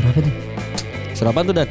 Suara 0.00 0.16
apa 0.16 0.20
tuh? 0.24 0.34
Suara 1.12 1.30
apa 1.36 1.40
tuh, 1.44 1.52
Dan? 1.52 1.68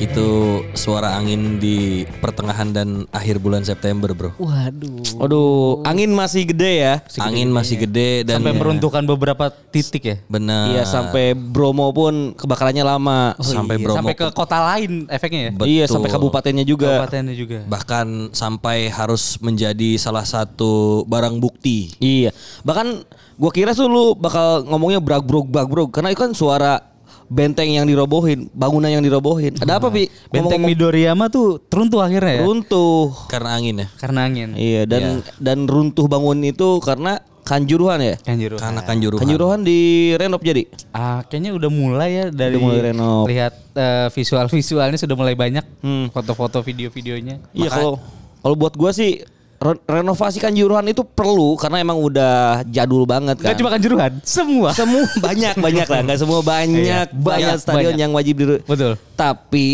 Itu 0.00 0.28
suara 0.72 1.12
angin 1.12 1.60
di 1.60 2.08
pertengahan 2.24 2.72
dan 2.72 3.04
akhir 3.12 3.36
bulan 3.36 3.64
September, 3.64 4.08
Bro. 4.16 4.32
Waduh. 4.40 5.20
Waduh, 5.20 5.84
angin 5.84 6.08
masih 6.12 6.48
gede 6.48 6.72
ya. 6.80 6.94
angin 7.20 7.52
masih 7.52 7.84
gede 7.84 8.24
dan 8.24 8.40
Sampai 8.40 8.56
meruntuhkan 8.56 9.04
beberapa 9.04 9.52
titik 9.52 10.08
ya. 10.08 10.16
benar. 10.24 10.72
Iya, 10.72 10.82
sampai 10.88 11.36
Bromo 11.36 11.92
pun 11.92 12.32
kebakarannya 12.32 12.80
lama. 12.80 13.36
sampai 13.44 13.76
Iya, 13.76 13.84
Bromo 13.84 13.96
Sampai 14.00 14.14
ke 14.16 14.28
kota 14.32 14.58
lain 14.72 15.04
efeknya 15.12 15.40
ya. 15.40 15.52
Betul. 15.52 15.68
Iya, 15.68 15.84
sampai 15.84 16.08
kabupatennya 16.08 16.64
juga. 16.64 17.00
Kabupatennya 17.00 17.36
juga. 17.36 17.58
bahkan 17.68 18.32
sampai 18.32 18.88
harus 18.88 19.36
menjadi 19.44 20.00
salah 20.00 20.24
satu 20.24 21.04
barang 21.08 21.36
bukti. 21.40 21.92
Iya. 22.00 22.32
Bahkan 22.64 23.04
gua 23.36 23.52
kira 23.52 23.76
tuh 23.76 23.88
lu 23.88 24.16
bakal 24.16 24.64
ngomongnya 24.64 25.00
brag 25.00 25.24
brog 25.28 25.48
brag 25.48 25.68
brog 25.68 25.92
karena 25.92 26.08
itu 26.12 26.24
kan 26.24 26.32
suara 26.32 26.89
benteng 27.30 27.70
yang 27.70 27.86
dirobohin, 27.86 28.50
bangunan 28.50 28.90
yang 28.90 29.06
dirobohin. 29.06 29.54
Ada 29.62 29.78
apa, 29.78 29.88
Pi? 29.88 30.10
Benteng 30.28 30.66
Midoriyama 30.66 31.30
tuh 31.30 31.62
runtuh 31.70 32.02
akhirnya 32.02 32.42
ya. 32.42 32.44
runtuh. 32.44 33.14
Karena 33.30 33.54
angin 33.54 33.74
ya. 33.80 33.88
Karena 33.94 34.20
angin. 34.26 34.48
Iya, 34.58 34.82
dan 34.90 35.22
dan 35.38 35.58
runtuh 35.70 36.10
bangun 36.10 36.42
itu 36.42 36.82
karena 36.82 37.22
kanjuruhan 37.46 38.02
ya. 38.02 38.14
Kanjuruhan. 38.18 38.60
Karena 38.60 38.80
kanjuruhan. 38.82 39.20
Kanjuruhan 39.22 39.60
di 39.62 39.78
renov 40.18 40.42
jadi. 40.42 40.66
Ah, 40.90 41.22
kayaknya 41.22 41.54
udah 41.54 41.70
mulai 41.70 42.10
ya 42.10 42.26
dari 42.34 42.58
Udah 42.58 42.64
mulai 42.66 42.80
renov. 42.90 43.24
lihat 43.30 43.54
eh, 43.78 44.06
visual-visualnya 44.10 44.98
sudah 44.98 45.14
mulai 45.14 45.38
banyak. 45.38 45.64
Hmm. 45.86 46.10
Foto-foto 46.10 46.66
video-videonya. 46.66 47.38
Iya 47.54 47.70
kalau 47.70 48.02
kalau 48.42 48.54
buat 48.58 48.74
gua 48.74 48.90
sih 48.90 49.22
renovasi 49.60 50.40
kanjuruhan 50.40 50.88
itu 50.88 51.04
perlu 51.04 51.52
karena 51.60 51.84
emang 51.84 52.00
udah 52.00 52.64
jadul 52.64 53.04
banget 53.04 53.36
kan. 53.44 53.52
Gak 53.52 53.58
cuma 53.60 53.70
kanjuruhan, 53.76 54.12
semua. 54.24 54.72
semua 54.72 55.04
banyak 55.20 55.54
banyak 55.60 55.84
lah, 55.86 56.00
nggak 56.00 56.18
semua 56.18 56.40
banyak 56.40 56.80
Iya, 56.80 57.00
banyak 57.12 57.20
banyak, 57.20 57.56
stadion 57.60 57.92
banyak. 57.92 58.00
yang 58.00 58.12
wajib 58.16 58.34
di 58.40 58.44
Betul. 58.64 58.96
Tapi 59.14 59.68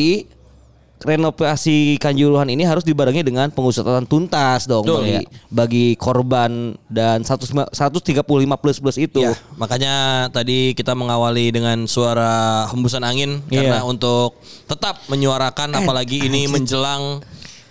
renovasi 0.96 2.00
kanjuruhan 2.00 2.48
ini 2.48 2.64
harus 2.64 2.80
dibarengi 2.82 3.20
dengan 3.20 3.52
pengusatan 3.52 4.08
tuntas 4.08 4.64
dong 4.64 4.82
Betul, 4.82 5.04
bagi, 5.04 5.12
iya. 5.12 5.20
bagi 5.52 5.86
korban 5.94 6.50
dan 6.88 7.20
100 7.22 7.70
135 7.70 8.26
plus 8.58 8.80
plus 8.80 8.96
itu. 8.96 9.22
Ya, 9.22 9.36
makanya 9.54 9.94
tadi 10.32 10.72
kita 10.72 10.96
mengawali 10.96 11.52
dengan 11.52 11.84
suara 11.86 12.66
hembusan 12.72 13.04
angin 13.04 13.38
karena 13.46 13.84
Iya. 13.84 13.86
untuk 13.86 14.40
tetap 14.66 15.04
menyuarakan 15.06 15.78
apalagi 15.78 16.26
ini 16.26 16.48
menjelang 16.48 17.20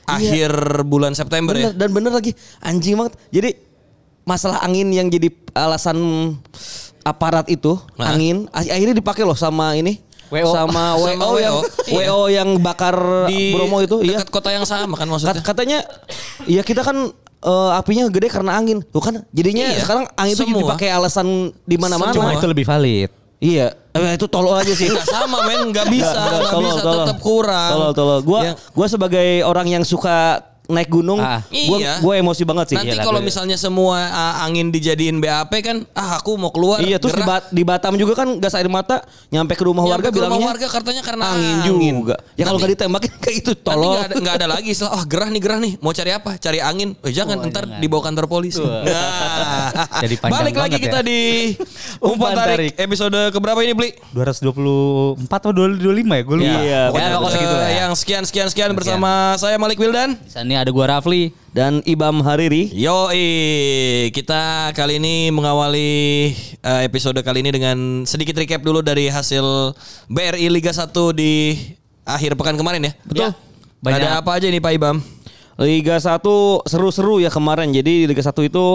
akhir 0.06 0.52
bulan 0.84 1.11
September 1.11 1.52
Bener, 1.52 1.70
ya. 1.70 1.72
dan 1.75 1.89
bener 1.89 2.11
lagi 2.11 2.31
anjing 2.59 2.95
banget. 2.95 3.14
Jadi 3.30 3.50
masalah 4.22 4.58
angin 4.59 4.89
yang 4.89 5.06
jadi 5.06 5.30
alasan 5.53 5.97
aparat 7.02 7.45
itu 7.47 7.78
Nah. 7.95 8.12
angin 8.12 8.50
akhirnya 8.50 8.94
dipakai 8.94 9.22
loh 9.22 9.36
sama 9.36 9.73
ini 9.73 10.02
WO. 10.28 10.50
sama 10.50 10.97
WO, 10.97 11.06
Sama 11.06 11.14
yang 11.14 11.20
WO, 11.22 11.38
iya. 11.38 11.52
WO 12.09 12.20
yang 12.28 12.50
bakar 12.58 12.95
Di 13.25 13.53
Bromo 13.53 13.78
itu 13.80 14.02
iya 14.02 14.17
dekat 14.17 14.30
kota 14.31 14.50
yang 14.50 14.66
sama 14.66 14.94
kan 14.95 15.06
maksudnya. 15.06 15.38
Kat- 15.38 15.45
katanya 15.47 15.86
ya 16.44 16.62
kita 16.62 16.81
kan 16.81 17.14
eh, 17.40 17.72
apinya 17.73 18.09
gede 18.09 18.28
karena 18.28 18.58
angin 18.58 18.81
tuh 18.84 18.97
kan 19.00 19.22
jadinya 19.29 19.69
Iya, 19.69 19.85
sekarang 19.85 20.06
angin 20.16 20.34
itu 20.34 20.44
semua. 20.44 20.62
dipakai 20.66 20.90
alasan 20.90 21.28
di 21.62 21.78
mana-mana 21.78 22.09
Cuma 22.09 22.34
itu 22.34 22.47
lebih 22.47 22.66
valid. 22.66 23.13
Iya 23.45 23.67
Eh, 23.95 24.11
itu 24.11 24.28
tolol 24.28 24.51
aja 24.53 24.67
sih 24.69 24.91
Enggak 24.91 25.07
sama 25.07 25.47
men, 25.47 25.72
enggak 25.72 25.88
bisa, 25.88 26.11
Nggak, 26.11 26.19
nggak, 26.19 26.35
enggak 26.35 26.51
tolol, 26.51 26.67
bisa 26.67 26.81
tolol. 26.83 27.00
tetap 27.00 27.19
kurang. 27.23 27.72
Tolol, 27.72 27.91
tolol. 27.94 28.19
Gua 28.22 28.39
Yang- 28.44 28.57
gua 28.75 28.88
sebagai 28.89 29.28
orang 29.41 29.67
yang 29.69 29.83
suka 29.83 30.17
naik 30.68 30.90
gunung, 30.90 31.18
Ah. 31.18 31.42
gua 31.46 31.78
Iya. 31.78 31.94
gua 32.00 32.14
emosi 32.16 32.44
banget 32.44 32.66
sih. 32.68 32.76
Nanti 32.76 32.90
Iyalah, 32.92 33.06
kalau 33.06 33.20
gue- 33.20 33.28
misalnya 33.28 33.56
semua 33.56 33.98
uh, 34.03 34.44
angin 34.44 34.70
dijadiin 34.70 35.18
BAP 35.18 35.53
kan, 35.59 35.86
ah 35.92 36.18
aku 36.18 36.34
mau 36.34 36.50
keluar. 36.50 36.80
Iya 36.80 36.98
terus 36.98 37.14
di. 37.14 37.22
Bat- 37.22 37.50
di 37.50 37.64
Batam 37.64 37.94
juga 37.94 38.14
kan 38.16 38.38
gas 38.38 38.53
air 38.53 38.66
mata 38.66 39.02
nyampe 39.28 39.53
ke 39.53 39.62
rumah 39.62 39.81
warga 39.81 40.03
Nyampe 40.03 40.09
ke 40.09 40.18
rumah 40.18 40.30
bilangnya 40.34 40.50
warga 40.52 40.68
katanya 40.70 41.02
karena 41.02 41.26
angin, 41.28 41.56
juga. 41.94 42.16
Ya 42.34 42.44
kalau 42.44 42.58
nggak 42.58 42.72
ditembakin 42.74 43.12
kayak 43.24 43.36
itu 43.38 43.52
Nanti 43.52 43.66
tolol. 43.66 43.92
nggak 43.92 44.06
ada, 44.06 44.16
nggak 44.18 44.36
ada 44.36 44.48
lagi 44.50 44.72
setelah 44.72 44.94
oh 44.94 45.03
gerah 45.06 45.28
nih 45.28 45.42
gerah 45.42 45.59
nih 45.59 45.74
mau 45.78 45.92
cari 45.92 46.12
apa 46.12 46.31
cari 46.36 46.59
angin 46.59 46.90
eh 46.97 47.12
jangan 47.12 47.38
ntar 47.46 47.64
dibawa 47.78 48.02
kantor 48.03 48.26
polisi 48.26 48.59
nah. 48.59 49.70
Jadi 50.03 50.16
panjang 50.18 50.34
balik 50.42 50.56
lagi 50.56 50.72
banget 50.72 50.84
kita 50.84 51.00
ya. 51.00 51.03
di 51.03 51.20
umpan 52.08 52.32
tarik. 52.34 52.56
tarik. 52.56 52.74
episode 52.78 53.20
keberapa 53.30 53.59
ini 53.59 53.74
beli 53.74 53.90
224 54.12 55.20
atau 55.28 55.52
225 55.52 55.86
ya? 56.12 56.24
Gue 56.24 56.36
lupa. 56.38 56.58
Iya, 56.58 56.82
kok 56.90 57.30
segitu 57.30 57.56
ya. 57.56 57.70
yang 57.78 57.92
sekian 57.94 58.24
sekian 58.24 58.47
sekian 58.47 58.72
bersama 58.72 59.12
saya 59.36 59.56
Malik 59.56 59.78
Wildan 59.78 60.18
sini 60.55 60.63
ada 60.63 60.71
gua 60.71 60.88
Rafli. 60.88 61.35
Dan 61.51 61.83
Ibam 61.83 62.23
Hariri. 62.23 62.71
Yoi, 62.71 63.27
kita 64.16 64.71
kali 64.71 65.03
ini 65.03 65.27
mengawali 65.31 66.31
eh, 66.63 66.81
episode 66.88 67.19
kali 67.19 67.43
ini 67.43 67.51
dengan 67.51 68.07
sedikit 68.07 68.39
recap 68.39 68.63
dulu 68.63 68.79
dari 68.79 69.11
hasil 69.11 69.75
BRI 70.07 70.47
Liga 70.47 70.71
1 70.71 70.91
di 71.11 71.59
akhir 72.07 72.39
pekan 72.39 72.55
kemarin 72.55 72.88
ya. 72.88 72.91
Betul. 73.03 73.35
Banyak. 73.83 73.99
Ada 73.99 74.23
apa 74.23 74.31
aja 74.39 74.47
nih 74.47 74.63
Pak 74.63 74.71
Ibam? 74.79 74.97
Liga 75.59 75.99
1 75.99 76.23
seru-seru 76.72 77.19
ya 77.19 77.27
kemarin. 77.27 77.72
Jadi 77.75 78.03
di 78.03 78.05
Liga 78.07 78.23
1 78.23 78.31
itu 78.47 78.66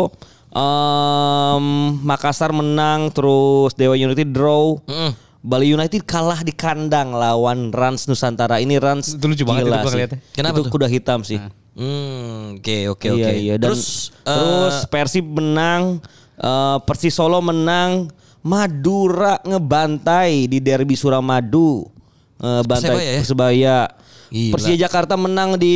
em, 0.52 1.64
Makassar 2.04 2.52
menang 2.52 3.08
terus 3.08 3.72
Dewa 3.72 3.96
United 3.96 4.36
draw. 4.36 4.76
Mm-mm. 4.84 5.12
Bali 5.40 5.72
United 5.72 6.04
kalah 6.04 6.44
di 6.44 6.52
kandang 6.52 7.16
lawan 7.16 7.72
Rans 7.72 8.04
Nusantara. 8.04 8.60
Ini 8.60 8.76
Rans 8.76 9.16
Itu 9.16 9.24
lucu 9.24 9.44
banget 9.48 9.72
gila 9.72 9.80
itu 9.80 9.88
sih. 9.88 10.00
Kenapa 10.36 10.60
itu 10.60 10.68
tuh? 10.68 10.72
kuda 10.76 10.86
hitam 10.86 11.24
sih. 11.24 11.40
Hmm, 11.72 12.60
oke 12.60 12.76
oke 12.92 13.08
Iya, 13.08 13.14
oke. 13.16 13.32
iya. 13.40 13.54
Terus 13.56 14.12
terus, 14.20 14.76
eh, 14.84 14.88
Persib 14.92 15.24
menang, 15.24 16.04
eh, 16.36 16.76
Persis 16.84 17.16
Solo 17.16 17.40
menang, 17.40 18.12
Madura 18.44 19.40
ngebantai 19.40 20.44
di 20.44 20.60
Derby 20.60 20.92
Suramadu. 20.92 21.88
Eh, 22.40 22.62
bantai 22.68 22.92
Persebaya 22.92 23.08
ya? 23.08 23.18
Persebaya. 23.24 23.78
Gila. 24.30 24.54
Persija 24.54 24.86
Jakarta 24.86 25.14
menang 25.14 25.58
di 25.58 25.74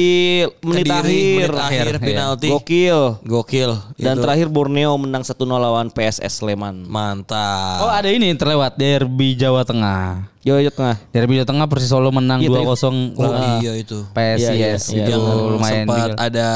menit 0.63 0.87
Kediri, 0.87 0.95
akhir. 0.95 1.51
menit 1.51 1.59
akhir, 1.59 1.87
Iya. 1.89 1.99
penalti. 1.99 2.49
Gokil. 2.49 2.99
Gokil. 3.21 3.71
Dan 3.97 4.15
Itu 4.15 4.23
terakhir 4.23 4.47
Borneo 4.47 4.95
menang 4.95 5.23
1-0 5.23 5.35
lawan 5.59 5.91
PSS 5.91 6.39
Sleman. 6.39 6.87
mantap. 6.87 7.83
Oh 7.83 7.91
ada 7.91 8.07
ini 8.07 8.31
terlewat 8.33 8.75
Derby 8.75 9.35
Jawa 9.35 9.67
Tengah. 9.67 10.31
Jawa 10.41 10.61
Tengah. 10.63 10.97
Derby 11.11 11.35
Jawa 11.35 11.49
Tengah 11.49 11.67
Persis 11.67 11.89
Solo 11.89 12.13
menang 12.13 12.39
Iya, 12.39 12.53
2-0 12.53 12.95
Oh 13.17 13.27
lawan 13.27 13.59
iya 13.59 13.75
itu. 13.75 14.07
PSIS. 14.07 14.47
Iya, 14.47 14.53
iya, 14.53 14.71
Itu 14.79 14.95
iya. 14.95 15.07
Yang 15.11 15.23
lumayan 15.51 15.75
sempat 15.83 15.99
juga. 16.05 16.15
ada 16.21 16.49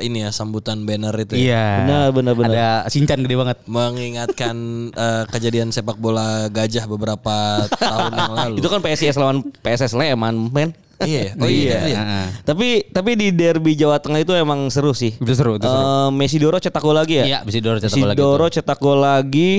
ini 0.00 0.18
ya 0.20 0.30
sambutan 0.30 0.78
banner 0.82 1.14
itu 1.16 1.32
ya. 1.32 1.40
Iya. 1.40 1.64
Benar, 1.80 2.06
benar, 2.12 2.32
benar. 2.34 2.50
Ada 2.50 2.68
Sinchan 2.90 3.22
gede 3.22 3.36
banget. 3.36 3.56
Mengingatkan 3.64 4.56
eh, 5.00 5.24
kejadian 5.28 5.70
sepak 5.70 5.96
bola 5.96 6.48
gajah 6.48 6.84
beberapa 6.84 7.36
tahun 7.70 8.12
yang 8.12 8.34
lalu. 8.44 8.54
Itu 8.58 8.68
kan 8.68 8.80
PSIS 8.80 9.16
lawan 9.16 9.40
PSS 9.56 9.92
Sleman, 9.92 10.52
men. 10.52 10.76
Iya. 11.08 11.34
Oh 11.38 11.48
iya. 11.50 11.78
iya. 11.88 12.00
Heeh. 12.02 12.26
Tapi 12.46 12.68
tapi 12.90 13.10
di 13.18 13.28
Derby 13.34 13.74
Jawa 13.74 13.98
Tengah 13.98 14.22
itu 14.22 14.32
emang 14.34 14.70
seru 14.70 14.94
sih. 14.94 15.14
Itu 15.16 15.32
seru, 15.34 15.58
itu 15.58 15.66
seru. 15.66 15.82
Eh, 15.82 16.08
Messi 16.14 16.36
Doro 16.38 16.58
cetak 16.62 16.82
gol 16.82 16.96
lagi 16.96 17.20
ya? 17.20 17.24
Iya, 17.26 17.38
bisa 17.42 17.58
Doro 17.58 17.78
cetak 17.80 17.94
gol 17.94 18.06
lagi 18.08 18.18
Isidoro 18.18 18.46
cetak 18.48 18.78
gol 18.78 18.98
lagi. 19.00 19.52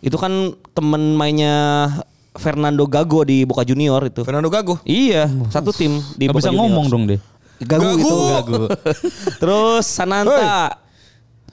Itu 0.00 0.16
kan 0.20 0.54
temen 0.76 1.16
mainnya 1.16 1.54
Fernando 2.36 2.84
Gago 2.86 3.24
di 3.24 3.42
Boca 3.48 3.64
Junior 3.64 4.00
itu. 4.06 4.22
Fernando 4.22 4.52
Gago. 4.52 4.78
Iya, 4.84 5.26
satu 5.50 5.72
tim 5.72 5.98
di 6.14 6.28
Gak 6.28 6.36
Boca 6.36 6.40
bisa 6.46 6.50
Juniors. 6.52 6.60
ngomong 6.62 6.86
dong 6.92 7.04
deh. 7.08 7.20
Gago, 7.64 7.96
Gago. 7.96 7.98
itu. 7.98 8.16
Gago. 8.30 8.64
Terus 9.40 9.84
Sananta. 9.88 10.85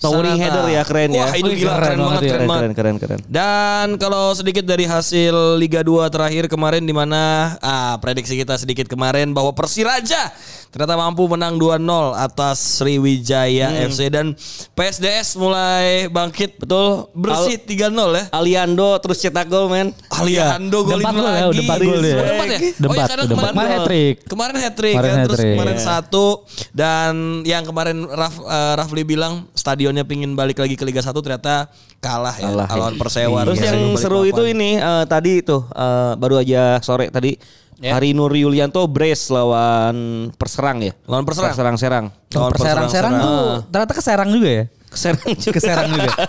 Towering 0.03 0.35
Sananta. 0.35 0.43
header 0.45 0.65
ya 0.69 0.81
keren 0.83 1.09
ya. 1.09 1.23
Wah, 1.23 1.33
itu 1.33 1.43
Oh, 1.43 1.53
gila 1.53 1.71
keren 1.71 1.79
keren, 1.79 1.97
banget 1.97 2.03
banget, 2.03 2.21
ya. 2.21 2.29
keren 2.29 2.43
keren, 2.43 2.51
keren, 2.51 2.73
keren, 2.73 2.95
keren. 2.99 3.19
Dan 3.25 3.87
kalau 3.97 4.23
sedikit 4.31 4.63
dari 4.63 4.83
hasil 4.83 5.33
Liga 5.55 5.79
2 5.79 6.03
terakhir 6.09 6.45
kemarin 6.45 6.81
di 6.81 6.91
mana 6.91 7.21
ah 7.59 7.95
prediksi 7.97 8.35
kita 8.35 8.53
sedikit 8.55 8.85
kemarin 8.85 9.31
bahwa 9.31 9.53
Persiraja 9.53 10.29
ternyata 10.67 10.97
mampu 10.97 11.23
menang 11.25 11.55
2-0 11.55 11.79
atas 12.13 12.81
Sriwijaya 12.81 13.69
Hmm. 13.69 13.87
FC 13.87 13.99
dan 14.07 14.25
PSDS 14.71 15.35
mulai 15.35 16.07
bangkit 16.07 16.57
betul 16.57 17.07
bersih 17.11 17.57
3-0 17.57 17.93
ya. 18.11 18.23
Aliando 18.29 18.97
terus 18.97 19.17
cetak 19.17 19.47
gol 19.47 19.67
men. 19.67 19.93
Aliando 20.09 20.81
Udah 20.81 20.89
golin 20.89 21.05
ya, 21.05 21.13
lagi. 21.13 21.47
udah 21.47 21.61
empat 21.63 21.79
gol 21.79 22.01
ya. 22.01 22.13
Udah 22.13 22.33
empat 22.33 22.47
ya? 22.47 22.57
Oh 22.57 22.59
iya 22.59 22.73
empat, 22.73 23.07
karena 23.07 23.21
udah 23.23 23.29
kemarin. 23.29 23.53
Kemarin 23.53 23.71
hat-trick. 23.71 24.15
Kemarin 24.25 24.55
hat-trick 24.57 24.93
Kemarin 24.93 25.11
kan 25.13 25.23
terus 25.23 25.39
kemarin 25.39 25.73
Iya. 25.73 25.85
satu 25.85 26.25
dan 26.73 27.13
yang 27.43 27.63
kemarin 27.63 27.97
Raf, 28.05 28.35
eh, 28.35 28.73
Rafli 28.75 29.03
bilang 29.03 29.33
stadion 29.53 29.92
stadionnya 29.93 30.09
pingin 30.09 30.33
balik 30.33 30.57
lagi 30.57 30.73
ke 30.73 30.81
Liga 30.83 31.05
1 31.05 31.13
ternyata 31.13 31.69
kalah 32.01 32.33
ya 32.33 32.49
Kalah, 32.49 32.67
lawan 32.73 32.95
Persewa. 32.97 33.45
Terus 33.45 33.61
Biasanya 33.61 33.77
yang 33.77 34.01
seru 34.01 34.19
papan. 34.19 34.31
itu 34.33 34.43
ini 34.49 34.69
eh, 34.75 35.05
tadi 35.05 35.33
tuh 35.45 35.61
eh, 35.69 36.11
baru 36.17 36.41
aja 36.41 36.81
sore 36.81 37.13
tadi 37.13 37.61
Ya. 37.83 37.99
Hari 37.99 38.15
Nur 38.15 38.31
Yulianto 38.31 38.79
brace 38.87 39.27
lawan 39.27 40.29
Perserang 40.39 40.79
ya. 40.79 40.93
Lawan 41.03 41.27
Perserang? 41.27 41.51
Perserang 41.51 41.75
Serang. 41.75 42.05
Lawan 42.31 42.51
Perserang-serang 42.55 43.11
Perserang-serang. 43.11 43.13
tuh 43.19 43.49
ternyata 43.75 43.93
keserang 43.97 44.29
juga 44.31 44.47
ya. 44.47 44.63
Serang 45.03 45.33
juga. 45.35 45.53
Keserang 45.55 45.89
juga. 45.91 46.11
dan 46.13 46.27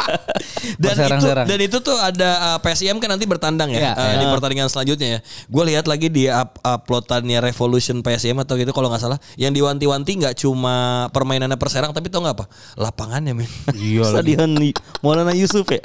itu 0.75 0.89
Perserang-serang. 0.89 1.47
dan 1.47 1.59
itu 1.61 1.77
tuh 1.81 1.97
ada 2.01 2.31
uh, 2.55 2.59
PSIM 2.63 2.97
kan 2.99 3.09
nanti 3.13 3.25
bertandang 3.29 3.71
ya 3.71 3.81
Iya, 3.81 3.93
uh, 3.95 4.15
di 4.21 4.27
pertandingan 4.29 4.69
selanjutnya 4.73 5.09
ya. 5.09 5.21
Gue 5.49 5.65
lihat 5.69 5.85
lagi 5.85 6.09
di 6.09 6.27
up 6.31 6.57
uploadannya 6.65 7.39
Revolution 7.45 8.01
PSIM 8.01 8.41
atau 8.41 8.57
gitu 8.57 8.73
kalau 8.73 8.89
nggak 8.89 9.03
salah 9.03 9.19
yang 9.37 9.53
diwanti-wanti 9.53 10.25
nggak 10.25 10.35
cuma 10.41 11.07
permainannya 11.13 11.57
Perserang 11.61 11.93
tapi 11.93 12.09
tau 12.09 12.25
nggak 12.25 12.37
apa 12.43 12.47
lapangannya 12.81 13.33
men. 13.37 13.51
Iya 13.77 14.09
Stadion 14.13 14.57
Maulana 15.05 15.35
Yusuf 15.37 15.69
ya. 15.69 15.85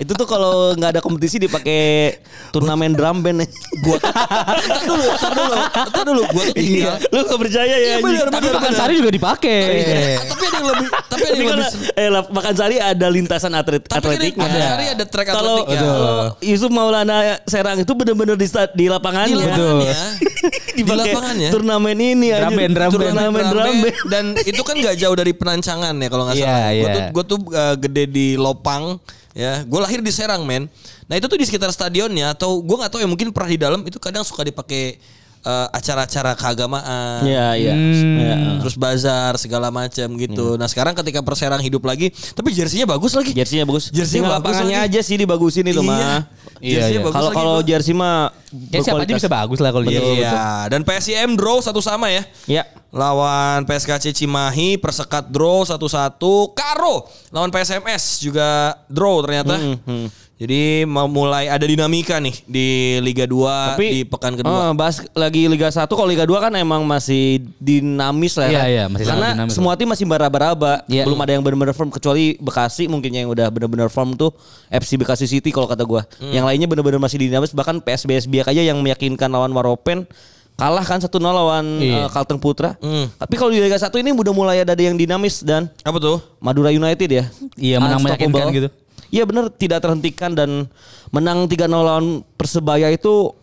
Itu 0.00 0.12
tuh 0.12 0.24
kalau 0.24 0.72
nggak 0.72 0.96
ada 0.96 1.00
kompetisi 1.00 1.36
dipakai 1.38 2.16
turnamen 2.50 2.92
drum 2.92 3.20
band. 3.20 3.44
Gua 3.80 4.00
tar 4.00 4.56
dulu, 4.82 5.04
tar 5.14 5.32
dulu, 5.32 5.54
tar 5.70 6.04
dulu. 6.04 6.22
Gua 6.26 6.44
Iya. 6.46 6.54
tinggal. 6.56 6.96
Lu 7.06 7.20
gak 7.22 7.38
percaya 7.38 7.68
ya? 7.68 7.76
Iya 7.76 7.92
anjing? 7.94 8.04
benar 8.08 8.26
Tapi 8.30 8.46
makan 8.50 8.72
sari 8.72 8.92
juga 8.96 9.10
dipakai. 9.10 9.60
Tapi 9.60 10.42
ada 10.42 10.56
yang 10.56 10.66
lebih 10.66 10.88
tapi 10.90 11.20
ada 11.20 11.30
yang 11.30 11.44
kan 11.44 11.58
lebih 11.60 11.92
eh 11.94 12.08
lah, 12.08 12.22
makan 12.26 12.54
sari 12.54 12.76
ada 12.76 13.06
lintasan 13.06 13.52
atlet 13.52 13.82
Tapi 13.82 13.92
kan 13.92 14.00
atletiknya. 14.10 14.46
ada 14.46 14.60
sari 14.66 14.84
ada 14.88 15.04
track 15.04 15.26
Kalau 15.28 15.54
atletiknya. 15.60 15.80
kalau 15.80 16.24
Yusuf 16.40 16.70
Maulana 16.70 17.16
Serang 17.44 17.78
itu 17.78 17.92
benar-benar 17.92 18.36
di 18.36 18.48
di 18.72 18.86
lapangannya. 18.88 19.36
di 19.36 19.36
lapangannya. 19.36 19.94
di 20.78 20.82
lapangannya. 20.86 21.48
Turnamen 21.50 21.96
ini 21.98 22.28
Drum 22.32 22.52
band, 22.56 22.72
drum 22.72 22.90
band. 22.90 23.04
Turnamen 23.12 23.44
Drum 23.46 23.76
band. 23.84 23.94
dan 24.08 24.24
itu 24.40 24.62
kan 24.64 24.74
gak 24.76 24.96
jauh 24.96 25.12
dari 25.12 25.32
penancangan 25.32 25.92
ya 25.92 26.08
kalau 26.08 26.24
nggak 26.24 26.36
Iya, 26.40 26.46
salah. 26.48 26.70
Gue 26.72 26.88
iya. 26.88 26.94
tuh 27.12 27.24
tuh 27.26 27.38
uh, 27.52 27.74
gede 27.76 28.04
di 28.08 28.26
Lopang 28.34 28.96
ya. 29.34 29.62
Gue 29.64 29.80
lahir 29.82 30.00
di 30.00 30.12
Serang 30.12 30.42
men. 30.46 30.66
Nah 31.06 31.14
itu 31.18 31.26
tuh 31.26 31.38
di 31.38 31.46
sekitar 31.46 31.70
stadionnya 31.70 32.34
atau 32.34 32.62
gue 32.62 32.76
nggak 32.76 32.90
tahu 32.90 33.00
ya 33.02 33.08
mungkin 33.10 33.30
pernah 33.34 33.50
di 33.50 33.58
dalam 33.60 33.80
itu 33.86 33.98
kadang 34.02 34.22
suka 34.22 34.46
dipakai 34.46 34.98
uh, 35.44 35.68
acara-acara 35.72 36.32
keagamaan. 36.36 37.24
Iya, 37.24 37.46
iya. 37.56 37.74
Hmm. 37.74 38.16
Iya. 38.20 38.36
Terus 38.64 38.74
bazar 38.76 39.32
segala 39.40 39.68
macam 39.72 40.08
gitu. 40.16 40.56
Nah 40.60 40.68
sekarang 40.68 40.92
ketika 40.96 41.20
Perserang 41.20 41.60
hidup 41.62 41.84
lagi, 41.86 42.10
tapi 42.34 42.50
jersinya 42.50 42.96
bagus 42.96 43.14
lagi. 43.14 43.30
Jersey-nya 43.30 43.64
bagus. 43.68 43.92
Jersey 43.92 44.18
bagus 44.18 44.34
lapangannya 44.34 44.78
lagi. 44.82 44.90
aja 44.96 45.00
sih 45.04 45.16
dibagusin 45.16 45.64
itu 45.68 45.80
Iya. 45.80 45.90
mah. 45.90 46.20
Iya, 46.60 46.84
iya. 46.92 47.00
bagus 47.00 47.14
Kalau 47.16 47.30
lagi, 47.30 47.38
kalau 47.38 47.56
jersey 47.64 47.94
mah 47.96 48.34
Ya 48.50 48.82
siapa 48.82 49.06
aja 49.06 49.14
bisa 49.14 49.30
bagus 49.30 49.62
lah 49.62 49.70
kalau 49.70 49.86
dia. 49.86 50.02
Iya, 50.02 50.66
dan 50.66 50.82
PSIM 50.82 51.38
draw 51.38 51.62
satu 51.62 51.78
sama 51.78 52.10
ya. 52.10 52.26
Ya. 52.50 52.66
Lawan 52.90 53.62
PSKC 53.62 54.10
Cimahi 54.10 54.74
persekat 54.74 55.30
draw 55.30 55.62
1-1. 55.62 56.18
Karo 56.50 57.06
lawan 57.30 57.54
PSMS 57.54 58.18
juga 58.18 58.74
draw 58.90 59.22
ternyata. 59.22 59.54
hmm. 59.54 60.19
Jadi 60.40 60.88
mau 60.88 61.04
mulai 61.04 61.52
ada 61.52 61.60
dinamika 61.60 62.16
nih 62.16 62.32
di 62.48 62.66
Liga 62.98 63.28
2 63.28 63.76
di 63.76 64.08
pekan 64.08 64.32
kedua. 64.32 64.48
eh, 64.48 64.72
bahas 64.72 65.04
lagi 65.12 65.44
Liga 65.44 65.68
1 65.68 65.84
kalau 65.84 66.08
Liga 66.08 66.24
2 66.24 66.32
kan 66.40 66.52
emang 66.56 66.80
masih 66.82 67.44
dinamis 67.60 68.40
lah 68.40 68.48
Iya, 68.48 68.56
kan. 68.56 68.64
iya, 68.66 68.84
masih 68.88 69.04
sangat 69.04 69.20
Karena 69.20 69.28
dinamis. 69.36 69.52
semua 69.52 69.72
tim 69.76 69.84
masih 69.84 70.08
meraba-raba. 70.08 70.80
Iya. 70.88 71.04
Belum 71.04 71.20
ada 71.20 71.30
yang 71.30 71.44
benar-benar 71.44 71.76
firm 71.76 71.92
kecuali 71.92 72.40
Bekasi 72.40 72.88
mungkin 72.88 73.12
yang 73.12 73.28
udah 73.28 73.52
benar-benar 73.52 73.92
firm 73.92 74.16
tuh 74.16 74.32
FC 74.66 74.96
Bekasi 74.96 75.28
City 75.28 75.52
kalau 75.52 75.68
kata 75.68 75.84
gua. 75.84 76.08
Hmm. 76.16 76.32
Yang 76.32 76.44
lainnya 76.48 76.68
benar-benar 76.68 76.98
masih 76.98 77.20
dinamis 77.20 77.52
bahkan 77.52 77.76
PSBS 77.76 78.24
Biak 78.24 78.48
aja 78.48 78.64
yang 78.64 78.80
meyakinkan 78.80 79.28
lawan 79.28 79.52
Waropen 79.52 80.08
kalah 80.56 80.84
kan 80.84 81.00
1-0 81.00 81.08
lawan 81.20 81.64
Iya. 81.80 82.04
eh, 82.04 82.08
Kalteng 82.08 82.36
Putra. 82.36 82.80
Hmm. 82.80 83.12
Tapi 83.12 83.36
kalau 83.36 83.48
di 83.48 83.60
Liga 83.60 83.76
1 83.76 83.92
ini 83.94 84.08
udah 84.10 84.32
mulai 84.32 84.60
ada 84.60 84.72
yang 84.72 84.96
dinamis 84.96 85.40
dan 85.40 85.68
Apa 85.80 85.96
tuh? 85.96 86.16
Madura 86.36 86.68
United 86.68 87.08
ya. 87.08 87.24
Iya, 87.56 87.76
menang 87.76 88.00
meyakinkan 88.00 88.48
gitu. 88.56 88.68
Iya 89.10 89.22
benar 89.22 89.50
tidak 89.50 89.78
terhentikan 89.80 90.32
dan 90.32 90.70
menang 91.10 91.44
3-0 91.44 91.66
lawan 91.68 92.06
Persebaya 92.34 92.88
itu 92.88 93.34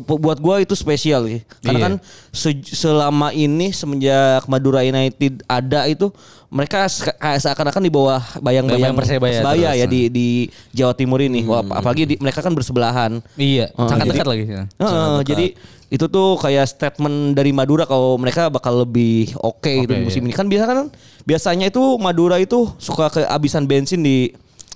bu- 0.00 0.18
buat 0.18 0.38
gua 0.38 0.58
itu 0.58 0.74
spesial 0.74 1.24
sih. 1.24 1.40
Karena 1.62 1.78
Iya. 1.78 1.84
kan 1.86 1.94
se- 2.30 2.66
selama 2.66 3.30
ini 3.30 3.70
semenjak 3.70 4.44
Madura 4.44 4.82
United 4.82 5.46
ada 5.46 5.86
itu 5.86 6.10
mereka 6.48 6.86
seakan-akan 6.86 7.78
di 7.80 7.90
bawah 7.90 8.18
bayang-bayang 8.38 8.94
Bayang 8.94 8.96
Persebaya 8.96 9.42
Persebaya 9.42 9.70
ya 9.74 9.86
di 9.86 10.06
di 10.06 10.26
Jawa 10.70 10.94
Timur 10.94 11.18
ini. 11.18 11.42
Wah, 11.44 11.62
apalagi 11.62 12.06
di- 12.06 12.18
mereka 12.18 12.40
kan 12.40 12.50
bersebelahan. 12.50 13.22
Iya, 13.34 13.70
Oh, 13.74 13.86
sangat 13.86 14.06
jadi- 14.06 14.12
dekat 14.16 14.26
lagi. 14.26 14.44
Heeh, 14.50 15.14
jadi 15.24 15.46
itu 15.86 16.06
tuh 16.08 16.34
kayak 16.36 16.66
statement 16.66 17.16
dari 17.32 17.54
Madura 17.54 17.86
kalau 17.86 18.18
mereka 18.18 18.50
bakal 18.50 18.82
lebih 18.82 19.30
oke 19.36 19.62
gitu 19.62 19.86
Oke, 19.86 19.98
di 19.98 20.02
musim 20.02 20.22
iya. 20.22 20.28
ini. 20.30 20.34
Kan 20.34 20.46
biasa 20.46 20.64
kan 20.66 20.78
biasanya 21.22 21.66
itu 21.70 21.82
Madura 21.96 22.36
itu 22.36 22.66
suka 22.76 23.06
kehabisan 23.08 23.64
bensin 23.64 24.02
di 24.02 24.34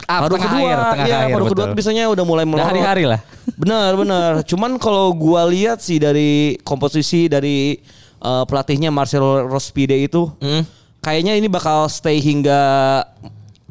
Ah, 0.09 0.25
paruh 0.25 0.35
tengah 0.35 0.49
kedua. 0.51 0.65
air, 0.65 0.79
tengah 0.89 1.05
Iya, 1.05 1.17
air, 1.21 1.29
paruh 1.31 1.47
kedua 1.47 1.57
betul. 1.61 1.71
tuh 1.71 1.77
biasanya 1.77 2.05
udah 2.09 2.25
mulai 2.25 2.45
melorot. 2.45 2.65
hari-hari 2.67 3.05
lah. 3.05 3.21
Benar, 3.61 3.91
benar. 3.95 4.31
Cuman 4.43 4.77
kalau 4.77 5.13
gua 5.13 5.45
lihat 5.45 5.79
sih 5.79 5.97
dari 5.97 6.31
komposisi 6.63 7.27
dari 7.27 7.77
eh, 8.19 8.45
pelatihnya 8.45 8.89
Marcelo 8.89 9.45
Rospide 9.45 9.95
itu 9.95 10.33
Hmm. 10.37 10.65
kayaknya 10.99 11.35
ini 11.35 11.47
bakal 11.47 11.87
stay 11.87 12.19
hingga 12.19 13.05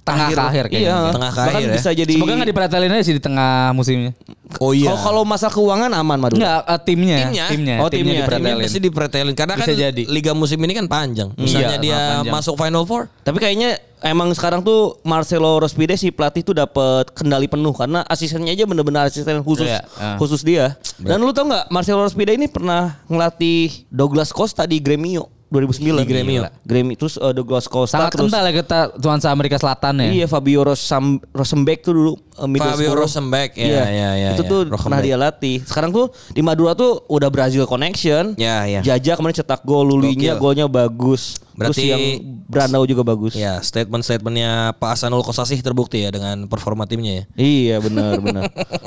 Tengah 0.07 0.27
ke 0.29 0.41
akhir 0.41 0.65
kayaknya. 0.67 0.87
Iya, 0.87 0.97
Tengah 1.11 1.29
ke 1.29 1.39
bahkan 1.39 1.51
akhir 1.53 1.67
ya. 1.67 1.75
bisa 1.75 1.89
jadi 1.91 2.13
Semoga 2.13 2.33
nggak 2.33 2.49
dipretelin 2.49 2.89
aja 2.89 3.03
sih 3.03 3.15
di 3.15 3.21
tengah 3.21 3.51
musimnya. 3.71 4.11
Oh 4.57 4.71
iya. 4.71 4.87
Kalau 4.87 4.99
kalau 5.03 5.21
masalah 5.21 5.51
keuangan 5.51 5.91
aman 5.93 6.17
Madura. 6.17 6.37
Enggak, 6.37 6.59
eh, 6.63 6.79
timnya, 6.81 7.17
Timnya? 7.21 7.45
timnya, 7.47 7.75
Oh, 7.77 7.89
timnya. 7.89 8.03
Ini 8.07 8.19
dipretelin. 8.21 8.55
pasti 8.61 8.79
dipretelin 8.79 9.35
karena 9.35 9.53
Bisa 9.53 9.65
kan 9.65 9.75
jadi. 9.77 10.03
liga 10.07 10.31
musim 10.31 10.55
ini 10.57 10.73
kan 10.73 10.85
panjang. 10.85 11.29
Misalnya 11.33 11.75
Iya, 11.75 11.83
dia 11.83 11.97
panjang. 12.23 12.33
masuk 12.33 12.55
Final 12.55 12.83
Four. 12.83 13.11
Tapi 13.21 13.37
kayaknya 13.37 13.69
emang 13.99 14.31
sekarang 14.31 14.61
tuh 14.61 14.95
Marcelo 15.01 15.57
Rospide 15.57 15.93
si 15.93 16.09
pelatih 16.09 16.41
tuh 16.41 16.55
dapat 16.55 17.11
kendali 17.11 17.45
penuh 17.45 17.73
karena 17.73 18.05
asistennya 18.05 18.49
aja 18.49 18.63
bener-bener 18.63 19.03
asisten 19.03 19.41
khusus 19.41 19.67
Iya, 19.67 19.83
ah. 19.95 20.15
khusus 20.15 20.39
dia. 20.41 20.79
Dan 20.95 21.19
lu 21.19 21.29
tau 21.29 21.43
nggak 21.43 21.67
Marcelo 21.67 22.01
Rospide 22.01 22.31
ini 22.31 22.47
pernah 22.47 23.03
ngelatih 23.07 23.83
Douglas 23.89 24.31
Costa 24.31 24.63
di 24.63 24.79
Gremio 24.79 25.27
2009. 25.47 26.03
Di 26.03 26.07
Gremio. 26.07 26.41
Gremio 26.67 26.95
terus 26.99 27.15
uh, 27.15 27.31
Douglas 27.31 27.71
Costa 27.71 28.03
Sangat 28.03 28.11
terus 28.11 28.27
kental 28.27 28.43
ya 28.51 28.53
kita 28.59 28.79
nuansa 28.99 29.27
Amerika 29.31 29.55
Selatan 29.55 29.93
ya. 30.03 30.09
Iya 30.23 30.25
Fabio 30.27 30.67
Rosam, 30.67 31.23
Rosenbeck 31.31 31.87
tuh 31.87 31.93
dulu 31.95 32.11
uh, 32.35 32.47
Fabio. 32.59 32.91
Rosenbeck, 32.95 33.55
ya, 33.55 33.87
ya, 33.87 34.09
ya, 34.15 34.29
Itu 34.35 34.43
ya. 34.43 34.49
tuh 34.51 34.59
Rosenbeck. 34.67 34.83
pernah 34.83 34.99
dia 34.99 35.15
latih. 35.15 35.57
Sekarang 35.63 35.95
tuh 35.95 36.11
di 36.35 36.41
Madura 36.43 36.75
tuh 36.75 37.07
udah 37.07 37.31
Brazil 37.31 37.63
connection. 37.63 38.35
Ya, 38.35 38.67
ya. 38.67 38.83
Jaja 38.83 39.15
kemarin 39.15 39.35
cetak 39.39 39.63
gol, 39.63 39.87
Lulinya 39.87 40.35
golnya 40.35 40.67
bagus. 40.67 41.39
Berarti- 41.57 41.73
Terus 41.73 41.89
yang 41.89 42.03
Brandau 42.47 42.85
juga 42.85 43.01
bagus. 43.01 43.33
Ya, 43.33 43.57
statement-statementnya 43.59 44.77
Pak 44.77 44.93
Hasanul 44.93 45.19
Kosasih 45.19 45.57
terbukti 45.59 45.99
ya 45.99 46.13
dengan 46.13 46.45
performa 46.45 46.85
timnya 46.85 47.11
ya. 47.11 47.23
Iya 47.33 47.75
benar 47.79 48.21
benar. 48.21 48.43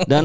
Dan 0.06 0.24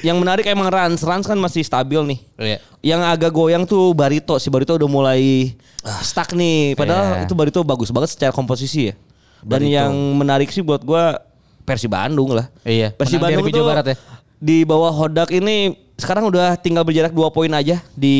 yang 0.00 0.20
menarik 0.20 0.44
emang 0.44 0.68
Rans, 0.68 1.00
Rans 1.00 1.24
kan 1.24 1.34
masih 1.34 1.64
stabil 1.64 1.96
nih. 2.06 2.20
Iya. 2.36 2.58
Yang 2.84 3.00
agak 3.08 3.32
goyang 3.32 3.64
tuh 3.64 3.90
Barito, 3.90 4.36
si 4.36 4.46
Barito 4.46 4.76
udah 4.76 4.86
mulai 4.86 5.56
stuck 6.04 6.36
nih. 6.36 6.76
Padahal 6.76 7.04
Iya. 7.18 7.24
itu 7.24 7.32
Barito 7.32 7.64
bagus 7.64 7.88
banget 7.88 8.12
secara 8.12 8.30
komposisi 8.30 8.92
ya. 8.92 8.94
Dan 9.40 9.64
yang 9.64 9.90
menarik 10.14 10.52
sih 10.52 10.60
buat 10.60 10.84
gua 10.84 11.18
Persi 11.64 11.88
Bandung 11.88 12.30
lah. 12.30 12.46
Iya, 12.62 12.92
Persi 12.92 13.16
menang 13.16 13.40
Bandung 13.40 13.48
tuh 13.48 13.58
Jawa 13.58 13.70
Barat 13.74 13.86
ya. 13.90 13.96
di 14.36 14.62
bawah 14.62 14.92
Hodak 14.92 15.32
ini 15.32 15.72
sekarang 15.96 16.28
udah 16.28 16.54
tinggal 16.54 16.84
berjarak 16.84 17.10
dua 17.10 17.32
poin 17.32 17.48
aja 17.48 17.80
di 17.96 18.14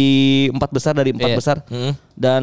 empat 0.48 0.72
besar 0.72 0.96
dari 0.96 1.12
empat 1.12 1.30
Iya. 1.30 1.36
besar. 1.36 1.56
Hmm. 1.68 1.92
Dan 2.16 2.42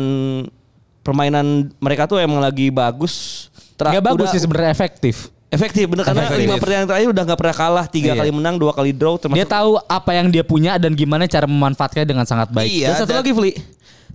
permainan 1.03 1.45
mereka 1.77 2.07
tuh 2.07 2.17
emang 2.17 2.39
lagi 2.39 2.67
bagus. 2.67 3.47
Tra- 3.75 3.91
Nggak 3.91 4.05
bagus 4.05 4.19
udah- 4.23 4.31
sih 4.31 4.41
sebenarnya 4.41 4.71
efektif. 4.71 5.15
Efektif 5.47 5.85
bener 5.85 6.01
karena 6.01 6.25
Efektif. 6.25 6.41
lima 6.41 6.57
pertandingan 6.57 6.89
terakhir 6.89 7.09
udah 7.13 7.23
nggak 7.23 7.37
pernah 7.37 7.53
kalah 7.55 7.85
tiga 7.85 8.09
Iya. 8.09 8.25
kali 8.25 8.31
menang 8.33 8.57
dua 8.57 8.73
kali 8.73 8.89
draw 8.89 9.21
termasuk 9.21 9.37
Dia 9.37 9.45
tahu 9.45 9.77
apa 9.77 10.11
yang 10.11 10.27
dia 10.27 10.41
punya 10.41 10.81
dan 10.81 10.97
gimana 10.97 11.29
cara 11.29 11.45
memanfaatkannya 11.45 12.07
dengan 12.07 12.25
sangat 12.25 12.49
baik. 12.49 12.73
Iya, 12.73 12.87
dan 12.89 13.05
satu 13.05 13.13
dan- 13.13 13.21
lagi 13.21 13.31
Fli 13.31 13.51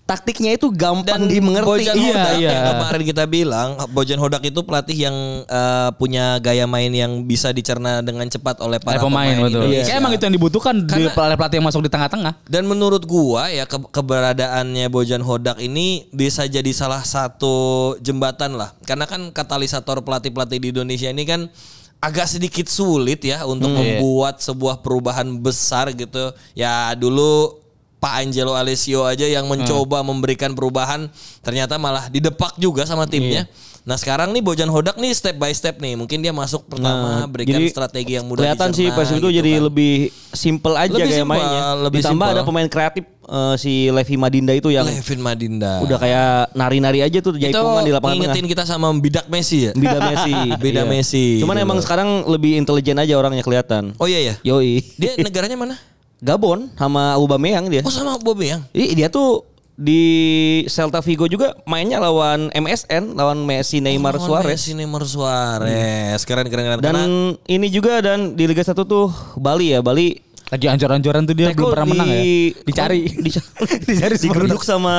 taktiknya 0.09 0.57
itu 0.57 0.73
gampang 0.73 1.29
Dan 1.29 1.29
dimengerti 1.29 1.69
Bojan 1.69 1.95
Iya, 2.01 2.09
Hodak 2.09 2.33
iya. 2.41 2.49
yang 2.49 2.65
kemarin 2.73 3.03
kita 3.05 3.25
bilang 3.29 3.69
Bojan 3.93 4.17
Hodak 4.17 4.41
itu 4.41 4.61
pelatih 4.65 4.97
yang 4.97 5.17
eh, 5.45 5.91
punya 6.01 6.41
gaya 6.41 6.65
main 6.65 6.89
yang 6.89 7.29
bisa 7.29 7.53
dicerna 7.53 8.01
dengan 8.01 8.25
cepat 8.25 8.65
oleh 8.65 8.81
para 8.81 9.05
pemain, 9.05 9.37
betul. 9.37 9.69
Indonesia. 9.69 9.93
Kayak 9.93 10.01
emang 10.01 10.13
itu 10.17 10.23
yang 10.25 10.35
dibutuhkan 10.41 10.75
di 10.81 11.05
Karena- 11.13 11.37
pelatih 11.37 11.57
yang 11.61 11.67
masuk 11.69 11.85
di 11.85 11.93
tengah-tengah. 11.93 12.33
Dan 12.49 12.65
menurut 12.65 13.05
gua 13.05 13.53
ya 13.53 13.69
ke- 13.69 13.93
keberadaannya 13.93 14.89
Bojan 14.89 15.21
Hodak 15.21 15.61
ini 15.61 16.09
bisa 16.09 16.49
jadi 16.49 16.73
salah 16.73 17.05
satu 17.05 17.93
jembatan 18.01 18.57
lah. 18.57 18.73
Karena 18.89 19.05
kan 19.05 19.29
katalisator 19.29 20.01
pelatih-pelatih 20.01 20.57
di 20.57 20.69
Indonesia 20.73 21.13
ini 21.13 21.29
kan 21.29 21.53
agak 21.99 22.31
sedikit 22.31 22.65
sulit 22.71 23.21
ya 23.27 23.45
untuk 23.45 23.75
iya. 23.77 24.01
membuat 24.01 24.41
sebuah 24.41 24.81
perubahan 24.81 25.29
besar 25.37 25.93
gitu. 25.93 26.33
Ya 26.57 26.97
dulu 26.97 27.61
Pak 27.99 28.15
Angelo 28.21 28.53
Alessio 28.53 29.03
aja 29.03 29.25
yang 29.25 29.45
mencoba 29.45 30.01
memberikan 30.01 30.53
perubahan 30.53 31.11
ternyata 31.41 31.77
malah 31.77 32.07
didepak 32.07 32.55
juga 32.55 32.83
sama 32.83 33.05
timnya. 33.05 33.51
Nah 33.81 33.97
sekarang 33.97 34.31
nih 34.31 34.39
Bojan 34.39 34.69
Hodak 34.69 34.95
nih 34.97 35.11
step 35.11 35.35
by 35.35 35.49
step 35.49 35.81
nih. 35.81 35.97
Mungkin 35.97 36.21
dia 36.21 36.29
masuk 36.29 36.69
pertama 36.69 37.25
berikan 37.25 37.57
strategi 37.65 38.15
yang 38.15 38.29
mudah 38.29 38.45
kelihatan 38.45 38.71
sih 38.71 38.93
Persib 38.93 39.17
itu 39.17 39.27
gitu 39.27 39.39
jadi 39.41 39.51
kan. 39.51 39.63
lebih 39.65 39.93
simple 40.29 40.75
aja 40.77 40.93
Lebih 40.93 41.03
kayak 41.03 41.19
simpel, 41.19 41.33
mainnya. 41.33 41.63
lebih 41.81 41.99
Ditambah 41.99 42.13
simpel. 42.23 42.37
ada 42.37 42.43
pemain 42.45 42.69
kreatif 42.69 43.05
eh, 43.25 43.55
si 43.57 43.73
Levi 43.89 44.15
Madinda 44.15 44.53
itu 44.53 44.69
yang 44.69 44.85
Levin 44.85 45.19
Madinda. 45.19 45.81
udah 45.81 45.97
kayak 45.97 46.29
nari-nari 46.53 47.01
aja 47.01 47.19
tuh 47.19 47.33
jaipongan 47.35 47.81
di 47.81 47.91
lapangan 47.91 48.13
tengah. 48.15 48.29
ngingetin 48.29 48.47
kita 48.47 48.63
sama 48.63 48.93
Bidak 48.93 49.27
Messi 49.27 49.59
ya. 49.59 49.73
Beda 49.73 49.99
Messi. 50.05 50.35
Beda 50.63 50.77
Iya. 50.79 50.83
Messi, 50.87 51.27
Cuman 51.41 51.57
gitu. 51.57 51.65
emang 51.65 51.79
sekarang 51.81 52.09
lebih 52.29 52.55
intelijen 52.55 52.95
aja 52.95 53.17
orangnya 53.17 53.41
kelihatan. 53.41 53.97
Oh 53.97 54.05
iya 54.05 54.21
ya. 54.23 54.35
Yoi. 54.45 54.85
Dia 54.95 55.17
negaranya 55.19 55.57
mana? 55.57 55.75
Gabon 56.19 56.71
sama 56.75 57.15
Aubameyang 57.15 57.67
dia. 57.69 57.83
Oh 57.83 57.91
sama 57.91 58.15
Aubameyang. 58.15 58.67
Ih, 58.73 58.93
dia 58.93 59.07
tuh 59.07 59.47
di 59.79 60.03
Celta 60.67 60.99
Vigo 60.99 61.31
juga 61.31 61.55
mainnya 61.63 61.99
lawan 61.99 62.51
MSN, 62.51 63.15
lawan 63.15 63.39
Messi, 63.41 63.79
Neymar, 63.79 64.19
Oh, 64.19 64.27
Suarez. 64.27 64.59
Messi, 64.59 64.75
Neymar 64.75 65.07
Suarez. 65.07 66.19
Keren 66.27 66.51
keren 66.51 66.67
keren. 66.67 66.79
Dan 66.79 66.91
Karena 66.91 67.05
ini 67.47 67.67
juga 67.69 68.03
dan 68.03 68.35
di 68.35 68.45
Liga 68.45 68.61
1 68.61 68.75
tuh 68.75 69.07
Bali 69.35 69.71
ya, 69.71 69.79
Bali 69.79 70.19
Lagi 70.49 70.65
ancur-ancuran 70.65 71.29
tuh 71.29 71.37
dia 71.37 71.53
Teko 71.53 71.61
belum 71.61 71.73
pernah 71.77 71.85
di- 71.85 71.93
menang 71.93 72.09
ya. 72.09 72.23
Dicari. 72.65 73.01
Dicari, 73.29 73.47
Dicari 73.85 74.15
digeruduk 74.17 74.65
sama 74.65 74.95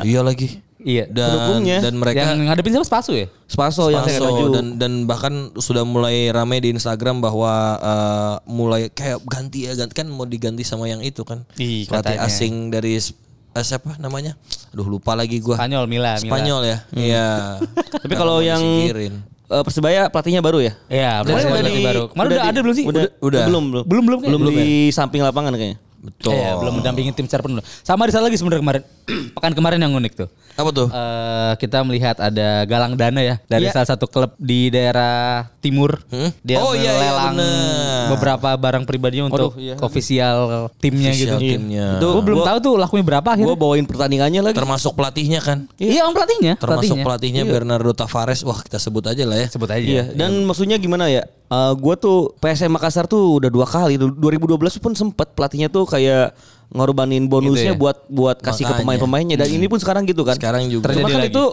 iya 0.00 0.24
lagi. 0.24 0.63
Iya. 0.84 1.08
Dan 1.08 1.28
Pendukungnya. 1.30 1.78
dan 1.80 1.94
mereka 1.96 2.18
Yang 2.22 2.40
ngadepin 2.44 2.70
siapa 2.70 2.86
Spasu 2.86 3.12
ya? 3.14 3.26
Spaso, 3.44 3.84
yang 3.88 4.04
saya 4.04 4.20
Spaso 4.20 4.52
dan 4.52 4.66
dan 4.76 4.92
bahkan 5.04 5.32
sudah 5.54 5.80
mulai 5.82 6.28
rame 6.28 6.60
di 6.60 6.70
Instagram 6.70 7.18
bahwa 7.18 7.52
eh, 7.74 8.34
mulai 8.46 8.86
kayak 8.88 9.24
ganti 9.24 9.64
ya 9.64 9.72
ganti 9.74 9.94
kan 9.94 10.06
mau 10.06 10.24
diganti 10.24 10.60
sama 10.60 10.84
yang 10.84 11.00
itu 11.00 11.20
kan 11.22 11.48
Ih, 11.56 11.84
pelatih 11.84 12.14
katanya. 12.14 12.28
asing 12.28 12.68
dari 12.68 13.00
eh, 13.00 13.10
siapa 13.58 13.96
namanya 13.96 14.36
aduh 14.70 14.84
lupa 14.86 15.14
lagi 15.14 15.38
gua 15.38 15.56
Spanyol 15.56 15.84
Milan. 15.86 16.18
Milan. 16.18 16.28
Spanyol 16.28 16.60
ya 16.62 16.78
iya 16.92 17.28
Tapi 18.04 18.12
kalau 18.12 18.38
yang 18.38 18.60
disingkirin. 18.60 19.14
eh, 19.46 19.62
Persebaya 19.62 20.00
pelatihnya 20.06 20.40
baru 20.40 20.58
ya? 20.60 20.72
Iya, 20.86 21.12
pelatih 21.22 21.48
di- 21.70 21.80
baru. 21.82 22.02
Kemarin 22.10 22.28
udah, 22.28 22.36
di- 22.38 22.50
ada 22.50 22.58
belum 22.60 22.74
sih? 22.74 22.84
Udah, 22.84 23.02
Udah. 23.18 23.44
belum 23.46 23.64
belum. 23.70 23.84
Belum, 23.86 24.04
belum 24.04 24.18
belum 24.20 24.40
Belum 24.42 24.54
di 24.54 24.68
samping 24.90 25.20
lapangan 25.20 25.52
kayaknya. 25.52 25.78
Betul 26.04 26.30
Iya, 26.30 26.54
belum 26.54 26.72
mendampingi 26.76 27.10
tim 27.10 27.24
secara 27.24 27.42
penuh. 27.42 27.64
Sama 27.80 28.04
ada 28.04 28.12
satu 28.12 28.24
lagi 28.24 28.36
sebenarnya 28.36 28.60
kemarin. 28.60 28.82
Pekan 29.34 29.52
kemarin 29.52 29.78
yang 29.78 29.92
unik 29.92 30.12
tuh. 30.14 30.28
apa 30.54 30.70
tuh 30.70 30.86
Eh, 30.86 31.52
kita 31.58 31.82
melihat 31.82 32.14
ada 32.16 32.62
galang 32.62 32.94
dana 32.94 33.18
ya 33.18 33.42
dari 33.44 33.66
Iya. 33.66 33.74
salah 33.74 33.88
satu 33.90 34.06
klub 34.06 34.36
di 34.36 34.68
daerah 34.68 35.50
timur. 35.58 35.98
Hmm? 36.06 36.30
Dia 36.40 36.60
Oh, 36.60 36.72
iya, 36.72 36.84
iya, 36.84 36.92
melelang 36.94 37.34
bener. 37.34 38.06
beberapa 38.08 38.48
barang 38.54 38.84
pribadinya 38.84 39.26
untuk 39.26 39.50
Waduh, 39.50 39.58
iya. 39.58 39.74
official 39.80 40.36
timnya 40.76 41.10
Official 41.10 41.36
gitu. 41.36 41.52
timnya. 41.58 41.86
Itu 41.96 42.06
gua 42.08 42.22
belum 42.22 42.40
tahu 42.40 42.58
tuh 42.60 42.74
lakunya 42.76 43.02
berapa 43.04 43.24
Gue 43.24 43.34
akhirnya. 43.34 43.56
bawain 43.56 43.82
pertandingannya 43.84 44.40
lagi. 44.42 44.54
termasuk 44.54 44.92
pelatihnya 44.92 45.40
kan 45.40 45.66
Iya, 45.74 46.04
om 46.04 46.12
pelatihnya. 46.12 46.54
termasuk 46.54 46.70
pelatihnya. 46.92 47.02
pelatihnya 47.02 47.42
Bernardo 47.44 47.90
Tavares 47.92 48.40
wah 48.42 48.60
kita 48.60 48.78
sebut 48.78 49.04
aja 49.04 49.24
lah 49.24 49.36
ya 49.36 49.46
Sebut 49.48 49.66
aja. 49.68 49.82
Iya, 49.82 50.04
dan 50.12 50.44
maksudnya 50.44 50.76
gimana 50.76 51.08
ya? 51.08 51.26
Eh 51.44 51.72
gue 51.74 51.94
tuh 51.96 52.32
PSM 52.38 52.70
Makassar 52.70 53.04
tuh 53.04 53.36
udah 53.36 53.48
dua 53.48 53.64
kali. 53.64 53.94
Du- 53.94 54.14
2012 54.14 54.54
pun 54.78 54.92
sempet 54.92 55.28
pelatihnya 55.30 55.66
tuh 55.66 55.82
kayak 55.94 56.34
ngorbanin 56.68 57.24
bonusnya 57.24 57.70
Gitu 57.70 57.70
ya? 57.70 57.78
buat 57.78 57.98
buat 58.08 58.36
kasih 58.36 58.62
ke 58.62 58.68
Makanya. 58.68 58.82
pemain-pemainnya. 58.82 59.36
Dan 59.36 59.48
ini 59.48 59.66
pun 59.66 59.78
sekarang 59.78 60.02
gitu 60.02 60.22
kan. 60.22 60.34
sekarang 60.34 60.66
juga 60.66 60.90
Terjadi 60.90 61.00
Cuma 61.00 61.08
kan 61.08 61.20
lagi. 61.20 61.30
itu 61.30 61.44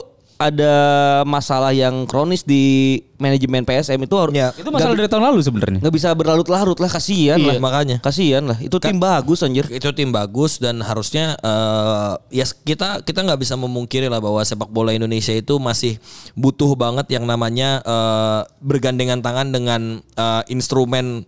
ada 0.42 0.74
masalah 1.22 1.70
yang 1.70 2.02
kronis 2.04 2.42
di 2.42 2.98
manajemen 3.16 3.62
PSM 3.62 4.02
itu 4.02 4.16
harus 4.18 4.34
Ya. 4.34 4.50
Itu 4.52 4.74
masalah 4.74 4.98
dari 4.98 5.06
tahun 5.06 5.22
lalu 5.24 5.38
sebenarnya. 5.40 5.78
nggak 5.78 5.94
bisa 5.94 6.10
berlarut-larut 6.12 6.74
lah 6.76 6.90
kasihan 6.90 7.38
Iya, 7.38 7.46
lah 7.48 7.56
makanya. 7.60 7.98
kasihan 8.02 8.42
lah 8.42 8.58
itu 8.58 8.74
tim 8.76 8.98
bagus 8.98 9.46
anjir 9.46 9.70
itu 9.70 9.86
tim 9.92 10.10
bagus 10.10 10.58
dan 10.58 10.82
harusnya 10.82 11.38
eh, 11.38 12.12
ya 12.34 12.46
kita 12.58 13.06
kita 13.06 13.20
nggak 13.22 13.38
bisa 13.38 13.54
memungkiri 13.54 14.10
lah 14.10 14.18
bahwa 14.18 14.42
sepak 14.42 14.66
bola 14.68 14.90
Indonesia 14.90 15.30
itu 15.32 15.62
masih 15.62 16.02
butuh 16.34 16.74
banget 16.74 17.06
yang 17.12 17.24
namanya 17.24 17.78
eh, 17.80 18.42
bergandengan 18.60 19.22
tangan 19.22 19.54
dengan 19.54 19.82
eh, 20.02 20.44
instrumen 20.48 21.22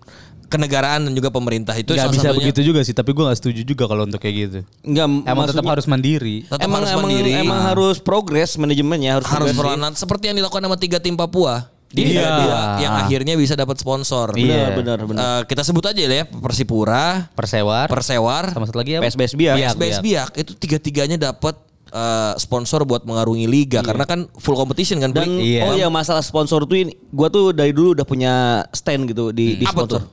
kenegaraan 0.53 1.01
dan 1.03 1.13
juga 1.13 1.27
pemerintah 1.27 1.73
itu 1.73 1.89
Gak 1.89 1.99
salah 1.99 2.13
bisa 2.13 2.21
satunya 2.23 2.39
begitu 2.45 2.61
juga 2.61 2.79
sih, 2.81 2.93
tapi 2.93 3.09
gue 3.09 3.23
gak 3.23 3.39
setuju 3.41 3.61
juga 3.65 3.83
kalau 3.85 4.05
untuk 4.05 4.17
kayak 4.17 4.35
gitu. 4.37 4.59
nggak 4.83 5.07
Emang 5.25 5.45
tetap 5.45 5.65
harus 5.65 5.85
mandiri. 5.85 6.45
tetap 6.45 6.61
emang 6.61 6.79
harus 6.79 6.93
emang 6.93 7.03
mandiri 7.03 7.31
emang 7.35 7.59
harus 7.65 7.97
progres 7.97 8.53
manajemennya 8.55 9.17
harus 9.17 9.25
harus 9.25 9.51
seperti 9.95 10.29
yang 10.29 10.37
dilakukan 10.37 10.61
sama 10.61 10.77
tiga 10.77 10.97
tim 10.97 11.17
Papua 11.17 11.67
di 11.89 12.01
Iya. 12.03 12.09
Liga 12.09 12.29
dua, 12.39 12.61
yang 12.79 12.93
akhirnya 12.95 13.33
bisa 13.35 13.53
dapat 13.53 13.77
sponsor 13.77 14.33
Iya. 14.33 14.73
benar 14.73 14.97
benar 15.03 15.21
Eh, 15.21 15.41
kita 15.45 15.61
sebut 15.61 15.85
aja 15.85 16.01
lah 16.03 16.17
ya 16.21 16.25
Persipura 16.25 17.29
Persewar. 17.31 17.85
Persewar 17.85 18.43
sama 18.49 18.65
satu 18.65 18.77
lagi 18.77 18.97
apa? 18.97 19.05
PSBS 19.05 19.33
Biak, 19.33 19.55
SBS 19.73 19.97
Biak 19.99 20.29
itu 20.35 20.51
tiga-tiganya 20.55 21.17
dapat 21.19 21.53
eh, 21.87 22.33
sponsor 22.35 22.81
buat 22.83 23.05
mengarungi 23.05 23.45
liga 23.45 23.85
karena 23.85 24.01
kan 24.03 24.25
full 24.35 24.53
competition 24.53 24.97
kan 24.97 25.13
dan. 25.13 25.29
Iya. 25.29 25.61
oh 25.63 25.73
ya 25.75 25.85
masalah 25.87 26.21
sponsor 26.21 26.65
tuh 26.65 26.77
ini 26.79 26.97
gua 27.07 27.29
tuh 27.29 27.53
dari 27.53 27.69
dulu 27.69 27.93
udah 27.93 28.01
punya 28.03 28.33
stand 28.71 29.05
gitu 29.05 29.29
di, 29.29 29.53
di 29.53 29.61
Hmm. 29.61 29.69
Apa 29.69 29.85
sponsor 29.85 30.01
tuh? 30.01 30.03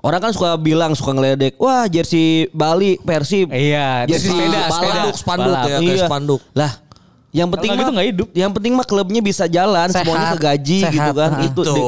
Orang 0.00 0.20
kan 0.20 0.32
suka 0.32 0.56
bilang 0.56 0.92
suka 0.92 1.12
ngeledek 1.12 1.56
wah 1.56 1.84
jersey 1.86 2.48
Bali 2.50 2.96
Persib 2.98 3.50
Iya, 3.50 4.04
jersey 4.04 4.32
sepeda, 4.32 4.60
spanduk 4.68 5.14
spanduk 5.14 5.54
ya 5.58 5.76
kayak 5.78 5.82
Iya. 5.94 6.06
spanduk. 6.06 6.40
Lah 6.52 6.72
yang 7.30 7.46
penting 7.46 7.68
nggak 7.68 7.78
mah 7.78 7.84
gitu 7.84 7.92
nggak 7.92 8.08
hidup. 8.08 8.28
yang 8.32 8.50
penting 8.50 8.72
mah 8.72 8.82
klubnya 8.82 9.20
bisa 9.20 9.46
jalan 9.46 9.86
Sehat. 9.86 10.02
semuanya 10.02 10.26
kegaji 10.34 10.78
Sehat. 10.80 10.90
gitu 10.92 11.10
kan 11.12 11.30
Ah. 11.32 11.46
itu 11.46 11.60
di- 11.64 11.84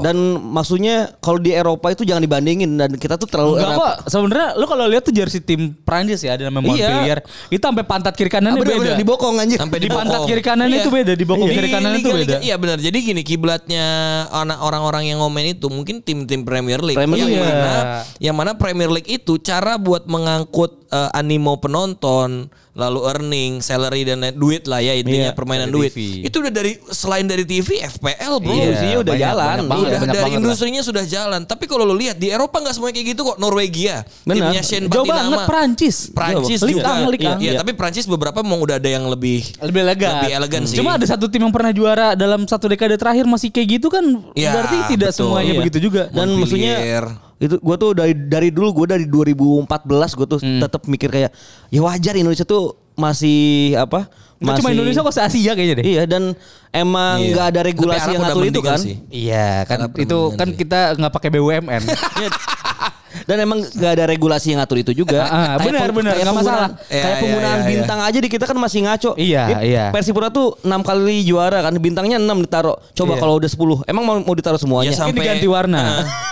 dan 0.00 0.16
maksudnya 0.40 0.94
kalau 1.18 1.38
di 1.38 1.50
Eropa 1.50 1.86
itu 1.88 2.02
jangan 2.02 2.18
dibandingin 2.20 2.70
dan 2.72 2.90
kita 2.92 3.14
tuh 3.14 3.26
terlalu 3.26 3.54
Enggak 3.56 3.74
kok 3.76 3.94
sebenarnya 4.08 4.48
lu 4.54 4.64
kalau 4.64 4.84
lihat 4.84 5.02
tuh 5.02 5.12
jersey 5.12 5.38
tim 5.38 5.74
Prancis 5.78 6.20
ya 6.20 6.34
ada 6.34 6.46
namanya 6.46 6.66
Iya. 6.68 6.86
Montpellier 6.88 7.18
itu 7.48 7.62
sampai 7.62 7.84
pantat 7.84 8.12
kiri 8.12 8.26
kanannya 8.28 8.50
Ah, 8.52 8.60
bener, 8.60 8.74
beda. 8.74 8.82
bener, 8.84 8.98
dibokong 8.98 9.36
anjir 9.36 9.58
sampai 9.58 9.78
di 9.78 9.88
pantat 9.88 10.20
kiri 10.24 10.42
kanannya 10.42 10.70
Iya. 10.72 10.82
itu 10.82 10.90
beda, 10.90 11.12
di 11.12 11.24
bokong 11.24 11.48
Di 11.48 11.54
kiri 11.54 11.68
kanannya 11.68 11.98
itu 12.00 12.10
beda. 12.12 12.36
Iya 12.40 12.54
benar. 12.56 12.78
Jadi 12.78 12.98
gini 13.00 13.22
kiblatnya 13.22 13.84
anak 14.28 14.58
orang-orang 14.60 15.06
yang 15.06 15.18
ngomen 15.18 15.44
itu 15.48 15.66
mungkin 15.68 16.00
tim-tim 16.00 16.42
Premier 16.42 16.78
League 16.78 16.96
Premier 16.96 17.18
yang 17.20 17.30
League. 17.30 17.38
mana 17.40 17.70
Iya. 17.70 18.00
yang 18.20 18.34
mana 18.34 18.50
Premier 18.54 18.90
League 18.90 19.06
itu 19.08 19.38
cara 19.38 19.76
buat 19.76 20.04
mengangkut 20.04 20.82
eh, 20.88 21.10
animo 21.12 21.52
penonton, 21.58 22.48
lalu 22.78 23.00
earning, 23.04 23.52
salary 23.58 24.06
dan 24.06 24.22
duit 24.32 24.64
lah 24.64 24.78
ya 24.78 24.94
intinya 24.94 25.28
Iya, 25.28 25.34
permainan 25.34 25.66
dari 25.66 25.74
duit. 25.74 25.90
TV. 25.90 26.22
Itu 26.22 26.38
udah 26.38 26.52
dari 26.52 26.72
selain 26.88 27.26
dari 27.26 27.42
TV 27.42 27.68
FPL, 27.82 28.38
Bro. 28.38 28.48
Iya, 28.48 28.62
Industrinya 28.64 28.96
udah 28.96 29.12
banyak, 29.12 29.26
jalan. 29.26 29.42
banyak 29.42 29.66
banget, 29.66 29.66
udah 29.66 29.90
banyak 29.90 30.06
dari 30.06 30.14
banget 30.16 30.30
lah. 30.30 30.40
industrinya 30.40 30.82
sudah 30.82 31.04
jalan. 31.04 31.40
Tapi 31.42 31.64
kalau 31.66 31.82
lu 31.82 31.94
lihat 31.94 32.16
di 32.16 32.30
Eropa 32.30 32.56
nggak 32.56 32.70
semuanya 32.70 32.94
kayak 32.94 33.08
gitu 33.10 33.20
kok. 33.24 33.36
Norwegia, 33.36 33.96
Benar. 34.22 34.34
timnya 34.38 34.62
Shane 34.62 34.86
Jauh 34.86 35.02
Batinama. 35.02 35.18
banget 35.18 35.40
Prancis. 35.44 35.96
Prancis 36.08 36.60
Ligue 36.60 36.78
juga. 36.78 36.94
1, 36.96 37.10
Ligue 37.10 37.24
Iya, 37.24 37.34
1. 37.34 37.42
iya, 37.42 37.52
tapi 37.58 37.72
Prancis 37.74 38.06
beberapa 38.06 38.38
memang 38.40 38.60
udah 38.60 38.76
ada 38.76 38.88
yang 38.88 39.04
lebih 39.04 39.42
Lebih 39.58 39.80
elegan. 39.82 40.12
Lebih 40.16 40.32
elegan 40.36 40.62
sih. 40.64 40.78
Cuma 40.78 40.94
ada 40.94 41.04
satu 41.04 41.26
tim 41.26 41.40
yang 41.40 41.50
pernah 41.50 41.72
juara 41.72 42.14
dalam 42.14 42.44
satu 42.44 42.64
dekade 42.64 42.94
terakhir 42.94 43.26
masih 43.26 43.50
kayak 43.50 43.68
gitu 43.74 43.88
kan 43.88 44.04
Ya, 44.32 44.54
berarti 44.54 44.94
tidak 44.94 45.10
betul. 45.10 45.26
semuanya 45.26 45.50
Iya. 45.50 45.58
begitu 45.58 45.78
juga. 45.82 46.02
dan 46.08 46.28
maksudnya 46.30 46.74
Montpellier. 46.78 47.06
Itu 47.38 47.54
gue 47.56 47.76
tuh 47.76 47.90
dari 47.92 48.12
dari 48.12 48.48
dulu 48.48 48.82
gue 48.82 48.86
dari 48.90 49.04
2014 49.04 49.70
gue 50.12 50.26
tuh 50.28 50.38
Hmm. 50.38 50.58
tetap 50.58 50.82
mikir 50.84 51.06
kayak 51.06 51.30
ya 51.68 51.80
wajar 51.80 52.14
Indonesia 52.14 52.42
tuh 52.42 52.74
masih 52.94 53.38
apa 53.74 54.10
Nggak 54.38 54.54
cuma 54.56 54.70
Indonesia 54.70 55.02
kok 55.02 55.10
se 55.10 55.18
Asia 55.20 55.50
kayaknya 55.50 55.74
deh. 55.74 55.86
iya 55.88 56.02
dan 56.04 56.30
emang 56.70 57.18
Iya. 57.18 57.30
nggak 57.32 57.46
ada 57.48 57.60
Tapi 57.60 57.68
regulasi 57.68 58.08
yang 58.08 58.22
ngatur 58.22 58.44
itu 58.44 58.60
kan 58.60 58.78
sih. 58.78 58.94
Iya 59.08 59.66
kan 59.66 59.78
itu 59.92 60.18
kan 60.32 60.46
sih. 60.46 60.56
kita 60.56 60.78
nggak 60.94 61.10
pakai 61.12 61.30
BUMN. 61.32 61.82
Iya. 63.18 63.26
dan 63.26 63.36
emang 63.40 63.58
nggak 63.60 63.92
ada 63.92 64.04
regulasi 64.06 64.46
yang 64.50 64.58
ngatur 64.58 64.78
itu 64.78 64.92
juga 64.94 65.20
Ah, 65.20 65.26
ah, 65.26 65.46
Kayak 65.56 65.66
benar, 65.68 65.88
benar, 65.90 66.12
kayak 66.12 66.24
nggak 66.24 66.36
masalah. 66.36 66.68
Iya, 66.68 66.78
kayak 66.88 67.08
iya, 67.08 67.18
penggunaan 67.18 67.50
iya, 67.50 67.58
iya. 67.58 67.70
bintang 67.70 67.98
aja 68.00 68.18
di 68.18 68.28
kita 68.28 68.44
kan 68.44 68.56
masih 68.56 68.80
ngaco 68.80 69.10
Iya, 69.14 69.42
Ini 69.44 69.54
iya. 69.64 69.84
Persipura 69.90 70.28
tuh 70.28 70.46
enam 70.62 70.80
kali 70.80 71.16
juara 71.22 71.58
kan 71.60 71.74
bintangnya 71.76 72.16
6 72.16 72.28
ditaruh 72.40 72.76
coba 72.92 73.12
Iya. 73.12 73.20
kalau 73.20 73.34
udah 73.36 73.50
10 73.50 73.58
emang 73.84 74.02
mau 74.02 74.16
mau 74.20 74.34
ditaruh 74.34 74.56
semuanya 74.56 74.86
Ya, 74.88 74.96
Sampai- 74.96 75.20
diganti 75.20 75.46
warna. 75.46 75.82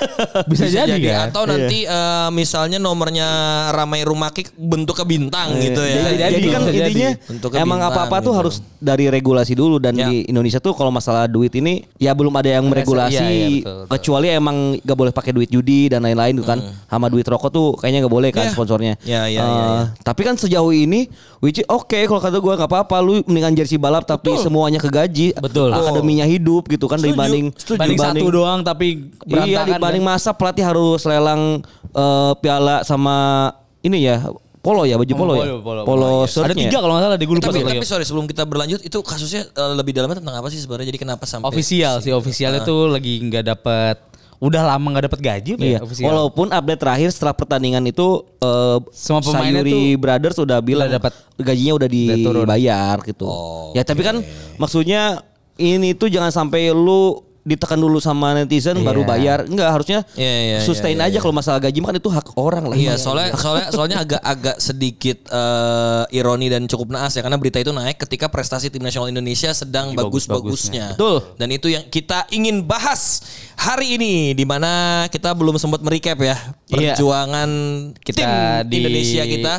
bisa, 0.50 0.64
jadi, 0.66 0.96
kan. 1.02 1.28
Atau 1.28 1.44
nanti 1.44 1.82
eh, 1.82 2.28
misalnya 2.30 2.78
nomornya 2.78 3.28
Ramai 3.72 4.02
Rumakik 4.02 4.52
bentuknya 4.54 5.06
bintang 5.06 5.48
gitu 5.58 5.80
ya. 5.80 6.02
Jadi, 6.04 6.16
jadi, 6.16 6.32
jadi 6.32 6.48
kan 6.48 6.60
bisa 6.62 6.72
jadi. 6.72 6.84
intinya 6.86 7.10
Bentuknya 7.26 7.58
emang 7.60 7.80
apa-apa 7.82 8.16
tuh 8.18 8.32
gitu. 8.32 8.38
harus 8.38 8.54
dari 8.76 9.06
regulasi 9.06 9.52
dulu 9.52 9.76
dan 9.78 9.94
Ya. 9.94 10.06
di 10.06 10.26
Indonesia 10.26 10.58
tuh 10.58 10.72
kalau 10.72 10.90
masalah 10.90 11.24
duit 11.26 11.50
ini 11.52 11.88
ya 11.96 12.12
belum 12.12 12.32
ada 12.32 12.50
yang 12.50 12.64
meregulasi 12.66 13.16
iya, 13.16 13.24
iya, 13.24 13.48
betul, 13.58 13.74
betul. 13.78 13.88
kecuali 13.90 14.26
emang 14.28 14.56
gak 14.78 14.92
boleh 14.94 15.10
pakai 15.10 15.32
duit 15.32 15.48
judi 15.48 15.88
dan 15.88 16.02
lain-lain 16.02 16.36
tuh 16.36 16.46
kan 16.46 16.58
sama 16.86 17.06
duit 17.06 17.24
rokok 17.24 17.48
tuh 17.48 17.66
kayaknya 17.74 18.02
gak 18.02 18.12
boleh 18.12 18.30
kan. 18.30 18.44
Ya. 18.44 18.52
sponsornya. 18.52 18.94
Ya, 19.02 19.24
ya, 19.24 19.40
Eh, 19.40 19.42
ya, 19.42 19.42
ya. 19.42 19.82
Tapi 20.00 20.20
kan 20.22 20.34
sejauh 20.34 20.70
ini 20.70 21.08
which 21.38 21.60
oke 21.64 21.96
kalau 22.06 22.18
kata 22.18 22.36
gua 22.36 22.54
nggak 22.54 22.68
apa-apa 22.68 22.96
lu 22.98 23.24
mendingan 23.24 23.54
jersey 23.54 23.76
balap 23.76 24.02
tapi 24.02 24.36
semuanya 24.36 24.76
kegaji 24.76 25.32
Betul. 25.34 25.70
akademinya 25.70 26.22
hidup 26.22 26.66
gitu 26.66 26.84
kan 26.84 26.96
Setuju, 26.96 27.10
dibanding 27.10 27.46
setuju. 27.52 27.78
Banding 27.78 27.98
satu 27.98 28.26
doang 28.26 28.60
tapi 28.60 29.08
Iya 29.24 29.26
berantakan. 29.26 29.66
dibanding 29.72 30.04
kan. 30.04 30.12
masa 30.12 30.30
pelatih 30.30 30.62
harus 30.62 31.00
lelang 31.02 31.64
eh, 31.88 32.32
piala 32.38 32.82
sama 32.82 33.50
ini 33.80 34.02
ya 34.02 34.28
polo 34.58 34.82
ya 34.82 34.98
baju 34.98 35.14
polo, 35.14 35.32
ya 35.32 35.38
polo, 35.38 35.46
polo, 35.46 35.60
polo, 35.62 35.82
polo, 35.86 36.10
iya. 36.18 36.26
shirtnya. 36.26 36.50
Ada 36.50 36.54
tiga 36.58 36.78
kalau 36.80 36.92
nggak 36.92 37.04
salah 37.06 37.16
gue 37.16 37.36
lupa 37.38 37.46
tapi, 37.46 37.60
tapi 37.62 37.86
sorry 37.86 38.02
sebelum 38.02 38.26
kita 38.26 38.42
berlanjut 38.42 38.80
itu 38.82 38.98
kasusnya 38.98 39.46
eh, 39.46 39.72
lebih 39.78 39.94
dalamnya 39.94 40.18
tentang 40.18 40.34
apa 40.34 40.48
sih 40.50 40.58
sebenarnya? 40.58 40.90
Jadi 40.90 40.98
kenapa 41.00 41.22
sampai 41.22 41.46
Official 41.46 42.02
sih, 42.02 42.10
officialnya 42.10 42.66
tuh 42.66 42.90
lagi 42.90 43.22
nggak 43.22 43.44
dapet 43.46 43.96
udah 44.38 44.62
lama 44.66 44.86
nggak 44.90 45.04
dapet 45.06 45.20
gaji 45.20 45.52
ya 45.52 45.58
Iya. 45.58 45.78
official. 45.80 46.04
Walaupun 46.06 46.46
update 46.50 46.78
terakhir 46.78 47.08
setelah 47.08 47.32
pertandingan 47.32 47.82
itu 47.82 48.06
eh 48.36 48.78
Semua 48.92 49.20
pemainnya 49.20 49.60
Sayuri 49.60 49.96
Brothers 49.96 50.36
sudah 50.36 50.58
bilang 50.60 50.86
udah 50.86 50.96
dapat- 50.98 51.16
gajinya 51.38 51.74
udah 51.74 51.88
dibayar 51.88 52.96
gitu. 53.02 53.24
Oh, 53.24 53.72
ya 53.72 53.80
tapi 53.80 54.00
kan 54.00 54.20
maksudnya 54.56 55.24
ini 55.56 55.92
tuh 55.92 56.08
jangan 56.08 56.28
sampai 56.28 56.68
lu 56.68 57.24
ditekan 57.46 57.78
dulu 57.78 57.96
sama 57.96 58.34
netizen 58.34 58.82
baru 58.82 59.00
Iya. 59.00 59.08
bayar. 59.08 59.38
Enggak, 59.46 59.70
harusnya 59.70 59.98
Iya, 60.12 60.34
iya, 60.42 60.58
sustain 60.60 60.98
iya, 60.98 61.06
aja 61.06 61.18
kalau 61.18 61.30
masalah 61.30 61.62
gaji 61.62 61.78
mah 61.78 61.88
kan 61.88 61.96
itu 61.96 62.10
hak 62.10 62.26
orang 62.34 62.66
lah. 62.66 62.74
Iya, 62.74 62.98
soalnya 62.98 63.38
soalnya 63.38 63.66
soalnya 63.70 63.96
agak 64.02 64.18
agak 64.20 64.56
sedikit 64.58 65.22
eh, 65.24 66.04
ironi 66.12 66.48
dan 66.48 66.66
cukup 66.66 66.90
naas 66.90 67.14
ya 67.14 67.22
karena 67.22 67.38
berita 67.38 67.56
itu 67.56 67.70
naik 67.70 67.96
ketika 67.98 68.26
prestasi 68.26 68.66
tim 68.66 68.82
nasional 68.82 69.06
Indonesia 69.06 69.48
sedang 69.52 69.94
bagus-bagusnya. 69.94 70.92
Betul. 70.92 71.22
Dan 71.36 71.48
itu 71.48 71.70
yang 71.70 71.86
kita 71.86 72.26
ingin 72.28 72.60
bahas 72.60 73.22
hari 73.54 73.94
ini 73.94 74.14
di 74.32 74.42
mana 74.42 75.06
kita 75.06 75.30
belum 75.30 75.54
sempat 75.54 75.78
merecap 75.80 76.18
ya 76.18 76.34
Iya. 76.66 76.98
perjuangan 76.98 77.50
Kita 77.96 78.18
tim 78.18 78.30
di- 78.66 78.76
Indonesia 78.82 79.22
kita 79.22 79.54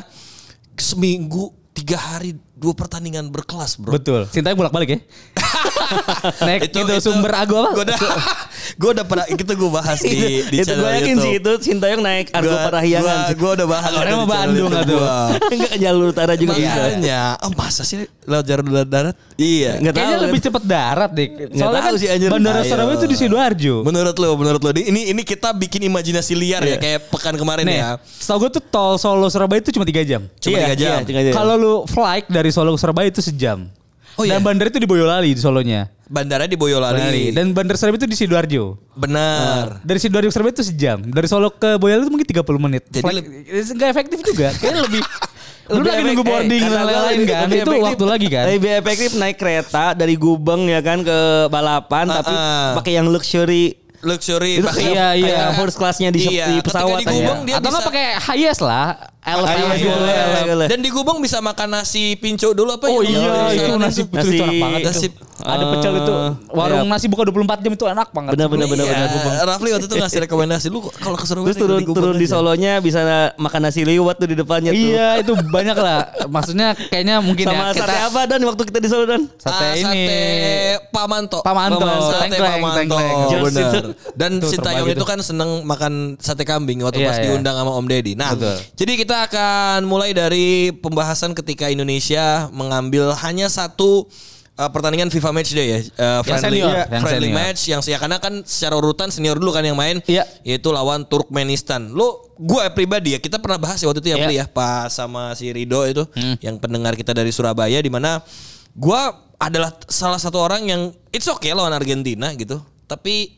seminggu 0.75 1.50
tiga 1.74 1.98
hari 1.98 2.36
dua 2.58 2.74
pertandingan 2.74 3.30
berkelas 3.30 3.78
bro. 3.78 3.94
Betul. 3.94 4.26
Sintayong 4.28 4.58
bolak-balik 4.58 4.90
ya. 4.90 5.00
Naik 6.44 6.68
itu, 6.68 6.82
sumber 7.00 7.32
agu 7.32 7.54
apa? 7.56 7.70
Gue 7.72 7.84
udah, 7.86 7.98
gue 8.82 8.90
udah 8.98 9.06
pernah 9.06 9.26
itu 9.30 9.42
gue 9.46 9.70
bahas 9.70 10.00
di 10.02 10.10
di 10.44 10.58
itu 10.58 10.66
gue 10.66 10.76
channel 10.76 10.98
yakin 11.00 11.16
sih 11.16 11.32
itu 11.38 11.52
Sintayong 11.62 12.02
naik 12.02 12.34
Argo 12.34 12.50
Parahyangan. 12.52 13.06
gua- 13.06 13.36
Gua 13.38 13.52
udah 13.54 13.68
bahas. 13.70 13.92
Orangnya 13.92 14.04
ada 14.04 14.12
di 14.12 14.18
mau 14.18 14.28
Bandung 14.28 14.72
gua. 14.90 15.16
Enggak 15.54 15.70
ke 15.70 15.78
jalur 15.78 16.06
utara 16.10 16.34
juga 16.34 16.54
bisa. 16.58 16.74
Makanya, 16.74 17.22
oh 17.40 17.52
masa 17.54 17.82
sih 17.86 17.98
lewat 18.26 18.44
jalur 18.44 18.66
darat? 18.84 19.16
Iya. 19.38 19.77
Enggak 19.77 19.94
tahu. 19.94 20.01
Kayaknya 20.01 20.20
lebih 20.25 20.41
cepet 20.41 20.63
darat 20.65 21.12
deh. 21.13 21.27
Soalnya 21.53 21.77
tahu 21.79 21.86
kan 21.86 21.94
sih, 22.01 22.08
anjir. 22.10 22.29
Bandara. 22.34 22.62
Surabaya 22.65 22.98
itu 22.98 23.06
di 23.06 23.15
Sidoarjo. 23.15 23.75
Menurut 23.86 24.15
lo, 24.17 24.27
menurut 24.34 24.62
lo, 24.62 24.70
ini 24.74 25.13
ini 25.13 25.22
kita 25.22 25.53
bikin 25.53 25.86
imajinasi 25.86 26.34
liar 26.34 26.62
ya 26.62 26.75
kayak 26.75 27.06
pekan 27.08 27.38
kemarin 27.38 27.63
Nih, 27.63 27.77
ya. 27.77 28.01
setahu 28.01 28.50
gue 28.50 28.58
tuh 28.58 28.63
tol 28.65 28.98
Solo 28.98 29.29
Surabaya 29.29 29.62
itu 29.62 29.70
cuma 29.70 29.86
3 29.86 30.01
jam. 30.03 30.25
Cuma 30.41 30.58
Iya, 30.58 30.65
tiga 30.65 30.75
jam. 30.75 30.89
iya, 30.89 30.98
tiga 31.06 31.22
jam. 31.22 31.34
Kalau 31.38 31.53
lu 31.53 31.74
flight 31.86 32.25
dari 32.27 32.50
Solo 32.50 32.74
ke 32.74 32.79
Surabaya 32.82 33.08
itu 33.08 33.22
sejam. 33.22 33.70
Oh 34.17 34.25
iya? 34.25 34.41
Dan 34.41 34.41
bandara 34.41 34.74
itu 34.74 34.82
di 34.82 34.89
Boyolali 34.89 35.29
di 35.29 35.38
Solonya. 35.38 35.86
Bandara 36.10 36.50
di 36.50 36.58
Boyolali. 36.58 36.98
Boyolali. 36.98 37.24
Dan 37.29 37.53
bandara 37.53 37.77
Surabaya 37.77 38.01
itu 38.01 38.10
di 38.10 38.17
Sidoarjo. 38.17 38.74
Benar. 38.98 39.86
Dari 39.86 40.00
Sidoarjo 40.01 40.27
ke 40.27 40.34
Surabaya 40.34 40.53
itu 40.58 40.65
sejam. 40.65 40.98
Dari 41.06 41.27
Solo 41.29 41.53
ke 41.53 41.77
Boyolali 41.77 42.10
itu 42.10 42.12
mungkin 42.12 42.25
30 42.25 42.58
menit. 42.58 42.84
Jadi 42.89 43.06
nggak 43.77 43.89
efektif 43.94 44.20
juga. 44.25 44.50
Kayaknya 44.58 44.82
lebih 44.89 45.01
lu 45.69 45.81
lagi 45.81 46.01
nunggu 46.01 46.21
eh, 46.21 46.27
boarding 46.27 46.63
dan 46.63 46.81
lain-lain 46.81 47.19
kan. 47.24 47.41
lebih 47.45 47.59
Itu 47.59 47.71
waktu 47.81 48.05
lagi 48.05 48.27
kan. 48.27 48.43
Lebih 48.47 48.71
efektif 48.75 49.09
naik 49.13 49.36
kereta 49.36 49.91
dari 49.91 50.15
Gubeng 50.15 50.65
ya 50.65 50.79
kan 50.79 51.01
ke 51.01 51.19
balapan 51.47 52.05
tapi 52.07 52.29
Ah, 52.29 52.39
ah. 52.39 52.67
pakai 52.75 52.95
yang 52.95 53.07
luxury 53.07 53.75
Luxury. 53.97 54.62
Itu 54.62 54.69
pakai- 54.69 54.93
iya, 54.93 55.07
iya. 55.17 55.38
first 55.57 55.74
classnya 55.74 56.13
di, 56.13 56.21
Iya, 56.21 56.45
di 56.47 56.62
ketika 56.62 56.86
pesawat 56.86 57.00
di 57.01 57.05
Gubeng 57.09 57.39
dia 57.43 57.55
Atau 57.57 57.69
nggak 57.74 57.86
pakai 57.89 58.05
highest 58.21 58.62
lah. 58.62 58.93
LF 59.27 59.43
Ah, 59.43 59.53
iya, 59.53 59.65
LF. 59.67 59.84
boleh, 59.84 60.15
boleh. 60.48 60.67
Dan 60.67 60.79
di 60.79 60.89
Gubeng 60.89 61.19
bisa 61.19 61.38
makan 61.39 61.67
nasi 61.74 62.15
pinco 62.15 62.48
dulu 62.50 62.72
apa 62.72 62.88
Oh 62.88 63.03
yang 63.03 63.12
iya, 63.19 63.51
di 63.51 63.60
itu 63.60 63.74
nasi 63.75 64.00
tuh? 64.00 64.07
putih 64.10 64.29
itu 64.29 64.39
enak 64.39 64.55
banget. 64.57 64.79
nasi 64.86 65.05
itu. 65.05 65.19
Ada 65.38 65.63
pecel 65.69 65.93
itu. 65.98 66.13
Warung 66.50 66.88
nasi 66.88 67.05
buka 67.05 67.22
24 67.24 67.60
jam 67.60 67.72
itu 67.72 67.86
enak 67.86 68.07
banget. 68.10 68.31
Benar, 68.34 68.48
benar, 68.48 68.65
benar, 68.65 68.84
Iya, 68.84 68.96
benar. 69.05 69.34
Rafli 69.46 69.69
waktu 69.69 69.86
itu 69.86 69.96
ngasih 69.96 70.19
rekomendasi 70.24 70.67
lu 70.67 70.79
kalau 70.93 71.13
ke 71.13 71.25
Surabaya 71.25 71.46
Terus 71.46 71.57
turun 71.60 71.77
di 71.77 71.86
turun 71.86 72.15
di. 72.15 72.25
Solonya 72.25 72.79
bisa 72.79 73.00
makan 73.36 73.62
nasi 73.62 73.84
liwet 73.84 74.15
tuh 74.15 74.25
di 74.25 74.36
depannya 74.36 74.72
tuh. 74.72 74.79
Iya, 74.88 75.07
itu 75.22 75.31
banyak 75.38 75.75
lah. 75.75 76.00
Maksudnya 76.25 76.67
kayaknya 76.74 77.19
mungkin 77.19 77.46
Sama 77.46 77.69
ya 77.69 77.75
kita 77.75 77.86
sate 77.86 78.00
apa 78.01 78.22
dan 78.25 78.39
waktu 78.43 78.62
kita 78.63 78.79
di 78.79 78.88
Solo 78.88 79.05
dan? 79.05 79.22
sate 79.36 79.53
Ah, 79.53 79.74
ini. 79.74 79.84
sate 79.84 80.17
Pamanto. 80.89 81.39
Pamanto. 81.41 81.86
Sate 82.07 82.31
Tengkleng, 82.31 82.53
Pamanto. 82.57 82.96
Oh, 82.98 83.39
benar. 83.43 83.72
Dan 84.15 84.31
Sintayong 84.41 84.88
itu 84.89 85.05
kan 85.05 85.19
seneng 85.19 85.62
makan 85.63 85.93
sate 86.17 86.43
kambing 86.43 86.79
waktu 86.81 86.98
Iya, 86.98 87.07
pas 87.07 87.17
iya. 87.19 87.24
diundang 87.27 87.53
sama 87.53 87.72
Om 87.74 87.86
Deddy. 87.86 88.13
Nah, 88.15 88.34
jadi 88.74 88.93
kita 88.96 89.16
akan 89.25 89.88
mulai 89.88 90.13
dari 90.13 90.69
pembahasan 90.69 91.33
ketika 91.33 91.65
Indonesia 91.67 92.45
mengambil 92.51 93.15
hanya 93.17 93.47
satu 93.47 94.05
uh, 94.53 94.69
pertandingan 94.69 95.09
FIFA 95.09 95.29
Match 95.31 95.51
Day 95.51 95.67
ya, 95.67 95.79
Uh, 95.97 96.21
friendly, 96.21 96.62
senior, 96.62 96.69
iya, 96.69 96.83
yang 96.86 97.01
friendly 97.01 97.27
senior. 97.29 97.39
match 97.41 97.62
yang 97.65 97.81
ya 97.81 97.97
karena 97.97 98.17
kan 98.21 98.33
secara 98.43 98.75
urutan 98.77 99.09
senior 99.09 99.39
dulu 99.39 99.50
kan 99.50 99.63
yang 99.63 99.74
main, 99.74 100.03
Iya. 100.05 100.27
yaitu 100.43 100.69
lawan 100.69 101.07
Turkmenistan. 101.07 101.89
Lo, 101.89 102.29
gue 102.36 102.62
pribadi 102.75 103.15
ya 103.15 103.19
kita 103.19 103.41
pernah 103.41 103.57
bahas 103.57 103.81
ya 103.81 103.89
waktu 103.89 104.03
itu 104.03 104.09
ya, 104.13 104.17
Iya. 104.27 104.43
Ya, 104.43 104.45
pas 104.45 104.91
sama 104.91 105.33
si 105.33 105.50
Rido 105.50 105.81
itu, 105.88 106.05
yang 106.43 106.59
pendengar 106.59 106.93
kita 106.93 107.15
dari 107.15 107.31
Surabaya, 107.31 107.79
di 107.79 107.89
mana 107.89 108.21
gue 108.74 109.01
adalah 109.38 109.74
salah 109.86 110.17
satu 110.17 110.41
orang 110.41 110.65
yang 110.65 110.81
it's 111.09 111.25
okay 111.25 111.53
lawan 111.53 111.69
Argentina 111.71 112.29
gitu, 112.33 112.57
tapi 112.86 113.38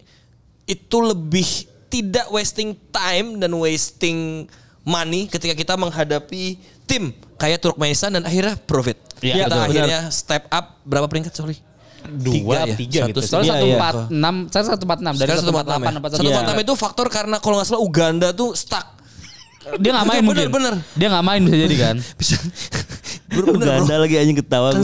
itu 0.64 0.98
lebih 1.00 1.48
tidak 1.90 2.30
wasting 2.30 2.78
time 2.94 3.42
dan 3.42 3.50
wasting 3.58 4.46
money 4.90 5.30
ketika 5.30 5.54
kita 5.54 5.74
menghadapi 5.78 6.58
tim 6.84 7.14
kayak 7.38 7.62
Turkmenistan 7.62 8.10
dan 8.10 8.26
akhirnya 8.26 8.58
profit. 8.60 8.98
Iya, 9.20 9.46
kita 9.46 9.54
betul. 9.54 9.66
akhirnya 9.70 10.00
step 10.10 10.50
up 10.50 10.82
berapa 10.82 11.06
peringkat 11.06 11.32
sorry? 11.32 11.58
dua 12.10 12.64
ya? 12.64 12.74
tiga 12.74 13.00
Satu- 13.04 13.10
gitu. 13.12 13.20
Soalnya 13.22 13.46
iya, 13.46 13.60
satu 13.60 13.68
empat 13.70 13.94
enam, 14.10 14.36
saya 14.48 14.64
satu 14.66 14.84
empat 14.84 15.00
enam 15.00 15.14
dari 15.14 15.28
Sekarang 15.28 15.44
satu 15.44 15.52
empat 15.52 15.66
146 15.68 15.70
delapan 15.70 15.92
ya? 15.92 16.00
apa 16.00 16.08
146 16.10 16.66
itu 16.66 16.74
faktor 16.74 17.08
karena 17.08 17.36
kalau 17.38 17.56
nggak 17.60 17.68
salah 17.68 17.82
Uganda 17.84 18.28
tuh 18.32 18.50
stuck. 18.56 18.86
Dia 19.78 19.92
nggak 19.94 20.08
main 20.10 20.22
Bener, 20.22 20.26
mungkin. 20.26 20.48
bener. 20.50 20.74
Dia 20.96 21.08
nggak 21.12 21.26
main 21.28 21.42
bisa 21.44 21.58
jadi 21.60 21.76
kan. 21.78 21.96
Bisa. 22.20 22.36
Bener, 23.30 23.46
bener, 23.46 23.54
bro. 23.54 23.76
Uganda 23.84 23.96
lagi 24.00 24.16
anjing 24.18 24.38
ketawa. 24.40 24.70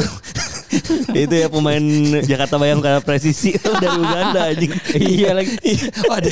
itu 1.15 1.35
ya 1.35 1.47
pemain 1.47 1.83
Jakarta 2.21 2.55
Bayangkara 2.55 2.99
presisi 2.99 3.53
dari 3.81 3.95
Uganda 3.95 4.49
anjing. 4.49 4.71
iya 4.95 5.31
lagi. 5.31 5.55
Oh, 6.05 6.13
ada. 6.13 6.29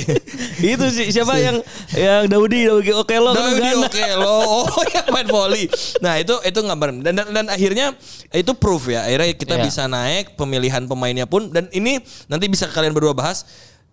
itu 0.59 0.85
sih 0.89 1.09
siapa 1.09 1.37
yang 1.37 1.57
yang 1.93 2.25
Daudi 2.27 2.65
Daudi 2.65 2.91
Okelo 2.91 3.31
kan 3.31 3.41
Daudi 3.43 3.61
Uganda. 3.61 3.87
oke 3.87 4.05
lo, 4.15 4.37
oh 4.69 4.83
yang 4.87 5.07
main 5.09 5.27
volley. 5.27 5.65
Nah 5.99 6.17
itu 6.17 6.35
itu 6.41 6.59
gambar 6.59 7.01
dan, 7.01 7.13
dan 7.15 7.27
dan 7.31 7.45
akhirnya 7.47 7.93
itu 8.29 8.51
proof 8.53 8.87
ya. 8.87 9.05
Akhirnya 9.05 9.33
kita 9.33 9.55
Iya. 9.55 9.63
bisa 9.63 9.83
naik 9.85 10.33
pemilihan 10.33 10.83
pemainnya 10.83 11.25
pun 11.25 11.49
dan 11.49 11.69
ini 11.71 11.97
nanti 12.25 12.45
bisa 12.47 12.65
kalian 12.67 12.91
berdua 12.91 13.13
bahas. 13.13 13.45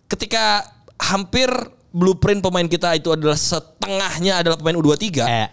Ketika 0.05 0.65
hampir 0.97 1.47
blueprint 1.89 2.39
pemain 2.39 2.65
kita 2.65 2.93
itu 2.93 3.09
adalah 3.09 3.35
setengahnya 3.35 4.39
adalah 4.39 4.55
pemain 4.55 4.75
U23. 4.75 5.07
Eh. 5.23 5.49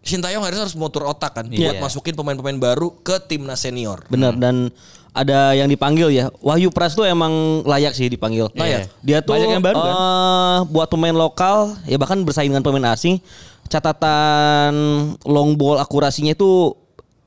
Sintayong 0.00 0.40
harus 0.40 0.58
harus 0.58 0.74
motor 0.74 1.04
otak 1.04 1.32
kan 1.32 1.44
Iya. 1.46 1.76
buat 1.76 1.84
masukin 1.84 2.12
pemain-pemain 2.12 2.56
baru 2.56 2.96
ke 2.98 3.20
timnas 3.22 3.60
senior. 3.60 4.00
Benar 4.06 4.32
dan 4.34 4.72
ada 5.10 5.52
yang 5.52 5.66
dipanggil 5.66 6.08
ya. 6.08 6.32
Wahyu 6.38 6.70
Pras 6.70 6.94
tuh 6.94 7.04
emang 7.04 7.30
layak 7.62 7.92
sih 7.92 8.06
dipanggil. 8.06 8.48
Layak. 8.52 8.88
Dia 9.00 9.20
tuh 9.20 9.34
Banyak 9.34 9.48
yang 9.50 9.60
baru, 9.60 9.76
kan? 9.76 9.92
eh, 9.92 10.58
buat 10.68 10.88
pemain 10.88 11.12
lokal 11.12 11.76
ya 11.84 11.96
bahkan 11.96 12.16
bersaing 12.18 12.48
dengan 12.48 12.62
pemain 12.62 12.90
asing. 12.90 13.20
Catatan 13.68 14.72
long 15.22 15.54
ball 15.54 15.76
akurasinya 15.76 16.30
itu 16.30 16.74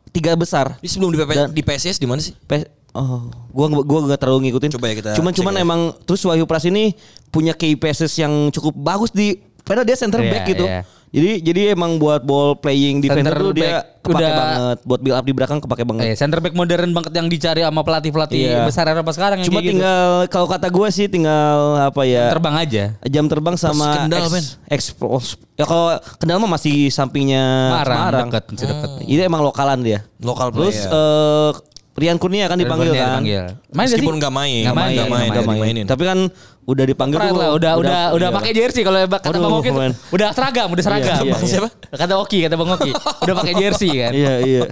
tiga 0.10 0.34
besar. 0.34 0.78
Ini 0.80 0.88
sebelum 0.88 1.10
di, 1.10 1.18
PP, 1.18 1.32
Dan- 1.32 1.52
di 1.52 1.62
PSS 1.62 1.98
di 1.98 2.06
mana 2.06 2.20
sih? 2.20 2.34
Pe- 2.40 2.82
Oh, 2.94 3.26
gua 3.50 3.74
gua 3.82 4.06
gak 4.06 4.22
terlalu 4.22 4.48
ngikutin. 4.48 4.70
Coba 4.72 4.86
ya 4.86 4.94
kita 4.94 5.10
Cuman 5.18 5.34
cuman 5.34 5.50
ya. 5.52 5.60
emang 5.60 5.80
terus 6.04 6.22
Wahyu 6.22 6.46
Pras 6.46 6.62
ini 6.64 6.94
punya 7.28 7.50
key 7.52 7.74
passes 7.74 8.14
yang 8.14 8.30
cukup 8.50 8.70
bagus 8.76 9.10
di 9.10 9.34
padahal 9.60 9.82
dia 9.82 9.98
center 9.98 10.22
Iya, 10.22 10.30
back 10.30 10.44
gitu. 10.46 10.62
iya. 10.62 10.86
Jadi 11.14 11.46
jadi 11.46 11.62
emang 11.72 11.96
buat 11.96 12.20
ball 12.20 12.58
playing 12.58 12.98
defender 13.00 13.30
Center 13.30 13.38
tuh 13.40 13.54
dia 13.54 13.86
kepake 14.02 14.18
udah- 14.18 14.34
banget. 14.34 14.78
Buat 14.82 15.00
build 15.00 15.14
up 15.14 15.22
di 15.22 15.32
belakang 15.32 15.60
kepake 15.62 15.86
banget. 15.86 16.04
Eh, 16.04 16.16
center 16.16 16.42
back 16.42 16.52
modern 16.52 16.90
banget 16.90 17.14
yang 17.14 17.30
dicari 17.30 17.62
sama 17.62 17.80
pelatih-pelatih 17.80 18.34
Iya. 18.36 18.66
besar 18.66 18.90
Eropa 18.90 19.14
sekarang 19.14 19.38
yang 19.38 19.46
Cuma 19.46 19.62
kayak 19.62 19.64
gitu. 19.64 19.74
tinggal 19.78 20.06
kalau 20.28 20.48
kata 20.50 20.68
gue 20.68 20.88
sih 20.90 21.06
tinggal 21.06 21.58
apa 21.86 22.02
ya? 22.04 22.34
terbang 22.34 22.56
aja. 22.58 22.84
Jam 23.06 23.30
terbang 23.30 23.54
sama 23.54 24.04
Kendal, 24.04 24.26
ex- 24.28 24.58
expose. 24.68 25.38
Ya 25.54 25.64
kalau 25.64 25.94
Kendal 26.18 26.42
mah 26.42 26.52
masih 26.52 26.90
sampingnya 26.90 27.46
Marang, 27.72 27.94
Semarang. 27.96 28.28
dekat, 28.28 28.44
masih 28.50 28.68
dekat. 28.68 28.90
Ini 29.06 29.22
emang 29.24 29.42
lokalan 29.44 29.80
dia. 29.80 30.00
Lokal 30.18 30.50
Terus 30.50 30.82
player. 30.82 31.54
Rian 31.94 32.18
Kurnia 32.18 32.50
kan 32.50 32.58
dipanggil 32.58 32.90
Kurnia 32.90 33.06
kan. 33.06 33.10
dipanggil. 33.22 33.44
Main 33.70 33.86
Meskipun 33.86 34.14
sih? 34.14 34.20
nggak 34.20 34.34
main, 34.34 34.64
Nggak 34.66 34.76
main, 34.76 34.94
nggak 34.98 35.08
main, 35.08 35.28
Nggak 35.30 35.44
nggak 35.46 35.56
dimainin. 35.62 35.86
Tapi 35.86 36.04
kan 36.10 36.20
udah 36.64 36.86
dipanggil 36.88 37.20
Keren 37.22 37.30
tuh. 37.30 37.38
lah, 37.38 37.50
udah 37.54 37.72
udah 37.78 38.00
udah 38.18 38.30
iya. 38.32 38.38
pakai 38.40 38.52
jersey 38.52 38.82
kalau 38.82 38.98
kata 39.04 39.30
Aduh, 39.30 39.42
Bang 39.44 39.56
Oki 39.60 39.70
tuh, 39.70 39.78
men. 39.78 39.94
udah 40.10 40.28
seragam, 40.34 40.68
udah 40.74 40.84
seragam. 40.84 41.22
Iya, 41.22 41.36
iya, 41.38 41.48
Siapa? 41.54 41.70
Kata 41.94 42.14
Oki, 42.18 42.38
kata 42.50 42.56
Bang 42.58 42.72
Oki, 42.74 42.92
udah 42.98 43.36
pakai 43.38 43.54
jersey 43.54 43.92
kan. 43.94 44.12
Iya 44.16 44.34
iya. 44.42 44.64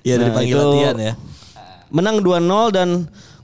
Iya 0.00 0.14
dari 0.16 0.30
Nah, 0.32 0.36
panggil 0.40 0.56
itu 0.56 0.64
latihan 0.64 0.96
ya. 0.96 1.12
Menang 1.92 2.16
2-0 2.24 2.48
dan 2.72 2.88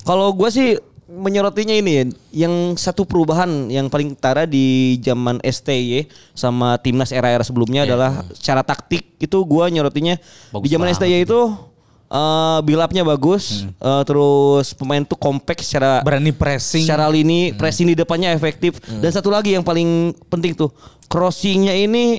kalau 0.03 0.33
gue 0.33 0.49
sih 0.49 0.69
menyerotinya 1.11 1.75
ini 1.75 1.91
ya, 1.91 2.05
yang 2.47 2.55
satu 2.79 3.03
perubahan 3.03 3.67
yang 3.67 3.91
paling 3.91 4.15
utara 4.15 4.47
di 4.47 4.95
zaman 5.03 5.43
STY 5.43 6.07
sama 6.33 6.79
timnas 6.79 7.11
era-era 7.11 7.43
sebelumnya 7.43 7.83
adalah 7.83 8.23
secara 8.31 8.63
taktik 8.63 9.19
itu 9.19 9.39
gue 9.43 9.65
nyerotinya 9.75 10.15
Bagus 10.55 10.63
di 10.63 10.69
zaman 10.71 10.87
STY 10.95 11.27
itu 11.27 11.51
eh 12.11 12.59
build 12.61 12.81
up-nya 12.81 13.03
bagus, 13.03 13.45
eh, 13.71 14.03
terus 14.03 14.75
pemain 14.75 14.99
tuh 15.01 15.15
compact 15.15 15.63
secara 15.63 16.03
Berani 16.03 16.31
pressing. 16.31 16.83
secara 16.83 17.07
lini 17.07 17.55
pressing 17.55 17.87
di 17.87 17.95
depannya 17.95 18.31
efektif. 18.31 18.77
Dan 18.83 19.09
satu 19.09 19.29
lagi 19.29 19.53
yang 19.53 19.63
paling 19.63 20.11
penting 20.27 20.53
tuh 20.53 20.75
crossingnya 21.07 21.71
ini 21.73 22.19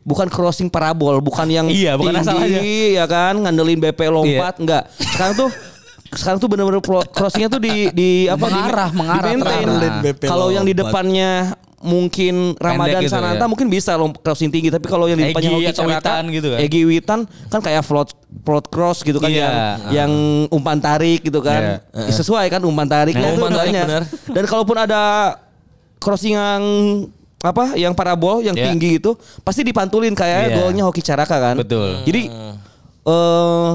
bukan 0.00 0.26
crossing 0.26 0.66
parabol 0.66 1.20
bukan 1.20 1.46
yang 1.46 1.66
Iya, 1.68 1.94
bukan 1.94 2.16
asal 2.16 2.34
aja. 2.34 2.48
tinggi 2.50 2.96
ya 2.96 3.04
kan? 3.04 3.38
Ngandelin 3.38 3.78
BP 3.78 4.00
lompat 4.08 4.58
enggak. 4.58 4.82
Sekarang 4.96 5.34
tuh 5.36 5.50
sekarang 6.08 6.38
tuh 6.38 6.48
bener-bener 6.48 6.80
pro- 6.80 7.04
crossingnya 7.04 7.46
tuh 7.48 7.60
di 7.60 7.92
di 7.92 8.10
apa 8.24 8.42
Mengarah, 8.42 8.88
di, 8.88 8.96
mengarah, 8.96 9.28
di 9.28 9.36
maintain. 9.36 10.24
kalau 10.24 10.48
yang 10.48 10.64
di 10.64 10.72
depannya 10.72 11.52
mungkin 11.78 12.58
Ramadan 12.58 13.06
gitu 13.06 13.14
Sananta 13.14 13.44
ya. 13.44 13.46
mungkin 13.46 13.70
bisa 13.70 13.94
lompat 13.94 14.18
crossing 14.18 14.50
tinggi 14.50 14.66
tapi 14.66 14.90
kalau 14.90 15.06
yang 15.06 15.14
di 15.14 15.30
depannya 15.30 15.50
Hoki 15.54 15.70
atau 15.70 15.86
Witan 15.86 16.22
gitu 16.34 16.48
kan. 16.50 16.58
Egy 16.58 16.78
Witan 16.82 17.20
kan 17.46 17.60
kayak 17.62 17.82
float 17.86 18.10
float 18.42 18.66
cross 18.66 19.06
gitu 19.06 19.22
kan 19.22 19.30
Iya. 19.30 19.38
yang 19.46 19.54
yang 19.94 20.12
umpan 20.50 20.82
tarik 20.82 21.22
gitu 21.22 21.38
kan. 21.38 21.78
Ya, 21.94 22.10
sesuai 22.10 22.50
kan 22.50 22.60
umpan 22.66 22.90
tariknya 22.90 23.22
Nah, 23.22 23.30
itu 23.30 23.38
umpan 23.38 23.54
tarik, 23.54 23.72
benar. 23.78 24.02
Dan 24.10 24.44
kalaupun 24.44 24.76
ada 24.76 25.02
crossing 25.98 26.34
yang 26.34 26.62
apa 27.38 27.78
yang 27.78 27.94
parabol 27.94 28.42
yang 28.42 28.58
Iya. 28.58 28.74
tinggi 28.74 28.98
itu 28.98 29.14
pasti 29.46 29.62
dipantulin 29.62 30.10
kayak 30.12 30.50
Iya. 30.50 30.56
golnya 30.58 30.82
Hoki 30.82 30.98
Caraka 30.98 31.38
kan. 31.38 31.54
Betul. 31.62 32.02
Jadi 32.02 32.26
eh 33.06 33.72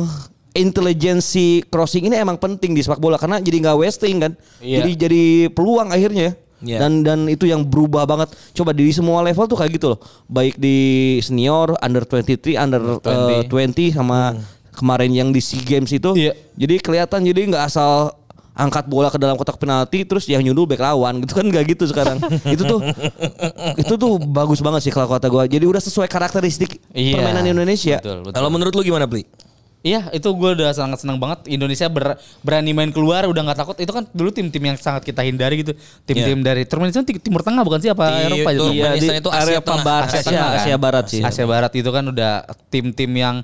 intelijensi 0.53 1.65
crossing 1.65 2.05
ini 2.07 2.15
emang 2.15 2.37
penting 2.37 2.77
di 2.77 2.83
sepak 2.85 3.01
bola 3.01 3.17
karena 3.17 3.41
jadi 3.41 3.57
nggak 3.63 3.77
wasting 3.79 4.15
kan. 4.21 4.31
Iya. 4.59 4.83
Jadi 4.83 4.91
jadi 4.99 5.23
peluang 5.49 5.89
akhirnya. 5.89 6.35
Iya. 6.63 6.79
Dan 6.79 7.03
dan 7.03 7.19
itu 7.27 7.43
yang 7.43 7.61
berubah 7.61 8.07
banget. 8.07 8.31
Coba 8.55 8.71
di 8.71 8.87
semua 8.89 9.19
level 9.21 9.45
tuh 9.45 9.59
kayak 9.59 9.71
gitu 9.75 9.87
loh. 9.93 9.99
Baik 10.25 10.55
di 10.55 10.77
senior, 11.19 11.75
under 11.77 12.07
23, 12.07 12.55
under 12.55 12.81
eh, 13.03 13.43
20 13.45 13.91
sama 13.91 14.39
kemarin 14.71 15.11
yang 15.11 15.29
di 15.29 15.43
SEA 15.43 15.61
Games 15.61 15.91
itu. 15.91 16.15
Iya. 16.15 16.33
Jadi 16.55 16.75
kelihatan 16.79 17.19
jadi 17.21 17.39
nggak 17.51 17.63
asal 17.67 18.15
angkat 18.53 18.85
bola 18.85 19.09
ke 19.09 19.17
dalam 19.17 19.33
kotak 19.33 19.57
penalti 19.57 20.05
terus 20.05 20.29
yang 20.29 20.45
nyundul 20.45 20.69
back 20.69 20.77
lawan 20.77 21.17
gitu 21.25 21.35
kan 21.35 21.45
nggak 21.45 21.73
gitu 21.73 21.89
sekarang. 21.89 22.21
itu 22.47 22.61
tuh 22.63 22.79
itu 23.75 23.93
tuh 23.97 24.21
bagus 24.21 24.61
banget 24.61 24.87
sih 24.87 24.93
kalau 24.93 25.09
kata 25.09 25.27
gua. 25.27 25.43
Jadi 25.45 25.65
udah 25.67 25.81
sesuai 25.81 26.07
karakteristik 26.07 26.79
Iya. 26.93 27.17
permainan 27.19 27.45
Indonesia. 27.49 27.97
Betul, 27.99 28.23
betul. 28.23 28.33
Kalau 28.33 28.49
menurut 28.49 28.73
lu 28.73 28.81
gimana, 28.81 29.05
Pli? 29.05 29.25
Iya 29.83 30.07
itu 30.09 30.31
gue 30.31 30.49
udah 30.55 30.71
sangat 30.71 31.03
senang 31.03 31.19
banget. 31.19 31.43
Indonesia 31.45 31.91
ber- 31.91 32.15
berani 32.39 32.71
main 32.71 32.87
keluar 32.87 33.27
udah 33.27 33.41
nggak 33.43 33.59
takut. 33.59 33.75
Itu 33.75 33.91
kan 33.91 34.07
dulu 34.09 34.31
tim-tim 34.31 34.63
yang 34.63 34.79
sangat 34.79 35.03
kita 35.03 35.19
hindari 35.21 35.59
gitu. 35.59 35.75
Tim-tim 36.07 36.39
dari 36.39 36.63
Turkmenistan 36.63 37.03
ti- 37.03 37.19
Timur 37.19 37.43
Tengah 37.43 37.61
bukan 37.61 37.83
sih? 37.83 37.91
Apa 37.91 38.23
Di 38.23 38.31
Eropa 38.31 38.49
Turkmenistan 38.55 38.79
Iya, 38.79 38.91
di 38.95 39.19
itu 39.19 39.29
Asia 39.29 39.43
area 39.43 39.59
Tengah. 39.59 39.83
Asia 39.83 40.07
Asia, 40.07 40.23
Tengah? 40.23 40.47
Asia 40.55 40.75
Barat. 40.79 41.05
Sih. 41.11 41.19
Asia 41.21 41.43
Barat 41.43 41.71
itu 41.75 41.89
kan 41.91 42.03
udah 42.07 42.33
tim-tim 42.71 43.11
yang 43.11 43.35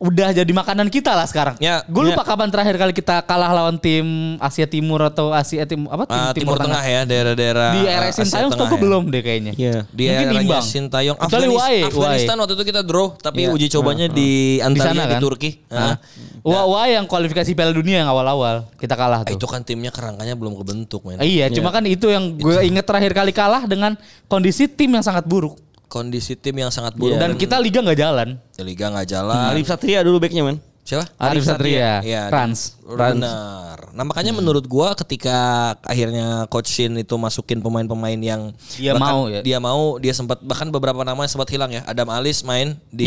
udah 0.00 0.32
jadi 0.32 0.48
makanan 0.48 0.88
kita 0.88 1.12
lah 1.12 1.28
sekarang. 1.28 1.60
Ya, 1.60 1.84
gue 1.84 2.00
lupa 2.00 2.24
kapan 2.24 2.48
terakhir 2.48 2.80
kali 2.80 2.96
kita 2.96 3.20
kalah 3.20 3.52
lawan 3.52 3.76
tim 3.76 4.40
Asia 4.40 4.64
Timur 4.64 5.04
atau 5.04 5.28
Asia 5.28 5.68
tim 5.68 5.84
apa 5.86 6.08
tim 6.08 6.16
Ah, 6.16 6.32
Timur 6.32 6.56
Tengah 6.56 6.80
ya, 6.80 7.00
daerah-daerah 7.04 7.70
Di 7.76 7.80
era 7.84 8.00
ah, 8.00 8.08
Asia 8.08 8.24
Sintayong 8.24 8.48
Tengah 8.48 8.64
tau 8.64 8.72
gue 8.72 8.78
ya. 8.80 8.84
belum 8.88 9.02
deh 9.12 9.20
kayaknya. 9.20 9.52
Iya. 9.52 9.78
Di 9.92 10.04
imbang. 10.08 10.64
Sintayong 10.64 11.20
Afganis- 11.20 11.52
Wae, 11.52 11.78
Afghanistan 11.84 12.32
Wae. 12.32 12.40
waktu 12.40 12.54
itu 12.56 12.64
kita 12.64 12.80
draw 12.80 13.06
tapi 13.14 13.40
Iya. 13.44 13.52
uji 13.52 13.66
cobanya 13.68 14.06
di 14.08 14.56
Di 14.56 14.64
Antalya 14.64 14.88
sana 14.88 15.02
di 15.04 15.14
kan? 15.14 15.20
Turki. 15.20 15.50
Nah. 15.68 16.00
Ah. 16.48 16.64
Wah, 16.64 16.88
yang 16.88 17.04
kualifikasi 17.04 17.52
Piala 17.52 17.76
Dunia 17.76 18.00
yang 18.00 18.08
awal-awal 18.08 18.72
kita 18.80 18.96
kalah 18.96 19.20
Ah, 19.20 19.28
tuh. 19.28 19.36
Itu 19.36 19.44
kan 19.44 19.60
timnya 19.60 19.92
kerangkanya 19.92 20.32
belum 20.32 20.56
kebentuk, 20.56 21.04
men. 21.04 21.20
Iya, 21.20 21.52
cuma 21.52 21.68
kan 21.68 21.84
itu 21.84 22.08
yang 22.08 22.40
gue 22.40 22.56
inget 22.64 22.88
terakhir 22.88 23.12
kali 23.12 23.36
kalah 23.36 23.68
dengan 23.68 24.00
kondisi 24.24 24.64
tim 24.64 24.96
yang 24.96 25.04
sangat 25.04 25.28
buruk. 25.28 25.60
Kondisi 25.90 26.38
tim 26.38 26.54
yang 26.54 26.70
sangat 26.70 26.94
buruk 26.94 27.18
Dan 27.18 27.34
kita 27.34 27.58
liga 27.58 27.82
nggak 27.82 27.98
jalan. 27.98 28.38
liga 28.62 28.86
nggak 28.94 29.08
jalan. 29.10 29.50
Alif 29.50 29.66
Satria 29.66 30.06
dulu 30.06 30.22
backnya 30.22 30.46
man. 30.46 30.62
Siapa? 30.90 31.06
Arif 31.22 31.46
Satria, 31.46 32.02
Iya, 32.02 32.26
Rans. 32.26 32.82
Benar. 32.90 33.94
Nah 33.94 34.02
makanya 34.02 34.34
menurut 34.34 34.66
gua 34.66 34.98
ketika 34.98 35.38
akhirnya 35.86 36.50
Coach 36.50 36.66
Shin 36.66 36.98
itu 36.98 37.14
masukin 37.14 37.62
pemain-pemain 37.62 38.18
yang 38.18 38.50
Dia 38.74 38.98
mau 38.98 39.30
ya. 39.30 39.46
Dia 39.46 39.62
mau, 39.62 40.02
dia 40.02 40.10
sempat 40.10 40.42
bahkan 40.42 40.66
beberapa 40.68 41.06
nama 41.06 41.22
sempat 41.30 41.46
hilang 41.54 41.70
ya. 41.70 41.86
Adam 41.86 42.10
Alis 42.10 42.42
main 42.42 42.74
di 42.90 43.06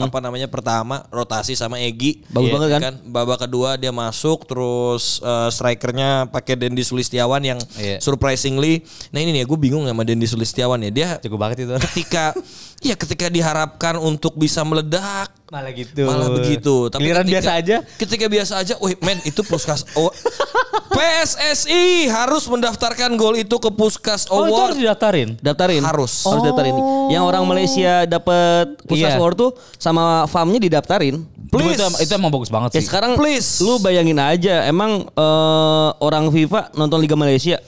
apa 0.00 0.24
namanya 0.24 0.48
pertama 0.48 1.04
rotasi 1.12 1.52
sama 1.52 1.76
Egi. 1.76 2.24
Bagus 2.32 2.48
Iya, 2.48 2.54
banget 2.56 2.68
kan? 2.80 2.94
Babak 3.04 3.44
kedua 3.44 3.76
dia 3.76 3.92
masuk 3.92 4.48
terus 4.48 5.20
eh, 5.20 5.48
strikernya 5.52 6.32
pakai 6.32 6.56
Dendi 6.56 6.80
Sulistiawan 6.80 7.44
yang 7.44 7.60
Iya. 7.76 8.00
surprisingly. 8.00 8.80
Nah 9.12 9.20
ini 9.20 9.36
nih 9.36 9.44
gue 9.44 9.58
bingung 9.60 9.84
sama 9.84 10.00
Dendi 10.02 10.24
Sulistiawan 10.24 10.80
ya. 10.80 10.88
Dia 10.88 11.08
Jago 11.20 11.36
banget 11.36 11.68
itu. 11.68 11.76
ketika 11.92 12.32
ya 12.80 12.96
ketika 12.96 13.28
diharapkan 13.28 14.00
untuk 14.00 14.32
bisa 14.34 14.64
meledak 14.64 15.28
Malah 15.44 15.70
gitu. 15.70 16.02
malah 16.04 16.32
begitu. 16.32 16.88
Giliran 16.90 17.20
ketika- 17.20 17.30
biasa 17.30 17.50
aja. 17.54 17.76
Ketika 17.94 18.26
biasa 18.26 18.52
aja, 18.58 18.74
wih 18.78 18.96
men 18.98 19.20
itu 19.22 19.40
puskas. 19.40 19.84
Oh, 19.92 20.08
PSSI 20.94 22.06
harus 22.06 22.46
mendaftarkan 22.46 23.12
gol 23.14 23.34
itu 23.34 23.52
ke 23.54 23.68
puskas 23.68 24.24
Oh, 24.26 24.42
itu 24.42 24.52
harus 24.52 24.72
award. 24.72 24.74
didaftarin. 24.78 25.28
Daftarin. 25.38 25.82
Harus. 25.82 26.22
Harus 26.22 26.42
daftarin. 26.42 26.74
Yang 27.08 27.24
orang 27.24 27.44
Malaysia 27.44 28.04
dapat 28.04 28.78
Pusat 28.82 29.10
Iya. 29.10 29.16
Award 29.16 29.36
tuh 29.36 29.50
sama 29.76 30.24
farmnya 30.26 30.58
didaftarin. 30.58 31.22
Please. 31.46 31.76
Itu, 31.76 31.86
itu 32.00 32.12
emang 32.12 32.30
bagus 32.30 32.48
banget 32.48 32.70
Ya 32.72 32.80
sih. 32.80 32.88
sekarang 32.88 33.14
Please. 33.14 33.60
lu 33.60 33.78
bayangin 33.78 34.16
aja 34.16 34.64
emang 34.64 35.06
eh, 35.06 35.88
orang 35.98 36.26
FIFA 36.28 36.72
nonton 36.72 36.98
Liga 36.98 37.14
Malaysia 37.14 37.60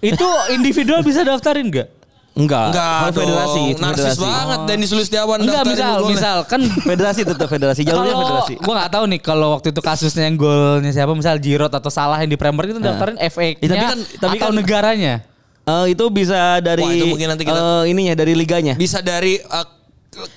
itu 0.00 0.26
individual 0.50 1.00
bisa 1.00 1.22
daftarin 1.22 1.70
gak? 1.70 1.86
Enggak, 2.32 2.72
Enggak 2.72 3.12
federasi, 3.12 3.60
itu 3.68 3.80
Narsis 3.82 4.00
federasi. 4.08 4.22
banget 4.22 4.58
Denny 4.64 4.86
Sulistiawan 4.86 5.38
Enggak 5.38 5.64
misal, 5.64 5.96
misal 6.06 6.36
kan 6.42 6.64
Federasi 6.88 7.20
tetap 7.22 7.44
federasi, 7.46 7.80
jalurnya 7.82 8.16
federasi. 8.16 8.54
gue 8.56 8.72
nggak 8.72 8.88
tahu 8.90 9.04
nih 9.06 9.20
kalau 9.20 9.52
waktu 9.52 9.68
itu 9.68 9.80
kasusnya 9.80 10.24
yang 10.24 10.36
golnya 10.36 10.88
siapa 10.88 11.12
misal 11.12 11.36
Giroud 11.36 11.68
atau 11.70 11.88
Salah 11.88 12.16
yang 12.16 12.28
di 12.28 12.36
Premier 12.36 12.64
itu 12.66 12.80
daftarin 12.80 13.20
FA-nya 13.22 13.56
Ya, 13.58 13.68
tapi 13.68 13.84
kan- 13.86 14.04
tapi 14.18 14.36
atau 14.38 14.48
kan- 14.48 14.56
negaranya. 14.56 15.14
Eh, 15.62 15.92
itu 15.92 16.04
bisa 16.08 16.58
dari 16.58 16.82
Wah, 16.82 16.90
itu 16.90 17.04
mungkin 17.06 17.28
nanti 17.28 17.44
kita- 17.44 17.54
eh, 17.54 17.84
ininya 17.86 18.14
dari 18.14 18.32
liganya. 18.32 18.74
Bisa 18.74 18.98
dari 18.98 19.36
uh, 19.38 19.66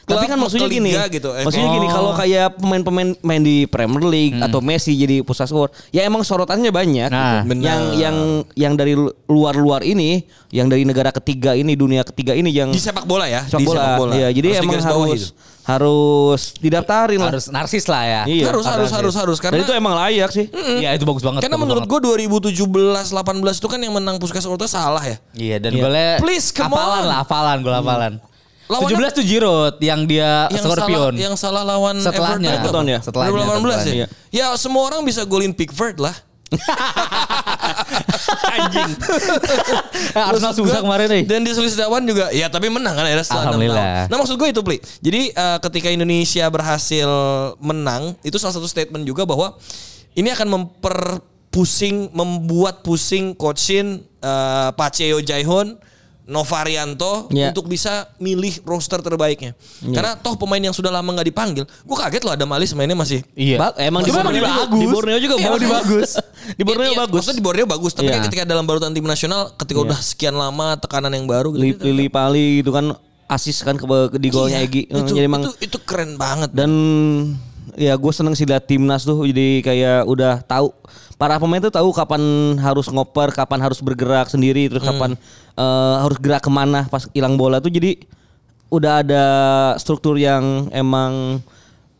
Tapi 0.07 0.25
kan 0.31 0.39
maksudnya 0.39 0.71
gini, 0.71 0.95
gitu. 1.11 1.35
Eh, 1.35 1.43
maksudnya 1.43 1.67
gini 1.67 1.87
kalau 1.91 2.15
kayak 2.15 2.55
pemain-pemain 2.55 3.11
main 3.19 3.43
di 3.43 3.67
Premier 3.67 4.07
League 4.07 4.39
atau 4.39 4.63
Messi 4.63 4.95
jadi 4.95 5.19
pusat 5.19 5.51
skor, 5.51 5.67
ya 5.91 6.07
emang 6.07 6.23
sorotannya 6.23 6.71
banyak. 6.71 7.11
Nah, 7.11 7.43
gitu. 7.43 7.59
yang 7.59 7.81
yang 7.99 8.15
yang 8.55 8.73
dari 8.79 8.95
luar-luar 9.27 9.83
ini, 9.83 10.23
yang 10.55 10.71
dari 10.71 10.87
negara 10.87 11.11
ketiga 11.11 11.59
ini, 11.59 11.75
dunia 11.75 12.07
ketiga 12.07 12.31
ini 12.31 12.55
yang 12.55 12.71
di 12.71 12.79
sepak 12.79 13.03
bola 13.03 13.27
ya, 13.27 13.43
sepak 13.43 13.67
di 13.67 13.67
bola. 13.99 14.13
Iya, 14.15 14.27
jadi 14.31 14.47
emang 14.63 14.79
digarisbawahi 14.79 15.11
harus 15.11 15.23
itu. 15.27 15.29
harus 15.67 16.41
didaftarin 16.63 17.19
lah. 17.19 17.29
harus 17.35 17.45
narsis 17.51 17.85
lah 17.91 18.03
ya. 18.07 18.21
Iya, 18.31 18.45
harus 18.55 18.63
harus 18.63 18.91
harus 18.95 19.15
harus 19.19 19.37
Dan 19.43 19.43
karena 19.51 19.63
itu 19.67 19.73
emang 19.75 19.93
layak 19.99 20.29
sih. 20.31 20.45
Iya 20.55 20.95
itu 20.95 21.03
bagus 21.03 21.19
banget. 21.19 21.43
karena 21.43 21.59
menurut 21.59 21.83
gue 21.83 21.99
2017 21.99 22.63
18 23.11 23.59
itu 23.59 23.67
kan 23.67 23.79
yang 23.83 23.91
menang 23.91 24.23
puskas 24.23 24.47
award 24.47 24.63
itu 24.63 24.71
salah 24.71 25.03
ya. 25.03 25.19
Iya 25.35 25.59
dan 25.59 25.75
Iya. 25.75 25.83
golnya 25.83 26.09
Please, 26.23 26.55
come 26.55 26.71
on. 26.71 26.79
Hmm. 26.79 27.11
lah, 27.11 27.17
hafalan 27.27 27.59
gol 27.59 27.75
hafalan. 27.75 28.13
Lawannya- 28.65 29.13
17 29.13 29.17
tuh 29.21 29.25
Giroud 29.25 29.75
yang 29.77 30.01
dia 30.09 30.49
yang 30.49 30.65
Scorpion. 30.65 31.13
salah 31.13 31.21
yang 31.21 31.35
salah 31.37 31.61
lawan 31.61 32.01
Setelahnya. 32.01 32.49
Everton, 32.57 32.81
Everton 32.81 32.85
ya? 32.89 32.99
Setelahnya, 33.05 33.31
2018 33.45 33.61
setelahnya. 33.61 33.93
ya. 33.93 34.07
Ya 34.33 34.47
semua 34.57 34.83
orang 34.89 35.05
bisa 35.05 35.21
golin 35.21 35.53
Pickford 35.53 36.01
lah. 36.01 36.15
Anjing. 38.55 38.91
Arsenal 40.29 40.53
susah 40.53 40.79
kemarin 40.81 41.07
nih. 41.09 41.23
Dan 41.25 41.41
di 41.45 41.51
Sulistiawan 41.53 42.01
juga 42.05 42.29
ya 42.31 42.49
tapi 42.49 42.69
menang 42.69 42.93
kan 42.95 43.05
enam 43.05 43.21
Alhamdulillah. 43.21 44.09
Nah 44.09 44.15
maksud 44.17 44.37
gue 44.37 44.49
itu 44.49 44.61
Pli. 44.61 44.77
Jadi 45.01 45.21
eh, 45.33 45.57
ketika 45.61 45.89
Indonesia 45.89 46.45
berhasil 46.49 47.09
menang 47.61 48.17
itu 48.21 48.37
salah 48.37 48.55
satu 48.55 48.65
statement 48.69 49.05
juga 49.05 49.25
bahwa 49.25 49.57
ini 50.15 50.31
akan 50.31 50.47
memperpusing 50.47 52.13
membuat 52.13 52.81
pusing 52.81 53.33
coachin 53.33 54.05
eh, 54.21 54.69
Paceo 54.73 55.21
Jaihon 55.21 55.77
Novarianto 56.25 57.29
Ya. 57.29 57.49
untuk 57.49 57.65
bisa 57.65 58.09
milih 58.17 58.61
roster 58.63 58.97
terbaiknya. 58.97 59.53
Karena 59.83 60.13
toh 60.15 60.33
pemain 60.35 60.59
yang 60.59 60.71
sudah 60.71 60.89
lama 60.89 61.05
nggak 61.07 61.27
dipanggil, 61.27 61.63
gue 61.63 61.95
kaget 61.95 62.21
loh 62.21 62.33
Adam 62.33 62.49
Alis 62.49 62.73
mainnya 62.73 62.93
masih 62.93 63.21
Iya. 63.31 63.57
Ba- 63.57 63.77
emang 63.77 64.01
di 64.01 64.09
Borneo 64.09 64.41
bagus. 64.41 64.73
di 64.75 64.87
Borneo 64.87 65.17
juga 65.17 65.35
Iya, 65.35 65.49
bagus. 65.49 65.69
bagus. 65.77 66.09
di 66.51 66.63
Borneo 66.63 66.91
Iya, 66.91 66.99
bagus. 66.99 67.15
Maksudnya 67.15 67.37
di 67.37 67.45
Borneo 67.45 67.65
bagus, 67.67 67.91
tapi 67.93 68.07
Iya. 68.07 68.15
kan 68.15 68.21
ketika 68.25 68.43
dalam 68.43 68.63
barutan 68.63 68.89
tim 68.89 69.03
nasional, 69.03 69.53
ketika 69.55 69.79
udah 69.79 69.99
sekian 69.99 70.33
lama 70.33 70.75
tekanan 70.75 71.09
yang 71.09 71.25
baru 71.25 71.53
gitu. 71.53 71.61
Lili, 71.61 71.77
Lili 71.79 72.07
Pali 72.07 72.59
itu 72.59 72.69
kan 72.69 72.97
asis 73.25 73.61
kan 73.61 73.73
ke, 73.73 73.85
ke- 73.85 74.17
di 74.17 74.29
golnya 74.29 74.59
Iya, 74.59 74.67
Egi. 74.67 74.81
Itu, 74.87 75.11
Jadi 75.11 75.21
emang 75.23 75.41
itu, 75.43 75.53
itu 75.63 75.77
keren 75.79 76.13
banget. 76.15 76.49
dan 76.51 76.71
ya 77.75 77.93
gue 77.93 78.11
seneng 78.11 78.31
sih 78.31 78.45
lihat 78.45 78.63
timnas 78.63 79.03
tuh 79.03 79.25
jadi 79.25 79.59
kayak 79.59 79.99
udah 80.05 80.39
tahu 80.41 80.69
para 81.15 81.39
pemain 81.39 81.63
tuh 81.63 81.71
tahu 81.71 81.89
kapan 81.95 82.21
harus 82.59 82.87
ngoper, 82.91 83.31
kapan 83.31 83.59
harus 83.63 83.79
bergerak 83.79 84.27
sendiri, 84.27 84.67
terus 84.67 84.83
kapan 84.83 85.15
eh, 85.55 85.95
harus 86.03 86.17
gerak 86.19 86.43
ke 86.43 86.51
mana 86.51 86.87
pas 86.91 87.07
hilang 87.15 87.39
bola 87.39 87.63
tuh 87.63 87.71
jadi 87.71 87.99
udah 88.67 89.05
ada 89.05 89.25
struktur 89.79 90.19
yang 90.19 90.67
emang 90.75 91.39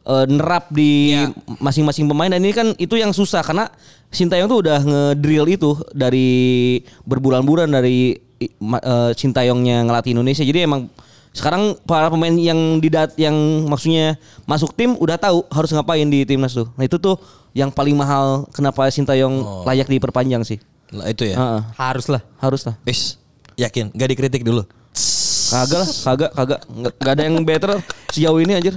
eh, 0.03 0.25
nerap 0.27 0.67
di 0.73 1.15
Iya. 1.15 1.31
masing-masing 1.63 2.05
pemain 2.11 2.31
dan 2.31 2.43
ini 2.43 2.53
kan 2.53 2.75
itu 2.75 2.99
yang 2.99 3.15
susah 3.15 3.41
karena 3.43 3.71
Sintayong 4.11 4.47
tuh 4.47 4.59
udah 4.63 4.79
ngedrill 4.79 5.47
itu 5.49 5.75
dari 5.91 6.79
berbulan-bulan 7.03 7.67
dari 7.67 8.15
Sintayongnya 9.15 9.83
ngelatih 9.87 10.15
Indonesia 10.15 10.43
jadi 10.43 10.67
emang 10.67 10.87
sekarang 11.35 11.75
para 11.83 12.07
pemain 12.07 12.31
yang 12.31 12.79
didat 12.79 13.11
yang 13.19 13.35
maksudnya 13.67 14.15
masuk 14.47 14.71
tim 14.71 14.95
udah 14.95 15.19
tahu 15.19 15.43
harus 15.51 15.67
ngapain 15.75 16.07
di 16.07 16.23
timnas 16.23 16.55
tuh. 16.55 16.71
Nah 16.79 16.87
itu 16.87 16.95
tuh 16.95 17.19
yang 17.55 17.71
paling 17.71 17.95
mahal 17.95 18.45
kenapa 18.51 18.91
Sintayong 18.91 19.63
layak 19.63 19.87
diperpanjang 19.87 20.43
sih. 20.43 20.59
Lah 20.91 21.07
itu 21.07 21.23
ya. 21.25 21.39
Heeh, 21.39 21.61
Harus 21.79 22.11
lah. 22.11 22.21
harus 22.43 22.61
lah. 22.67 22.75
Wis, 22.83 23.15
yakin 23.55 23.95
gak 23.95 24.09
dikritik 24.11 24.43
dulu. 24.43 24.67
Kagak 25.45 25.79
lah, 25.79 25.89
kagak, 25.89 26.31
kagak. 26.35 26.59
Nggak, 26.67 26.93
nggak 26.99 27.13
ada 27.15 27.23
yang 27.23 27.35
better 27.47 27.71
sejauh 28.11 28.39
ini 28.43 28.53
aja. 28.59 28.71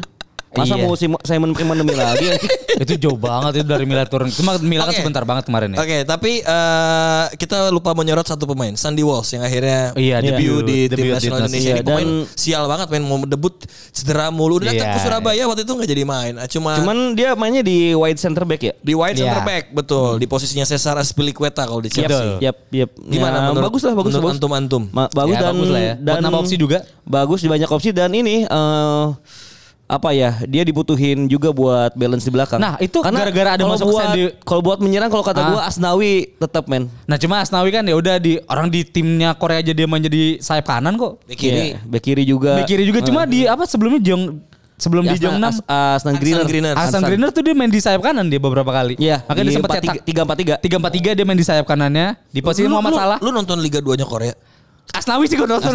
Masa 0.50 0.74
Iya. 0.74 0.82
mau 0.82 0.94
Simon 0.94 1.20
Simon 1.20 1.50
Simon 1.52 1.76
demi 1.76 1.92
lagi? 1.98 2.24
itu 2.78 2.94
jauh 2.96 3.14
banget 3.14 3.60
itu 3.60 3.66
dari 3.66 3.84
Milan 3.84 4.06
turun. 4.06 4.30
Cuma 4.30 4.56
Milan 4.56 4.86
kan 4.86 4.94
Oke. 4.94 5.00
sebentar 5.02 5.22
banget 5.22 5.44
kemarin 5.44 5.74
ya. 5.74 5.78
Oke, 5.78 5.98
tapi 6.02 6.40
eh, 6.40 7.24
kita 7.34 7.68
lupa 7.68 7.92
menyorot 7.92 8.24
satu 8.24 8.46
pemain, 8.46 8.70
Sandy 8.72 9.02
Walsh 9.02 9.34
yang 9.34 9.42
akhirnya 9.42 9.92
Iya, 9.92 10.16
debut 10.20 10.62
debut. 10.62 10.62
di 10.64 10.78
tim 10.84 10.94
Debut 10.94 11.04
di 11.04 11.12
nasional. 11.12 11.38
Indonesia. 11.42 11.68
Iya, 11.68 11.74
Ini 11.74 11.84
pemain 11.84 12.08
dan- 12.08 12.26
sial 12.32 12.64
banget 12.64 12.86
main 12.88 13.02
mau 13.02 13.18
debut 13.20 13.54
cedera 13.90 14.30
mulu. 14.30 14.56
Udah 14.56 14.70
datang 14.70 14.88
Iya, 14.88 14.94
ke 14.94 15.00
Surabaya 15.00 15.42
waktu 15.44 15.62
itu 15.62 15.72
nggak 15.74 15.90
jadi 15.90 16.02
main. 16.04 16.34
Ah, 16.34 16.48
Cuma, 16.48 16.70
Cuman 16.76 16.96
dia 17.12 17.34
mainnya 17.34 17.60
di 17.60 17.76
wide 17.92 18.16
center 18.16 18.42
back 18.42 18.62
ya? 18.62 18.72
di 18.78 18.94
wide 18.94 19.14
Iya. 19.14 19.22
center 19.26 19.42
back 19.42 19.64
betul 19.70 20.16
di 20.16 20.24
posisinya 20.24 20.64
Cesar 20.64 20.96
Azpilicueta 20.96 21.62
kalau 21.62 21.78
di 21.78 21.90
Chelsea. 21.90 22.38
Yap, 22.40 22.56
yap. 22.70 22.90
Gimana 22.96 23.36
Ya, 23.36 23.42
menurut- 23.48 23.66
bagus 23.68 23.82
lah, 23.82 23.92
bagus 23.92 24.12
menurut 24.12 24.24
bagus. 24.24 24.38
antum-antum? 24.38 24.82
Ma- 24.90 25.10
bagus 25.10 25.34
Ya, 25.34 25.40
dan 25.40 25.52
bagus 25.52 25.68
lah 25.68 25.82
ya. 25.82 25.94
Dan 25.96 26.14
nambah 26.20 26.40
opsi 26.40 26.54
juga. 26.54 26.78
Bagus 27.02 27.40
di 27.40 27.48
banyak 27.48 27.68
opsi 27.68 27.90
dan 27.90 28.10
ini 28.12 28.44
eh 28.44 29.06
apa 29.88 30.12
ya 30.12 30.36
dia 30.44 30.60
dibutuhin 30.62 31.24
juga 31.24 31.48
buat 31.48 31.96
balance 31.96 32.20
di 32.20 32.28
belakang. 32.28 32.60
Nah, 32.60 32.76
itu 32.76 33.00
gara-gara 33.00 33.56
ada 33.56 33.64
kalau 33.64 33.72
masuk 33.72 33.88
buat, 33.88 34.04
Sandy- 34.04 34.32
Kalau 34.38 34.60
buat 34.60 34.78
menyerang 34.78 35.08
kalau 35.08 35.24
kata 35.24 35.40
Ah. 35.40 35.48
gua 35.50 35.62
Asnawi 35.64 36.36
tetap 36.36 36.68
men. 36.68 36.92
Nah 37.02 37.16
cuma 37.16 37.40
Asnawi 37.40 37.72
kan 37.72 37.80
ya 37.82 37.96
udah 37.96 38.16
di 38.16 38.36
orang 38.44 38.68
di 38.68 38.84
timnya 38.84 39.32
Korea 39.32 39.58
aja 39.58 39.72
dia 39.72 39.88
main 39.88 39.98
jadi 39.98 40.36
sayap 40.38 40.68
kanan 40.68 40.94
kok. 40.94 41.24
Bek 41.24 41.34
kiri. 41.34 41.56
Iya, 41.72 41.78
bek 41.82 42.02
kiri 42.02 42.22
juga. 42.22 42.60
Bek 42.60 42.68
kiri 42.68 42.84
juga 42.84 43.00
cuma 43.00 43.24
di 43.24 43.44
apa 43.44 43.64
sebelumnya 43.64 43.96
Jong 43.98 44.44
sebelum 44.76 45.02
Ya, 45.02 45.10
di 45.10 45.18
Jong 45.18 45.40
6 45.40 45.56
As- 45.64 45.64
Asnan 45.98 46.14
Greener. 46.14 46.44
Greener. 46.44 46.74
Greener 46.76 47.30
tuh 47.32 47.42
dia 47.42 47.50
main 47.50 47.66
di 47.66 47.80
sayap 47.80 47.98
kanan 47.98 48.28
dia 48.28 48.36
beberapa 48.36 48.68
kali. 48.68 48.94
Iya, 48.94 49.24
Makanya 49.24 49.40
di 49.40 49.48
dia 49.48 49.56
sempat 49.56 49.70
4-3 49.72 49.80
cetak 49.80 49.96
3-4-3. 50.04 50.54
3-4-3 50.60 51.16
dia 51.16 51.24
main 51.24 51.34
di 51.34 51.42
sayap 51.42 51.64
kanannya 51.64 52.14
di 52.28 52.38
posisi 52.38 52.62
Lu- 52.62 52.76
Muhammad 52.76 52.92
lu- 52.92 53.00
Salah. 53.00 53.18
Lu 53.18 53.30
nonton 53.32 53.56
Liga 53.58 53.80
2-nya 53.80 54.04
Korea? 54.04 54.36
Asnawi 54.88 55.28
sih 55.28 55.36
gue 55.36 55.44
nonton. 55.44 55.68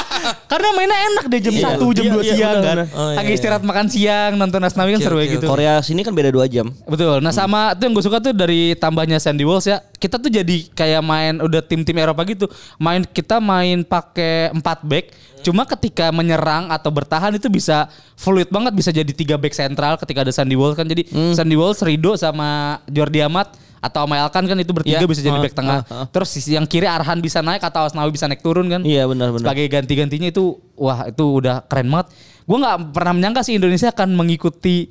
Karena 0.50 0.68
mainnya 0.72 0.98
enak 1.12 1.24
deh 1.28 1.40
jam 1.40 1.54
Iya. 1.54 1.76
1 1.76 1.96
jam 1.96 2.04
Iya, 2.04 2.12
2 2.16 2.24
iya, 2.24 2.32
siang 2.34 2.56
benar, 2.58 2.64
kan. 2.64 2.96
Oh, 2.96 3.08
iya, 3.12 3.16
Lagi 3.20 3.28
iya. 3.28 3.36
istirahat 3.36 3.62
makan 3.62 3.86
siang 3.92 4.32
nonton 4.34 4.60
Asnawi 4.64 4.90
kan 4.96 5.00
seru 5.04 5.16
kayak 5.20 5.30
gitu. 5.38 5.46
Korea 5.46 5.74
sini 5.84 6.00
kan 6.00 6.16
beda 6.16 6.30
2 6.32 6.48
jam. 6.48 6.66
Betul. 6.88 7.20
Nah 7.20 7.30
sama 7.30 7.76
itu 7.76 7.82
yang 7.84 7.92
gue 7.94 8.04
suka 8.04 8.18
tuh 8.18 8.32
dari 8.32 8.72
tambahnya 8.74 9.20
Sandy 9.20 9.44
Walsh 9.44 9.68
ya. 9.68 9.78
Kita 9.94 10.16
tuh 10.16 10.32
jadi 10.32 10.56
kayak 10.72 11.02
main 11.04 11.34
udah 11.44 11.60
tim-tim 11.60 11.96
Eropa 11.96 12.24
gitu. 12.24 12.48
Main 12.76 13.04
kita 13.04 13.38
main 13.38 13.84
pakai 13.84 14.50
4 14.52 14.62
back. 14.84 15.04
Cuma 15.44 15.68
ketika 15.68 16.08
menyerang 16.08 16.72
atau 16.72 16.88
bertahan 16.88 17.36
itu 17.36 17.52
bisa 17.52 17.92
fluid 18.16 18.48
banget 18.48 18.72
bisa 18.72 18.88
jadi 18.88 19.12
tiga 19.12 19.36
back 19.36 19.52
sentral 19.52 20.00
ketika 20.00 20.24
ada 20.24 20.32
Sandy 20.32 20.56
Walsh 20.56 20.74
kan. 20.74 20.88
Jadi 20.88 21.04
Sandy 21.36 21.52
Walsh, 21.54 21.84
Rido 21.84 22.16
sama 22.16 22.80
Jordi 22.88 23.20
Amat 23.20 23.52
atau 23.84 24.02
sama 24.02 24.16
Elkan 24.16 24.44
kan 24.44 24.56
itu 24.56 24.72
bertiga 24.72 24.96
Iya. 24.96 25.06
bisa 25.06 25.20
jadi 25.20 25.36
Ah, 25.36 25.44
back 25.44 25.52
tengah. 25.52 25.78
ah, 25.84 25.94
ah. 25.94 26.06
Terus 26.08 26.28
sisi 26.32 26.56
yang 26.56 26.64
kiri 26.64 26.88
Arhan 26.88 27.20
bisa 27.20 27.38
naik 27.38 27.60
atau 27.60 27.84
Asnawi 27.84 28.10
bisa 28.10 28.24
naik 28.24 28.40
turun 28.40 28.66
kan. 28.66 28.80
Iya 28.80 29.04
benar 29.04 29.28
benar. 29.30 29.44
Sebagai 29.44 29.68
ganti-gantinya 29.68 30.28
itu 30.28 30.56
wah 30.74 31.04
itu 31.04 31.20
udah 31.20 31.62
keren 31.64 31.86
banget. 31.86 32.08
Gue 32.42 32.58
nggak 32.58 32.76
pernah 32.90 33.12
menyangka 33.12 33.40
sih 33.40 33.54
Indonesia 33.54 33.88
akan 33.88 34.08
mengikuti 34.14 34.88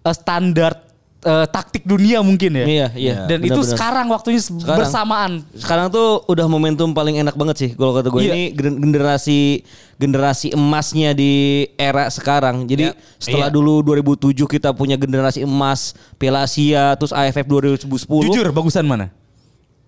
eh, 0.00 0.12
standar 0.12 0.83
eh, 1.24 1.46
taktik 1.46 1.82
dunia 1.82 2.20
mungkin 2.20 2.52
ya. 2.54 2.64
Iya, 2.64 2.86
iya. 2.94 3.14
Dan 3.24 3.40
itu 3.40 3.50
Benar-benar. 3.50 3.72
sekarang 3.72 4.06
waktunya 4.08 4.38
se- 4.38 4.52
Sekarang. 4.52 4.78
bersamaan. 4.78 5.32
Sekarang 5.52 5.86
tuh 5.88 6.22
udah 6.24 6.46
momentum 6.46 6.90
paling 6.90 7.16
enak 7.16 7.32
banget 7.32 7.56
sih 7.58 7.70
kalau 7.72 7.92
kata 7.92 8.08
gue 8.08 8.20
Iya. 8.20 8.30
ini 8.30 8.42
gen- 8.50 8.78
generasi 8.78 9.64
generasi 9.94 10.46
emasnya 10.50 11.10
di 11.10 11.32
era 11.74 12.06
sekarang. 12.06 12.64
Jadi 12.64 12.90
Yap. 12.90 12.98
setelah 13.16 13.48
Iya. 13.48 13.54
dulu 13.54 13.74
2007 13.80 14.44
kita 14.44 14.70
punya 14.70 14.94
generasi 14.94 15.42
emas 15.42 15.80
Piala 16.14 16.42
Asia 16.42 16.92
terus 16.94 17.10
AFF 17.10 17.44
2010. 17.44 18.26
Jujur 18.26 18.50
bagusan 18.50 18.84
mana? 18.84 19.08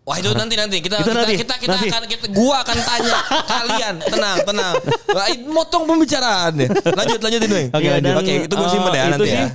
Wah 0.03 0.15
itu 0.17 0.31
nanti 0.31 0.55
nanti 0.55 0.79
kita 0.79 1.03
Itu 1.03 1.11
kita, 1.11 1.19
nanti, 1.19 1.35
kita 1.35 1.55
kita 1.59 1.75
nanti. 1.75 1.89
akan 1.91 2.03
kita 2.07 2.27
gua 2.31 2.63
akan 2.63 2.79
tanya 2.79 3.17
kalian 3.53 3.95
tenang 4.01 4.39
tenang 4.41 4.75
motong 5.51 5.83
pembicaraan 5.83 6.55
deh 6.55 6.71
lanjut 6.71 7.19
lanjutin 7.19 7.51
Weng 7.51 7.69
Oke, 7.75 7.83
Iya, 7.83 7.99
dan, 7.99 8.15
oke 8.15 8.33
itu 8.47 8.55
gue 8.55 8.69
simpen 8.71 8.87
eh, 8.87 8.95
ya 8.95 9.03
itu 9.03 9.11
nanti 9.11 9.27
sih. 9.27 9.35
ya 9.35 9.47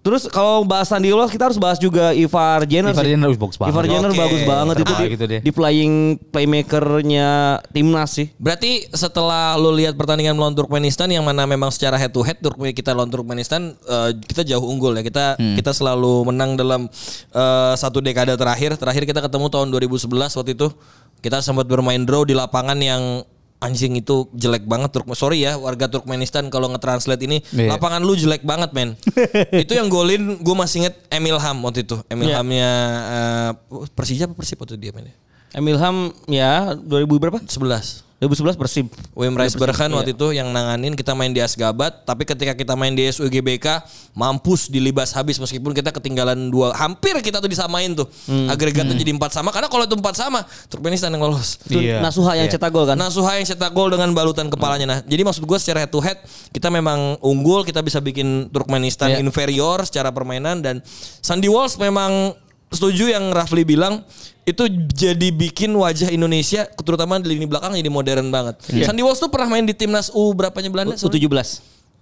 Terus 0.00 0.24
kalau 0.32 0.64
bahas 0.64 0.88
Sandy 0.88 1.12
Walsh 1.12 1.28
kita 1.28 1.52
harus 1.52 1.60
bahas 1.60 1.76
juga 1.76 2.16
Ivar 2.16 2.64
Jenner. 2.64 2.96
Ivar. 2.96 3.04
Jenner, 3.04 3.28
bagus 3.36 3.60
banget. 3.60 3.72
Ivar 3.76 3.84
Jenner 3.84 4.12
Oke. 4.16 4.20
bagus 4.24 4.42
banget 4.48 4.74
itu 4.80 4.92
di, 4.96 5.04
itu 5.12 5.24
dia. 5.28 5.40
di 5.44 5.52
playing 5.52 5.94
playmakernya 6.32 7.60
timnas 7.68 8.16
sih. 8.16 8.32
Berarti 8.40 8.88
setelah 8.96 9.60
lu 9.60 9.76
lihat 9.76 10.00
pertandingan 10.00 10.32
melawan 10.40 10.56
Turkmenistan 10.56 11.12
yang 11.12 11.20
mana 11.20 11.44
memang 11.44 11.68
secara 11.68 12.00
head 12.00 12.16
to 12.16 12.24
head 12.24 12.40
Turkmen 12.40 12.72
kita 12.72 12.96
lawan 12.96 13.12
Turkmenistan 13.12 13.76
eh, 13.76 14.10
kita 14.24 14.40
jauh 14.48 14.64
unggul 14.64 14.96
ya. 14.96 15.04
Kita 15.04 15.36
kita 15.36 15.76
selalu 15.76 16.32
menang 16.32 16.56
dalam 16.56 16.88
eh, 17.36 17.72
satu 17.76 18.00
dekade 18.00 18.32
terakhir. 18.40 18.80
Terakhir 18.80 19.04
kita 19.04 19.20
ketemu 19.20 19.52
tahun 19.52 19.68
2011 19.68 20.08
waktu 20.16 20.56
itu 20.56 20.72
kita 21.20 21.44
sempat 21.44 21.68
bermain 21.68 22.00
draw 22.08 22.24
di 22.24 22.32
lapangan 22.32 22.80
yang 22.80 23.20
anjing 23.60 23.92
itu 23.94 24.26
jelek 24.32 24.64
banget 24.64 24.90
Turk 24.90 25.04
sorry 25.12 25.40
ya 25.40 25.54
warga 25.54 25.84
Turkmenistan 25.84 26.48
kalau 26.48 26.68
nge-translate 26.68 27.22
ini 27.22 27.38
Iya. 27.50 27.76
lapangan 27.76 28.00
lu 28.00 28.12
jelek 28.12 28.40
banget 28.42 28.72
men 28.72 28.96
itu 29.62 29.72
yang 29.72 29.86
golin 29.86 30.40
gue 30.40 30.54
masih 30.54 30.82
inget 30.82 30.96
Emil 31.08 31.36
Ham 31.36 31.60
waktu 31.60 31.84
itu 31.84 32.00
Emil 32.06 32.28
Iya. 32.28 32.40
Hamnya 32.40 32.70
eh, 33.06 33.50
Persija 33.92 34.24
apa 34.24 34.34
Persib 34.34 34.58
waktu 34.58 34.74
dia 34.74 34.90
mainnya 34.90 35.12
Emil 35.50 35.76
Ham 35.76 36.10
ya 36.26 36.72
2000 36.74 37.04
berapa? 37.18 37.38
11 37.38 38.09
2011 38.20 38.52
Persib. 38.54 38.86
Wim 39.16 39.32
Reisbergen 39.32 39.88
waktu 39.96 40.12
itu 40.12 40.36
yang 40.36 40.52
nanganin 40.52 40.92
kita 40.92 41.16
main 41.16 41.32
di 41.32 41.40
Asgabat 41.40 42.04
tapi 42.04 42.28
ketika 42.28 42.52
kita 42.52 42.76
main 42.76 42.92
di 42.92 43.08
SUGBK 43.08 43.80
mampus 44.12 44.68
dilibas 44.68 45.16
habis 45.16 45.40
meskipun 45.40 45.72
kita 45.72 45.88
ketinggalan 45.88 46.52
dua 46.52 46.76
hampir 46.76 47.16
kita 47.18 47.40
tuh 47.40 47.48
disamain 47.48 47.96
tuh 47.96 48.04
agregatnya 48.46 48.92
jadi 48.92 49.16
empat 49.16 49.32
sama 49.32 49.48
karena 49.48 49.66
kalau 49.66 49.88
itu 49.88 49.96
empat 49.96 50.20
sama 50.20 50.44
Turkmenistan 50.68 51.08
yang 51.08 51.24
lolos 51.24 51.56
Iya. 51.66 52.04
Nasuha 52.04 52.36
yang 52.36 52.44
Iya. 52.44 52.60
cetak 52.60 52.68
gol 52.68 52.84
kan. 52.84 52.94
Nasuha 52.94 53.40
yang 53.40 53.46
cetak 53.48 53.72
gol 53.72 53.88
dengan 53.88 54.12
balutan 54.12 54.52
kepalanya 54.52 54.84
nah 54.84 54.98
jadi 55.00 55.24
maksud 55.24 55.40
gue 55.42 55.56
secara 55.56 55.80
head 55.80 55.90
to 55.90 56.04
head 56.04 56.20
kita 56.52 56.68
memang 56.68 57.16
unggul 57.24 57.64
kita 57.64 57.80
bisa 57.80 58.04
bikin 58.04 58.52
Turkmenistan 58.52 59.16
Iya. 59.16 59.24
inferior 59.24 59.80
secara 59.88 60.12
permainan 60.12 60.60
dan 60.60 60.84
Sandy 61.24 61.48
Walsh 61.48 61.80
memang 61.80 62.36
setuju 62.68 63.10
yang 63.10 63.32
Rafli 63.32 63.64
bilang 63.64 64.04
itu 64.42 64.62
jadi 64.90 65.28
bikin 65.30 65.70
wajah 65.70 66.08
Indonesia 66.08 66.64
terutama 66.76 67.16
di 67.16 67.30
lini 67.30 67.44
belakang 67.44 67.72
jadi 67.72 67.86
modern 67.86 68.28
banget. 68.28 68.56
Sandy 68.82 69.00
Walsh 69.00 69.18
tuh 69.18 69.28
pernah 69.28 69.48
main 69.48 69.62
di 69.62 69.72
timnas 69.72 70.10
U 70.10 70.32
berapanya 70.32 70.68
Belanda? 70.68 70.94
sorry? 70.94 71.20
U17. 71.20 71.60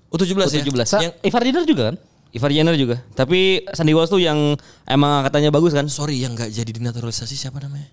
U17 0.08 0.32
ya. 0.32 0.62
U17. 0.64 0.80
Sa- 0.82 1.00
Yang 1.00 1.14
Ivar 1.22 1.42
Jenner 1.42 1.64
juga 1.64 1.82
kan? 1.84 1.96
Ivar 2.30 2.50
Jenner 2.50 2.74
juga. 2.74 2.96
Tapi 3.12 3.40
Sandy 3.70 3.92
Walsh 3.92 4.08
tuh 4.08 4.18
yang 4.18 4.56
emang 4.84 5.22
katanya 5.22 5.50
bagus 5.50 5.72
kan. 5.72 5.84
sorry 5.86 6.18
yang 6.18 6.32
nggak 6.32 6.48
jadi 6.48 6.70
dinaturalisasi 6.70 7.34
siapa 7.34 7.58
namanya? 7.58 7.88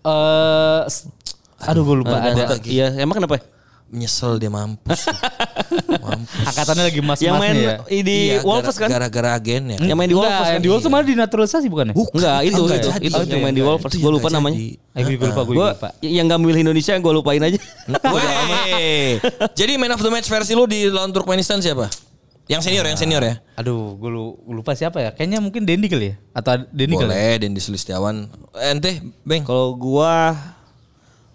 Eh 0.00 0.82
s- 0.86 1.10
aduh 1.58 1.82
gue 1.82 1.96
lupa 1.98 2.16
Ada- 2.16 2.54
lagi. 2.54 2.70
Iya, 2.70 2.94
emang 2.96 3.18
kenapa? 3.18 3.42
Menyesal 3.88 4.36
dia 4.36 4.52
mampus. 4.52 5.08
mampus. 6.04 6.44
Angkatannya 6.44 6.84
lagi 6.86 7.00
mas 7.00 7.18
yang 7.18 7.40
main 7.40 7.56
ya. 7.56 7.80
di 7.88 8.36
Iya, 8.36 8.44
Wolves 8.44 8.76
gara- 8.76 8.84
kan? 8.84 8.88
Gara-gara 8.92 9.30
agen 9.34 9.62
ya. 9.72 9.76
Yang 9.80 9.96
main 9.96 10.08
di 10.08 10.16
Wolves 10.16 10.36
kan? 10.38 10.52
yang 10.52 10.62
di 10.62 10.68
Wolves 10.68 10.86
malah 10.86 11.06
dinaturalisasi 11.08 11.66
bukan 11.66 11.84
ya? 11.90 11.94
Enggak, 11.96 12.38
itu 12.44 12.60
Enggak 12.60 12.78
itu, 12.78 12.88
itu 13.08 13.20
yang 13.32 13.42
main 13.42 13.54
di. 13.56 13.62
Wolves. 13.64 13.88
Gue 13.90 14.12
lupa 14.12 14.28
namanya. 14.28 14.56
Eh, 14.60 15.02
gue 15.08 15.16
lupa, 15.24 15.42
gue 15.42 15.54
lupa. 15.56 15.88
yang 16.00 16.24
gak 16.26 16.40
milih 16.40 16.60
Indonesia 16.62 16.92
gue 16.92 17.12
lupain 17.12 17.40
aja. 17.40 17.56
Wey. 17.88 19.24
Jadi 19.56 19.72
man 19.76 19.92
of 19.92 20.00
the 20.00 20.10
match 20.10 20.28
versi 20.28 20.52
lu 20.52 20.68
di 20.68 20.84
lawan 20.86 21.08
Turkmenistan 21.08 21.58
siapa? 21.58 21.88
Yang 22.44 22.64
senior, 22.64 22.84
yang 22.84 22.96
senior 22.96 23.20
ya? 23.20 23.34
Aduh, 23.56 23.92
gue 23.94 24.10
lupa 24.50 24.72
siapa 24.72 25.00
ya? 25.00 25.10
Kayaknya 25.12 25.38
mungkin 25.38 25.64
Dendi 25.64 25.84
kali 25.84 26.12
ya? 26.12 26.14
Atau 26.32 26.64
Dendi 26.68 26.92
kali? 26.92 27.08
ya? 27.08 27.12
Boleh, 27.12 27.34
Dendi 27.38 27.60
Sulistiawan. 27.60 28.28
Ente, 28.56 29.00
Beng. 29.20 29.44
Kalau 29.44 29.76
gua 29.76 30.32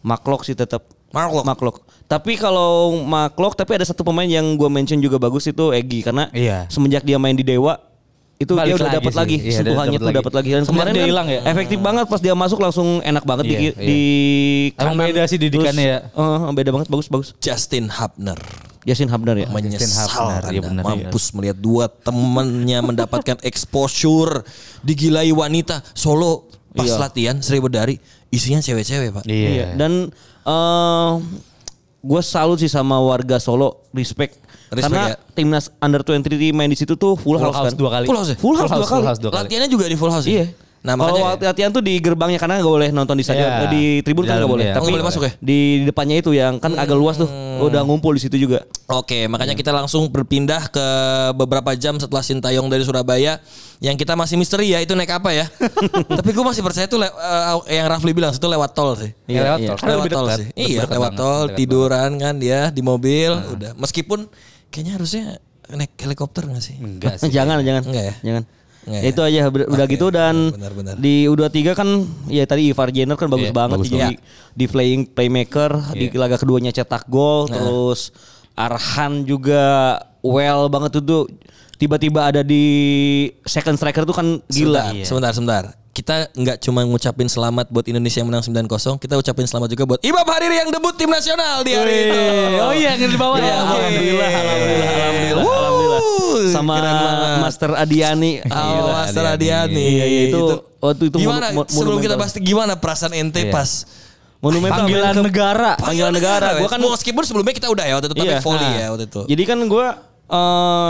Maklok 0.02 0.44
sih 0.44 0.52
tetap. 0.52 0.84
Marlock. 1.13 1.46
Maklok. 1.46 1.76
Tapi 2.13 2.32
kalau 2.36 2.73
Maklok 2.99 3.54
tapi 3.56 3.73
ada 3.73 3.82
satu 3.84 4.02
pemain 4.02 4.28
yang 4.28 4.54
gua 4.54 4.69
mention 4.69 4.97
juga 4.97 5.17
bagus 5.17 5.43
itu 5.43 5.71
Egi 5.71 5.99
karena 6.02 6.30
Iya. 6.30 6.69
semenjak 6.69 7.02
dia 7.02 7.17
main 7.17 7.34
di 7.34 7.41
Dewa 7.41 7.82
itu 8.36 8.49
Balik 8.52 8.65
dia 8.67 8.76
udah 8.76 8.86
lagi 8.86 8.97
dapat 8.97 9.12
sih. 9.12 9.19
lagi 9.19 9.36
Iya, 9.39 9.58
sentuhannya 9.58 9.97
tuh 9.97 10.06
lagi. 10.06 10.17
dapat 10.19 10.34
lagi 10.34 10.49
dan 10.52 10.63
kemarin 10.63 10.91
dia 10.91 10.99
kan 10.99 11.10
hilang 11.10 11.28
ya? 11.28 11.39
efektif 11.47 11.80
banget 11.80 12.06
pas 12.06 12.19
dia 12.19 12.34
masuk 12.36 12.60
langsung 12.60 12.88
enak 13.02 13.23
banget 13.23 13.45
di 13.45 13.54
Iya, 13.56 13.62
iya. 13.62 13.71
di 13.80 14.02
Emang 14.76 14.93
kanan. 14.93 15.08
beda 15.08 15.21
sih 15.26 15.39
didikannya 15.39 15.95
Terus, 16.04 16.41
eh, 16.43 16.52
beda 16.52 16.69
banget 16.69 16.88
bagus 16.88 17.08
bagus 17.08 17.28
Justin 17.39 17.89
Hubner. 17.89 18.38
Yasin 18.84 19.08
Habnar 19.08 19.39
ya 19.39 19.47
Menyesal 19.47 19.88
Hubner, 20.06 20.43
iya 20.43 20.60
Anda 20.60 20.67
benar, 20.67 20.84
mampus 20.84 21.32
melihat 21.32 21.56
dua 21.56 21.88
temannya 21.88 22.84
mendapatkan 22.84 23.39
exposure 23.47 24.43
digilai 24.82 25.32
wanita 25.32 25.80
Solo 25.89 26.45
pas 26.69 26.84
Iya. 26.84 26.99
latihan 26.99 27.38
Sri 27.39 27.58
Bedari 27.58 27.95
isinya 28.28 28.60
cewek-cewek 28.60 29.13
pak. 29.13 29.23
Iya. 29.23 29.47
Iya. 29.47 29.65
Dan 29.78 30.12
eh 30.43 31.12
gue 32.04 32.22
salut 32.22 32.60
sih 32.60 32.68
sama 32.68 33.00
warga 33.00 33.39
Solo, 33.39 33.88
respect. 33.92 34.36
Respect 34.68 34.92
Karena 34.92 35.04
ya. 35.10 35.18
timnas 35.32 35.72
under 35.78 36.04
23 36.04 36.52
main 36.52 36.68
di 36.68 36.76
situ 36.76 36.94
tuh 36.94 37.16
full, 37.16 37.39
Full 37.39 37.39
house, 37.39 37.56
house 37.56 37.68
kan. 37.70 37.80
dua 37.80 37.89
kali. 37.89 38.06
Full 38.06 38.18
house 38.18 38.30
ya? 38.30 38.38
Full 38.38 38.56
house 38.58 38.68
dua 38.70 38.84
kali. 38.84 38.92
Full 38.92 39.06
house 39.06 39.20
dua 39.20 39.32
kali. 39.32 39.39
Latihannya 39.48 39.70
juga 39.72 39.86
di 39.88 39.96
full 39.96 40.12
house. 40.12 40.28
ya? 40.28 40.46
Iya. 40.84 40.86
Nah 40.86 40.93
Kalau 41.00 41.15
makanya 41.15 41.48
latihan 41.48 41.72
tuh 41.72 41.80
di 41.80 41.96
gerbangnya 41.98 42.36
karena 42.36 42.60
nggak 42.60 42.67
boleh 42.69 42.89
nonton 42.91 43.15
di 43.15 43.24
stadion, 43.24 43.48
Iya. 43.48 43.63
eh, 43.63 43.69
di 43.72 43.84
tribun 44.02 44.28
kan 44.28 44.36
nggak 44.36 44.52
boleh. 44.52 44.65
iya. 44.65 44.76
Tapi 44.76 44.84
Oh, 44.84 44.91
boleh 44.91 45.06
masuk 45.06 45.22
ya? 45.24 45.32
Di 45.39 45.60
depannya 45.82 46.15
itu 46.17 46.32
yang 46.32 46.60
kan 46.60 46.76
agak 46.76 46.93
luas 46.93 47.15
tuh, 47.15 47.32
udah 47.62 47.82
ngumpul 47.82 48.12
di 48.12 48.19
situ 48.19 48.36
juga. 48.36 48.67
Oke, 48.86 49.26
makanya 49.26 49.56
kita 49.56 49.72
langsung 49.72 50.12
berpindah 50.12 50.67
ke 50.67 50.88
beberapa 51.34 51.72
jam 51.74 51.96
setelah 51.96 52.19
Sintayong 52.19 52.67
dari 52.67 52.84
Surabaya. 52.84 53.39
Yang 53.80 53.96
kita 53.98 54.13
masih 54.13 54.36
misteri 54.36 54.69
ya 54.69 54.80
itu 54.80 54.91
naik 54.91 55.10
apa 55.10 55.32
ya? 55.32 55.48
Tapi 56.19 56.30
gue 56.30 56.43
masih 56.43 56.60
percaya 56.60 56.84
itu 56.84 56.96
le- 56.96 57.15
eh, 57.65 57.74
yang 57.74 57.88
Rafli 57.88 58.12
bilang 58.12 58.32
itu 58.32 58.43
lewat 58.43 58.72
tol 58.72 58.91
sih. 58.93 59.15
Iya, 59.26 59.39
lewat 59.41 59.60
iya. 59.60 59.69
tol. 59.72 59.88
Lewat 59.88 60.06
tol 60.10 60.28
sih. 60.36 60.48
Iya, 60.54 60.82
lewat 60.84 61.12
tol, 61.15 61.43
tiduran 61.56 62.12
kan 62.15 62.36
dia 62.36 62.67
di 62.69 62.80
mobil, 62.80 63.32
udah. 63.32 63.72
Meskipun 63.76 64.28
kayaknya 64.67 65.00
harusnya 65.00 65.24
naik 65.72 65.96
helikopter 65.96 66.43
gak 66.43 66.60
sih? 66.60 66.76
Enggak 66.76 67.17
sih. 67.24 67.32
jangan 67.32 67.63
jangan 67.63 67.88
Enggak 67.88 68.04
ya? 68.04 68.15
jangan 68.22 68.43
Enggak 68.84 69.00
Ya 69.00 69.02
ya? 69.02 69.10
itu 69.10 69.22
aja 69.22 69.39
udah, 69.46 69.65
udah 69.69 69.86
Oke, 69.86 69.93
gitu 69.93 70.08
dan 70.10 70.36
benar-benar. 70.50 70.96
di 70.96 71.26
U23 71.26 71.72
kan 71.72 71.89
ya 72.28 72.43
tadi 72.43 72.67
Ivar 72.67 72.89
Jenner 72.89 73.15
kan 73.15 73.28
bagus 73.28 73.48
Iya, 73.48 73.56
banget 73.56 73.78
bagus 73.78 73.88
jadi 73.88 74.00
banget. 74.12 74.19
di 74.52 74.65
playing 74.67 75.02
playmaker 75.08 75.72
di 75.91 76.06
laga 76.12 76.36
keduanya 76.36 76.69
cetak 76.69 77.08
gol 77.08 77.48
terus 77.48 78.12
Arhan 78.54 79.24
juga 79.24 79.63
well 80.19 80.67
banget 80.67 80.93
tuh 80.93 81.04
tuh 81.04 81.24
tiba-tiba 81.74 82.26
ada 82.26 82.41
di 82.41 82.63
second 83.41 83.76
striker 83.76 84.04
tuh 84.04 84.13
kan 84.13 84.28
gila. 84.46 84.93
Sebentar, 84.93 85.04
sebentar, 85.04 85.32
sebentar. 85.34 85.63
Kita 85.94 86.26
nggak 86.28 86.58
cuma 86.60 86.82
ngucapin 86.84 87.30
selamat 87.30 87.70
buat 87.70 87.86
Indonesia 87.86 88.18
yang 88.18 88.26
menang 88.26 88.42
9-0, 88.42 88.66
kita 88.98 89.14
ucapin 89.14 89.46
selamat 89.46 89.70
juga 89.70 89.84
buat 89.86 90.02
Imam 90.02 90.26
Hariri 90.26 90.58
yang 90.58 90.68
debut 90.68 90.98
tim 90.98 91.06
nasional 91.06 91.62
di 91.62 91.70
hari 91.72 92.10
itu. 92.10 92.22
Oh 92.60 92.74
iya 92.74 92.98
yang 92.98 93.08
di 93.08 93.16
bawah 93.16 93.38
Ya, 93.38 93.46
ya. 93.46 93.56
alhamdulillah, 93.62 94.30
alhamdulillah, 94.34 94.90
alhamdulillah. 94.90 95.44
Wuh, 95.46 96.50
Sama 96.50 96.74
keren 96.76 96.96
banget. 96.98 97.38
Master 97.40 97.72
Adiani. 97.78 98.32
Oh, 98.44 98.90
Master 98.90 99.24
Adiani. 99.30 99.86
Iya, 99.86 100.06
iya, 100.10 100.22
itu 100.28 100.42
waktu 100.82 101.04
itu 101.08 101.18
gimana 101.22 101.46
sebelum 101.64 102.02
kita 102.02 102.16
bahas 102.18 102.34
gimana 102.36 102.74
perasaan 102.74 103.14
ente 103.14 103.46
Iya. 103.46 103.54
pas 103.54 103.86
monumental 104.42 104.90
Panggilan 104.90 105.16
negara. 105.22 105.72
Panggilan 105.78 106.10
negara. 106.12 106.48
Gua 106.58 106.68
kan 106.68 106.82
meskipun 106.82 107.22
sebelumnya 107.22 107.54
kita 107.54 107.70
udah 107.70 107.86
ya 107.86 107.94
waktu 107.96 108.10
itu 108.10 108.16
tapi 108.18 108.34
Iya. 108.34 108.42
volley 108.42 108.66
Nah. 108.66 108.74
ya 108.76 108.88
waktu 108.90 109.06
itu. 109.06 109.22
Jadi 109.30 109.44
kan 109.46 109.58
gue 110.26 110.46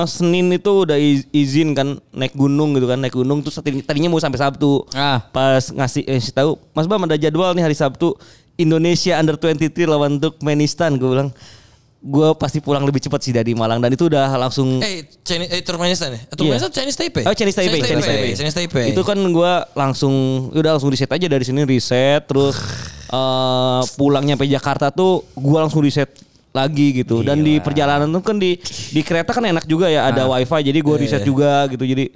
Senin 0.05 0.47
itu 0.49 0.71
udah 0.83 0.95
iz- 0.95 1.27
izin 1.29 1.71
kan 1.71 1.95
naik 2.09 2.33
gunung 2.33 2.73
gitu 2.73 2.85
kan 2.85 2.95
naik 2.95 3.11
gunung 3.11 3.39
terus 3.39 3.55
tadi- 3.55 3.81
tadinya 3.81 4.07
mau 4.07 4.17
sampai 4.17 4.37
Sabtu. 4.37 4.85
Ah. 4.91 5.19
Pas 5.25 5.63
ngasih 5.65 6.03
eh, 6.03 6.21
tahu 6.29 6.55
Mas 6.71 6.85
Bam 6.85 7.01
ada 7.01 7.15
jadwal 7.15 7.51
nih 7.51 7.63
hari 7.63 7.73
Sabtu 7.73 8.13
Indonesia 8.55 9.17
Under 9.17 9.35
23 9.35 9.73
lawan 9.83 10.17
Turkmenistan 10.17 10.95
gue 10.95 11.09
bilang 11.09 11.29
gue 11.99 12.29
pasti 12.35 12.59
pulang 12.59 12.83
lebih 12.83 12.99
cepat 12.99 13.19
sih 13.19 13.31
dari 13.31 13.55
Malang 13.55 13.79
dan 13.79 13.87
itu 13.89 14.05
udah 14.05 14.35
langsung 14.37 14.83
Eh, 14.83 15.07
Chinese, 15.23 15.49
eh 15.49 15.63
Turkmenistan 15.63 16.11
ya? 16.11 16.19
Eh, 16.21 16.35
Turkmenistan 16.35 16.67
Chinese 16.69 16.97
Taipei? 16.97 17.23
Oh 17.23 17.31
Chinese 17.31 17.55
Taipei, 17.55 17.79
Chinese 17.79 18.03
Taipei. 18.05 18.31
Chinese 18.35 18.55
Taipei. 18.55 18.85
Itu 18.91 19.01
kan 19.01 19.15
gue 19.15 19.51
langsung 19.73 20.13
udah 20.51 20.75
langsung 20.75 20.91
riset 20.91 21.07
aja 21.07 21.25
dari 21.25 21.41
sini 21.41 21.63
riset 21.63 22.27
terus 22.27 22.59
eh 23.09 23.81
pulang 23.95 24.21
nyampe 24.21 24.43
Jakarta 24.43 24.91
tuh 24.91 25.23
gue 25.31 25.57
langsung 25.57 25.79
riset 25.79 26.11
lagi 26.53 27.03
gitu. 27.03 27.25
Dan 27.25 27.41
di 27.41 27.57
perjalanan 27.57 28.07
tuh 28.07 28.21
kan 28.21 28.37
di 28.37 28.55
di 28.93 29.01
kereta 29.01 29.33
kan 29.33 29.43
enak 29.43 29.65
juga 29.65 29.89
ya 29.89 30.07
ada 30.13 30.29
wifi 30.29 30.61
jadi 30.69 30.79
gue 30.79 30.95
riset 31.01 31.23
juga 31.25 31.65
gitu. 31.67 31.83
Jadi 31.83 32.13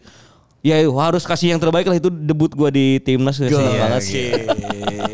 ya 0.61 0.85
harus 0.85 1.25
kasih 1.25 1.57
yang 1.57 1.61
terbaik 1.61 1.89
lah 1.89 1.97
itu 1.97 2.13
debut 2.13 2.53
gue 2.53 2.69
di 2.69 2.85
timnas 3.01 3.41
senang 3.41 3.65
banget 3.65 4.03
sih. 4.05 4.29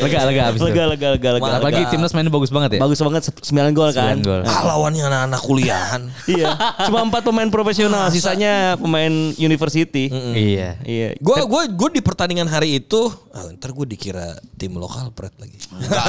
Lega 0.00 0.18
lega 0.24 0.42
abis 0.46 0.58
itu. 0.58 0.66
lega 0.66 0.82
lega 0.86 1.08
lega 1.12 1.28
lega 1.34 1.50
Apalagi 1.54 1.82
timnas 1.88 2.10
mainnya 2.10 2.28
bagus 2.28 2.48
banget 2.48 2.70
ya. 2.74 2.80
bagus 2.80 2.98
banget 2.98 3.22
9 3.32 3.44
gol 3.72 3.90
kan 3.90 4.16
9 4.16 4.22
gol. 4.22 4.40
Ah, 4.42 4.62
lawannya 4.68 5.02
anak-anak 5.04 5.40
kuliahan. 5.40 6.02
iya 6.30 6.54
cuma 6.82 7.02
empat 7.02 7.22
pemain 7.22 7.48
profesional 7.48 8.08
sisanya 8.08 8.76
pemain 8.76 9.10
university 9.34 10.08
Iya. 10.08 10.78
iya 10.82 11.08
Gue 11.18 11.42
gua 11.44 11.66
gua 11.66 11.88
di 11.88 11.98
pertandingan 11.98 12.46
hari 12.46 12.78
itu, 12.78 13.00
ah, 13.30 13.50
ntar 13.50 13.70
gue 13.70 13.86
dikira 13.88 14.26
tim 14.54 14.72
lokal 14.72 15.10
pret 15.10 15.32
lagi. 15.36 15.56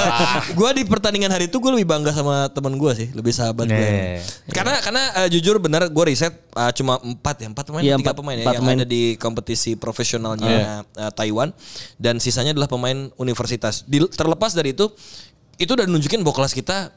gue 0.52 0.70
di 0.72 0.82
pertandingan 0.84 1.30
hari 1.30 1.46
itu 1.46 1.56
gue 1.56 1.70
lebih 1.70 1.88
bangga 1.88 2.10
sama 2.10 2.46
teman 2.48 2.74
gue 2.74 2.92
sih, 2.94 3.08
lebih 3.10 3.30
sahabat 3.30 3.66
gue. 3.66 3.74
Nih. 3.74 4.20
Karena 4.48 4.78
karena 4.80 5.02
eh, 5.16 5.28
jujur 5.30 5.58
benar 5.58 5.86
gue 5.86 6.04
riset 6.04 6.30
eh, 6.32 6.72
cuma 6.72 6.98
empat 6.98 7.36
ya 7.38 7.48
empat 7.48 7.64
pemain, 7.64 7.82
Iya, 7.82 7.96
tiga 7.96 8.04
empat- 8.06 8.18
pemain 8.18 8.34
ya 8.34 8.42
empat 8.42 8.54
yang 8.54 8.64
pemain. 8.64 8.78
ada 8.78 8.86
di 8.86 9.02
kompetisi 9.16 9.70
profesionalnya 9.74 10.56
eh, 10.84 11.12
Taiwan 11.12 11.50
dan 11.96 12.16
sisanya 12.16 12.50
adalah 12.50 12.66
pemain 12.66 13.10
universitas. 13.16 13.79
Di- 13.84 14.10
terlepas 14.10 14.52
dari 14.52 14.72
itu, 14.72 14.88
itu 15.56 15.70
udah 15.70 15.84
nunjukin 15.84 16.20
bahwa 16.20 16.42
kelas 16.42 16.52
kita 16.52 16.92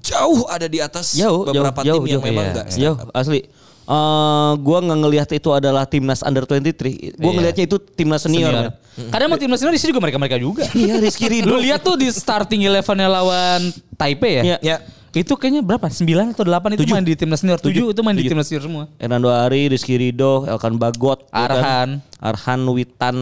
jauh 0.00 0.44
ada 0.46 0.68
di 0.68 0.78
atas 0.78 1.16
jauh 1.16 1.48
beberapa 1.48 1.80
jauh, 1.80 2.04
tim 2.04 2.12
yang 2.12 2.20
jauh, 2.20 2.28
memang 2.28 2.44
iya, 2.44 2.52
enggak 2.52 2.66
jauh 2.76 2.96
asli 3.12 3.40
Eh 3.88 4.52
gua 4.60 4.84
nggak 4.84 4.98
ngelihat 5.00 5.28
itu 5.32 5.48
adalah 5.48 5.88
timnas 5.88 6.20
under 6.20 6.44
23 6.44 7.16
gua 7.16 7.32
Iya. 7.32 7.36
ngelihatnya 7.40 7.64
itu 7.64 7.76
timnas 7.80 8.20
senior, 8.20 8.52
Senior. 8.52 8.72
Kadang 9.08 9.32
mau 9.32 9.40
timnas 9.40 9.64
senior 9.64 9.72
di 9.72 9.80
sini 9.80 9.96
juga 9.96 10.04
mereka-mereka 10.04 10.36
juga. 10.36 10.68
iya 10.76 11.00
Rizky 11.00 11.24
Ridho 11.24 11.48
Lu 11.48 11.56
lihat 11.56 11.80
tuh 11.80 11.96
di 11.96 12.12
starting 12.12 12.68
elevennya 12.68 13.08
lawan 13.08 13.72
Taipei 13.96 14.32
ya? 14.36 14.42
Iya. 14.44 14.56
Ya. 14.60 14.76
Itu 15.16 15.40
kayaknya 15.40 15.64
berapa? 15.64 15.88
9 15.88 16.04
atau 16.36 16.44
8 16.44 16.76
itu 16.76 16.84
Tujuh. 16.84 16.94
main 17.00 17.06
di 17.08 17.16
timnas 17.16 17.40
senior. 17.40 17.56
7 17.56 17.64
Tujuh. 17.64 17.86
itu 17.96 18.00
main 18.04 18.12
di 18.12 18.28
Tujuh. 18.28 18.32
timnas 18.36 18.44
senior 18.44 18.64
semua. 18.68 18.84
Hernando 19.00 19.32
Ari, 19.32 19.72
Rizky 19.72 19.96
Ridho, 19.96 20.44
Elkan 20.44 20.76
Bagot, 20.76 21.24
ya 21.24 21.32
kan? 21.32 21.48
Arhan. 21.48 21.88
Arhan 22.20 22.60
Witan 22.68 23.16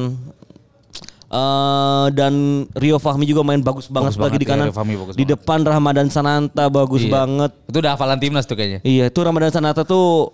eh 1.36 2.06
dan 2.10 2.34
Rio 2.72 2.96
Fahmi 2.96 3.24
juga 3.24 3.42
main 3.42 3.60
bagus 3.60 3.86
banget 3.86 4.10
Bagus 4.10 4.18
lagi 4.18 4.28
banget, 4.30 4.40
di 4.40 4.46
kanan. 4.46 4.58
iya, 4.58 4.68
Rio 4.68 4.74
Fahmi 4.74 4.94
bagus 4.96 5.12
di 5.12 5.20
banget. 5.20 5.32
depan 5.36 5.58
Ramadan 5.62 6.06
Sananta 6.08 6.64
bagus 6.68 7.02
Iya. 7.02 7.12
banget. 7.12 7.50
Itu 7.66 7.76
udah 7.78 7.92
hafalan 7.92 8.16
timnas 8.16 8.44
tuh 8.44 8.54
kayaknya. 8.54 8.80
Iya, 8.82 9.04
itu 9.06 9.20
Ramadan 9.20 9.50
Sananta 9.50 9.82
tuh 9.82 10.32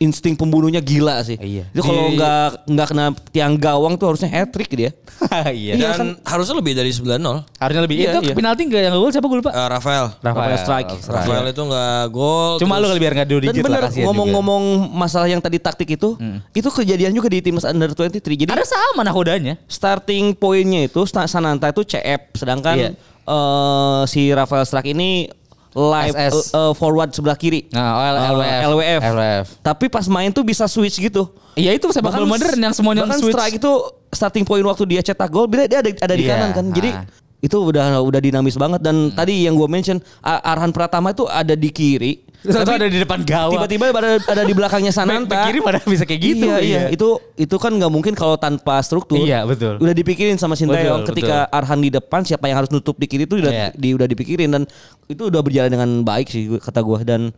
insting 0.00 0.32
pembunuhnya 0.32 0.80
gila 0.80 1.20
sih. 1.20 1.36
Iya. 1.36 1.68
Itu 1.76 1.84
kalau 1.84 2.08
nggak 2.16 2.64
nggak 2.72 2.86
kena 2.88 3.06
tiang 3.28 3.54
gawang 3.60 4.00
tuh 4.00 4.08
harusnya 4.08 4.32
hat 4.32 4.48
trick 4.48 4.72
dia. 4.72 4.96
iya. 5.52 5.76
Dan 5.76 6.16
harusnya 6.24 6.56
lebih 6.56 6.72
dari 6.72 6.88
9-0. 6.88 7.20
Harusnya 7.60 7.82
lebih. 7.84 7.96
Iya, 8.00 8.16
itu 8.16 8.32
iya. 8.32 8.34
penalti 8.34 8.64
enggak 8.64 8.82
yang 8.88 8.96
gol 8.96 9.12
siapa 9.12 9.28
gue 9.28 9.38
lupa? 9.44 9.52
Eh, 9.52 9.68
Rafael. 9.68 10.06
Rafael 10.24 10.56
Strike. 10.56 10.90
Rafael 11.04 11.44
itu 11.52 11.62
nggak 11.62 12.02
gol. 12.08 12.56
Cuma 12.56 12.80
lu 12.80 12.88
biar 12.96 13.12
enggak 13.12 13.28
dua 13.28 13.40
Dan 13.44 13.52
digit 13.52 13.62
lah 13.68 13.92
juga. 13.92 14.04
ngomong-ngomong 14.08 14.64
masalah 14.88 15.28
yang 15.28 15.44
tadi 15.44 15.60
taktik 15.60 15.92
itu, 16.00 16.16
itu 16.56 16.68
kejadian 16.72 17.12
juga 17.12 17.28
di 17.28 17.44
timnas 17.44 17.68
under 17.68 17.92
23. 17.92 18.48
Jadi 18.48 18.48
Ada 18.48 18.64
sama 18.64 19.04
nahodanya. 19.04 19.60
starting 19.68 20.32
poinnya 20.32 20.88
itu 20.88 21.04
Sananta 21.04 21.68
itu 21.68 21.84
CF, 21.84 22.32
sedangkan 22.32 22.76
Iya. 22.80 22.90
eh, 23.28 24.02
si 24.08 24.32
Rafael 24.32 24.64
Strak 24.64 24.88
ini 24.88 25.28
live 25.70 26.14
SS. 26.14 26.50
eh, 26.50 26.58
eh, 26.58 26.72
forward 26.74 27.10
sebelah 27.14 27.38
kiri. 27.38 27.70
Nah, 27.70 27.94
oh, 27.94 28.02
LWF. 28.34 28.60
LWF. 28.66 29.00
LWF. 29.14 29.46
Tapi 29.62 29.86
pas 29.86 30.06
main 30.10 30.30
tuh 30.34 30.42
bisa 30.42 30.66
switch 30.66 30.98
gitu. 30.98 31.30
Iya 31.54 31.74
itu 31.74 31.86
sepak 31.90 32.14
bola 32.14 32.26
modern 32.26 32.58
yang 32.58 32.74
semuanya 32.74 33.06
bahkan 33.06 33.20
switch. 33.22 33.34
strike 33.34 33.56
itu 33.58 33.72
starting 34.10 34.42
point 34.46 34.62
waktu 34.66 34.84
dia 34.86 35.00
cetak 35.02 35.30
gol, 35.30 35.46
dia 35.50 35.66
ada 35.66 35.90
ada 35.90 36.14
di 36.14 36.24
Iya, 36.26 36.30
kanan 36.34 36.50
kan. 36.50 36.66
Jadi 36.74 36.90
ah. 36.94 37.04
itu 37.38 37.56
udah 37.56 38.02
udah 38.02 38.20
dinamis 38.22 38.54
banget 38.58 38.80
dan 38.82 39.10
tadi 39.14 39.46
yang 39.46 39.54
gue 39.54 39.68
mention 39.70 39.98
Arhan 40.22 40.70
Pratama 40.74 41.14
itu 41.14 41.26
ada 41.26 41.54
di 41.54 41.70
kiri. 41.70 42.29
Tapi 42.40 42.72
ada 42.72 42.88
di 42.88 42.98
depan 42.98 43.20
gawang. 43.20 43.52
Tiba-tiba 43.68 43.84
ada, 43.92 44.16
ada 44.16 44.42
di 44.42 44.54
belakangnya 44.54 44.92
Sananta. 44.96 45.44
kiri 45.44 45.60
pada 45.60 45.76
bisa 45.82 46.08
kayak 46.08 46.20
gitu. 46.20 46.46
Iya, 46.48 46.56
iya. 46.60 46.80
Itu 46.88 47.20
itu 47.36 47.56
kan 47.56 47.68
nggak 47.70 47.88
mungkin 47.88 48.16
kalau 48.16 48.40
tanpa 48.40 48.80
struktur. 48.80 49.20
Iya, 49.20 49.44
betul. 49.44 49.76
Udah 49.76 49.92
dipikirin 49.92 50.36
sama 50.36 50.56
Sintayong 50.56 51.04
Betul, 51.04 51.08
ketika 51.12 51.44
Arhan 51.48 51.78
di 51.78 51.92
depan 51.92 52.24
siapa 52.24 52.48
yang 52.48 52.58
harus 52.58 52.72
nutup 52.72 52.96
di 52.96 53.04
kiri 53.04 53.24
itu 53.24 53.36
udah 53.36 53.52
Iya. 53.52 53.68
di, 53.72 53.92
udah 53.92 54.06
dipikirin 54.06 54.48
dan 54.48 54.62
itu 55.04 55.22
udah 55.22 55.40
berjalan 55.40 55.68
dengan 55.68 55.90
baik 56.00 56.26
sih 56.26 56.48
kata 56.56 56.80
gua 56.80 57.04
dan 57.04 57.28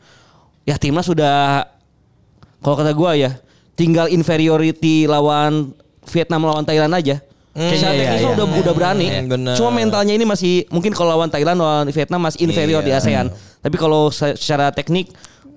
ya 0.62 0.78
timnas 0.78 1.04
sudah 1.04 1.66
kalau 2.58 2.78
kata 2.78 2.94
gua 2.94 3.18
ya 3.18 3.34
tinggal 3.74 4.06
inferiority 4.06 5.10
lawan 5.10 5.74
Vietnam 6.06 6.46
lawan 6.46 6.62
Thailand 6.62 6.94
aja. 6.94 7.18
Kayaknya 7.52 7.76
iya, 7.86 8.00
teknisnya 8.00 8.24
iya. 8.24 8.34
udah 8.34 8.46
udah 8.64 8.74
berani. 8.74 9.06
Hmm, 9.06 9.26
bener. 9.28 9.54
Cuma 9.54 9.70
mentalnya 9.70 10.12
ini 10.12 10.24
masih 10.24 10.64
mungkin 10.68 10.90
kalau 10.90 11.12
lawan 11.12 11.28
Thailand 11.28 11.56
lawan 11.56 11.84
Vietnam 11.86 12.20
masih 12.22 12.40
inferior 12.42 12.80
di 12.80 12.88
Iya. 12.88 12.98
ASEAN. 12.98 13.26
Tapi 13.60 13.76
kalau 13.76 14.08
se- 14.08 14.34
secara 14.34 14.68
teknik 14.68 15.12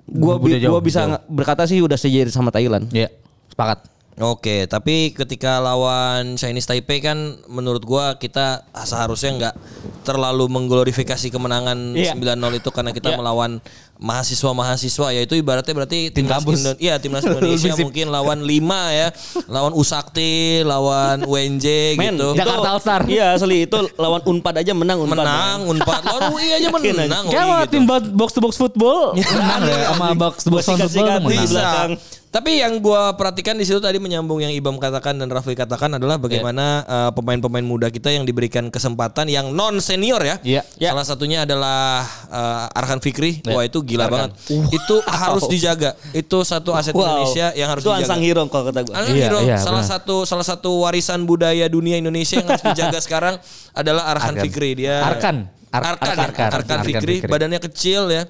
gua 0.06 0.36
Udah 0.36 0.44
bi- 0.46 0.60
jauh, 0.60 0.70
gua 0.70 0.80
bisa 0.80 1.00
jauh. 1.02 1.16
berkata 1.26 1.64
sih 1.64 1.80
udah 1.80 1.96
sejajar 1.96 2.28
sama 2.30 2.48
Thailand. 2.50 2.86
Iya. 2.90 3.08
Sepakat. 3.48 3.88
Oke, 4.16 4.64
tapi 4.64 5.12
ketika 5.12 5.56
lawan 5.56 6.36
Chinese 6.36 6.64
Taipei 6.64 7.00
kan 7.00 7.16
menurut 7.46 7.80
gua 7.80 8.16
kita 8.16 8.64
seharusnya 8.74 9.30
nggak 9.30 9.54
terlalu 10.02 10.48
mengglorifikasi 10.48 11.28
kemenangan 11.28 11.92
Iya. 11.92 12.12
9-0 12.12 12.32
itu 12.54 12.68
karena 12.70 12.92
kita 12.92 13.12
Iya. 13.12 13.18
melawan 13.18 13.60
mahasiswa-mahasiswa 13.96 15.06
ya 15.10 15.20
itu 15.22 15.34
ibaratnya 15.34 15.72
berarti 15.72 16.10
Tim 16.10 16.24
timnas 16.24 16.42
kampus. 16.42 16.58
Indo- 16.60 16.78
Iya, 16.78 16.94
timnas 16.98 17.24
Indonesia 17.28 17.72
mungkin 17.76 18.06
lawan 18.08 18.38
5 18.42 18.50
ya, 18.92 19.08
lawan 19.46 19.72
Usakti, 19.72 20.60
lawan 20.62 21.24
UNJ 21.24 21.96
Men, 21.96 22.14
gitu. 22.14 22.32
itu- 22.32 22.38
Jakarta 22.38 22.68
All 22.70 22.80
Star. 22.80 23.02
Iya 23.06 23.34
asli 23.34 23.64
itu 23.64 23.78
lawan 23.96 24.20
Unpad 24.22 24.54
aja 24.60 24.72
menang 24.72 24.98
Unpad. 25.00 25.16
Menang 25.18 25.58
Unpad 25.66 26.00
lawan 26.02 26.22
UI 26.32 26.48
aja 26.52 26.68
menang. 26.74 27.24
Kayak 27.26 27.44
sama 27.46 27.56
gitu. 27.58 27.70
tim 27.72 27.82
bo- 27.84 28.12
box 28.14 28.30
to 28.32 28.40
box 28.40 28.54
football 28.54 29.12
menang 29.14 29.62
ya 29.64 29.78
sama 29.90 30.06
box 30.12 30.34
to 30.42 30.48
box 30.50 30.64
football 30.66 31.08
menang. 31.22 31.90
Tapi 32.26 32.60
yang 32.60 32.84
gua 32.84 33.16
perhatikan 33.16 33.56
di 33.56 33.64
situ 33.64 33.80
tadi 33.80 33.96
menyambung 33.96 34.36
yang 34.36 34.52
Ibam 34.52 34.76
katakan 34.76 35.16
dan 35.16 35.32
Rafli 35.32 35.56
katakan 35.56 35.96
adalah 35.96 36.20
bagaimana 36.20 36.84
uh, 36.84 37.10
pemain-pemain 37.10 37.64
muda 37.64 37.88
kita 37.88 38.12
yang 38.12 38.28
diberikan 38.28 38.68
kesempatan 38.68 39.24
yang 39.24 39.56
non 39.56 39.80
senior 39.80 40.20
ya. 40.20 40.36
Iya. 40.44 40.60
Ya. 40.76 40.92
Salah 40.92 41.06
satunya 41.08 41.48
adalah 41.48 42.04
uh, 42.28 42.76
Arkan 42.76 43.00
Fikri. 43.00 43.40
Ya. 43.40 43.56
Wah 43.56 43.64
itu 43.64 43.80
gila 43.86 44.04
banget. 44.06 44.30
Itu 44.68 44.94
harus 45.00 45.46
dijaga. 45.46 45.94
Itu 46.10 46.42
satu 46.42 46.70
aset 46.72 46.90
Wow. 46.90 47.06
Indonesia 47.22 47.46
yang 47.52 47.68
harus 47.68 47.80
itu 47.80 47.88
dijaga. 47.88 48.02
Ansang 48.04 48.20
Hero 48.20 48.42
kalau 48.46 48.64
kata 48.66 48.80
gue. 48.82 48.92
Arkan 48.92 49.14
Iya, 49.14 49.24
Hero, 49.24 49.38
iya, 49.40 49.56
salah 49.56 49.80
benar. 49.80 49.92
satu 49.94 50.16
salah 50.22 50.44
satu 50.44 50.70
warisan 50.82 51.22
budaya 51.22 51.66
dunia 51.66 51.94
Indonesia 51.94 52.36
yang 52.36 52.46
harus 52.46 52.64
dijaga 52.64 52.98
sekarang 53.06 53.34
adalah 53.72 54.10
Arkan, 54.10 54.34
Arkan. 54.34 54.44
Fikri 54.44 54.70
dia. 54.76 55.00
Arkan. 55.00 55.36
Ar- 55.68 55.94
Arkan, 55.94 56.14
ya? 56.14 56.24
Arkan. 56.24 56.48
Arkan 56.48 56.76
Arkan 56.76 56.78
Fikri, 56.84 57.14
Fikri. 57.20 57.28
badannya 57.28 57.60
kecil 57.62 58.02
ya. 58.08 58.26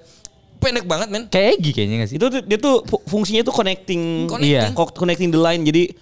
Pendek 0.56 0.84
banget 0.84 1.08
men. 1.08 1.22
Kayak 1.26 1.58
Egi 1.58 1.70
kayaknya 1.70 1.96
gak 1.98 2.08
sih? 2.08 2.16
Itu 2.16 2.26
dia 2.32 2.58
tuh 2.58 2.80
fu- 2.82 3.04
fungsinya 3.06 3.42
tuh 3.42 3.52
connecting, 3.52 4.24
Iya. 4.36 4.72
co- 4.72 4.88
connecting 4.90 5.28
the 5.28 5.36
line. 5.36 5.60
Jadi 5.62 5.92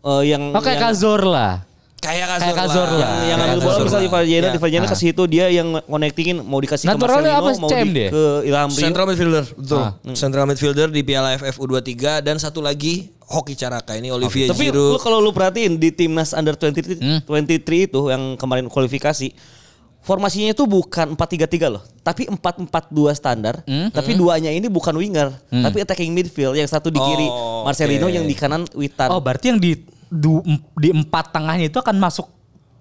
eh, 0.00 0.22
yang 0.24 0.50
Oh 0.50 0.58
kayak 0.58 0.78
yang- 0.78 0.90
Kazor 0.90 1.22
lah. 1.22 1.66
Kayak 2.06 2.26
kasur, 2.28 2.54
Kayak 2.86 2.96
lah. 2.96 3.10
yang, 3.20 3.38
ngambil 3.38 3.60
bola 3.60 3.76
misalnya 3.78 3.98
lah. 3.98 4.08
Ivar 4.08 4.24
Jena, 4.24 4.46
Ya. 4.46 4.52
Ivar 4.54 4.70
Jena 4.70 4.82
Ah. 4.82 4.90
kasih 4.90 5.08
itu 5.08 5.22
dia 5.26 5.46
yang 5.48 5.68
connectingin 5.82 6.36
mau 6.40 6.58
dikasih 6.58 6.86
ke 6.86 6.94
Marcelino, 6.94 7.30
apa, 7.32 7.50
mau 7.56 7.68
CM 7.68 7.84
di, 7.84 7.92
dia? 7.92 8.08
ke 8.08 8.24
Ilham 8.44 8.68
Rio. 8.68 8.80
Central 8.80 9.04
midfielder, 9.06 9.44
betul. 9.50 9.78
Ah. 9.78 9.92
Central 10.12 10.44
midfielder 10.44 10.88
di 10.88 11.00
Piala 11.00 11.28
AFF 11.32 11.56
U23 11.56 11.94
dan 12.20 12.36
satu 12.36 12.58
lagi 12.58 12.94
hoki 13.20 13.52
caraka 13.52 13.92
ini 13.92 14.08
Olivier 14.08 14.46
Tapi 14.46 14.70
Giroud. 14.70 14.92
lu 14.92 14.98
kalau 14.98 15.18
lu 15.18 15.30
perhatiin 15.30 15.74
di 15.74 15.90
timnas 15.90 16.30
under 16.30 16.54
23, 16.54 16.96
Hmm. 16.96 17.20
23 17.20 17.58
itu 17.84 18.00
yang 18.06 18.34
kemarin 18.34 18.66
kualifikasi 18.66 19.34
formasinya 20.00 20.48
itu 20.48 20.62
bukan 20.64 21.12
4-3-3 21.12 21.66
loh, 21.68 21.82
tapi 22.00 22.30
4-4-2 22.30 22.70
standar. 23.10 23.66
Hmm. 23.66 23.90
Tapi 23.90 24.14
duanya 24.14 24.48
ini 24.48 24.66
bukan 24.66 24.94
winger, 24.94 25.34
tapi 25.44 25.82
attacking 25.82 26.12
midfield. 26.12 26.54
Yang 26.54 26.70
satu 26.70 26.88
di 26.88 27.00
kiri 27.00 27.26
Oh, 27.26 27.66
Marcelino, 27.66 28.06
oke. 28.06 28.14
yang 28.14 28.22
di 28.22 28.30
kanan 28.32 28.62
Witan. 28.70 29.10
Oh 29.10 29.18
berarti 29.18 29.50
yang 29.50 29.58
di 29.58 29.74
du- 30.16 30.44
di 30.74 30.88
empat 30.90 31.30
tengahnya 31.30 31.66
itu 31.66 31.76
akan 31.76 31.96
masuk 31.96 32.26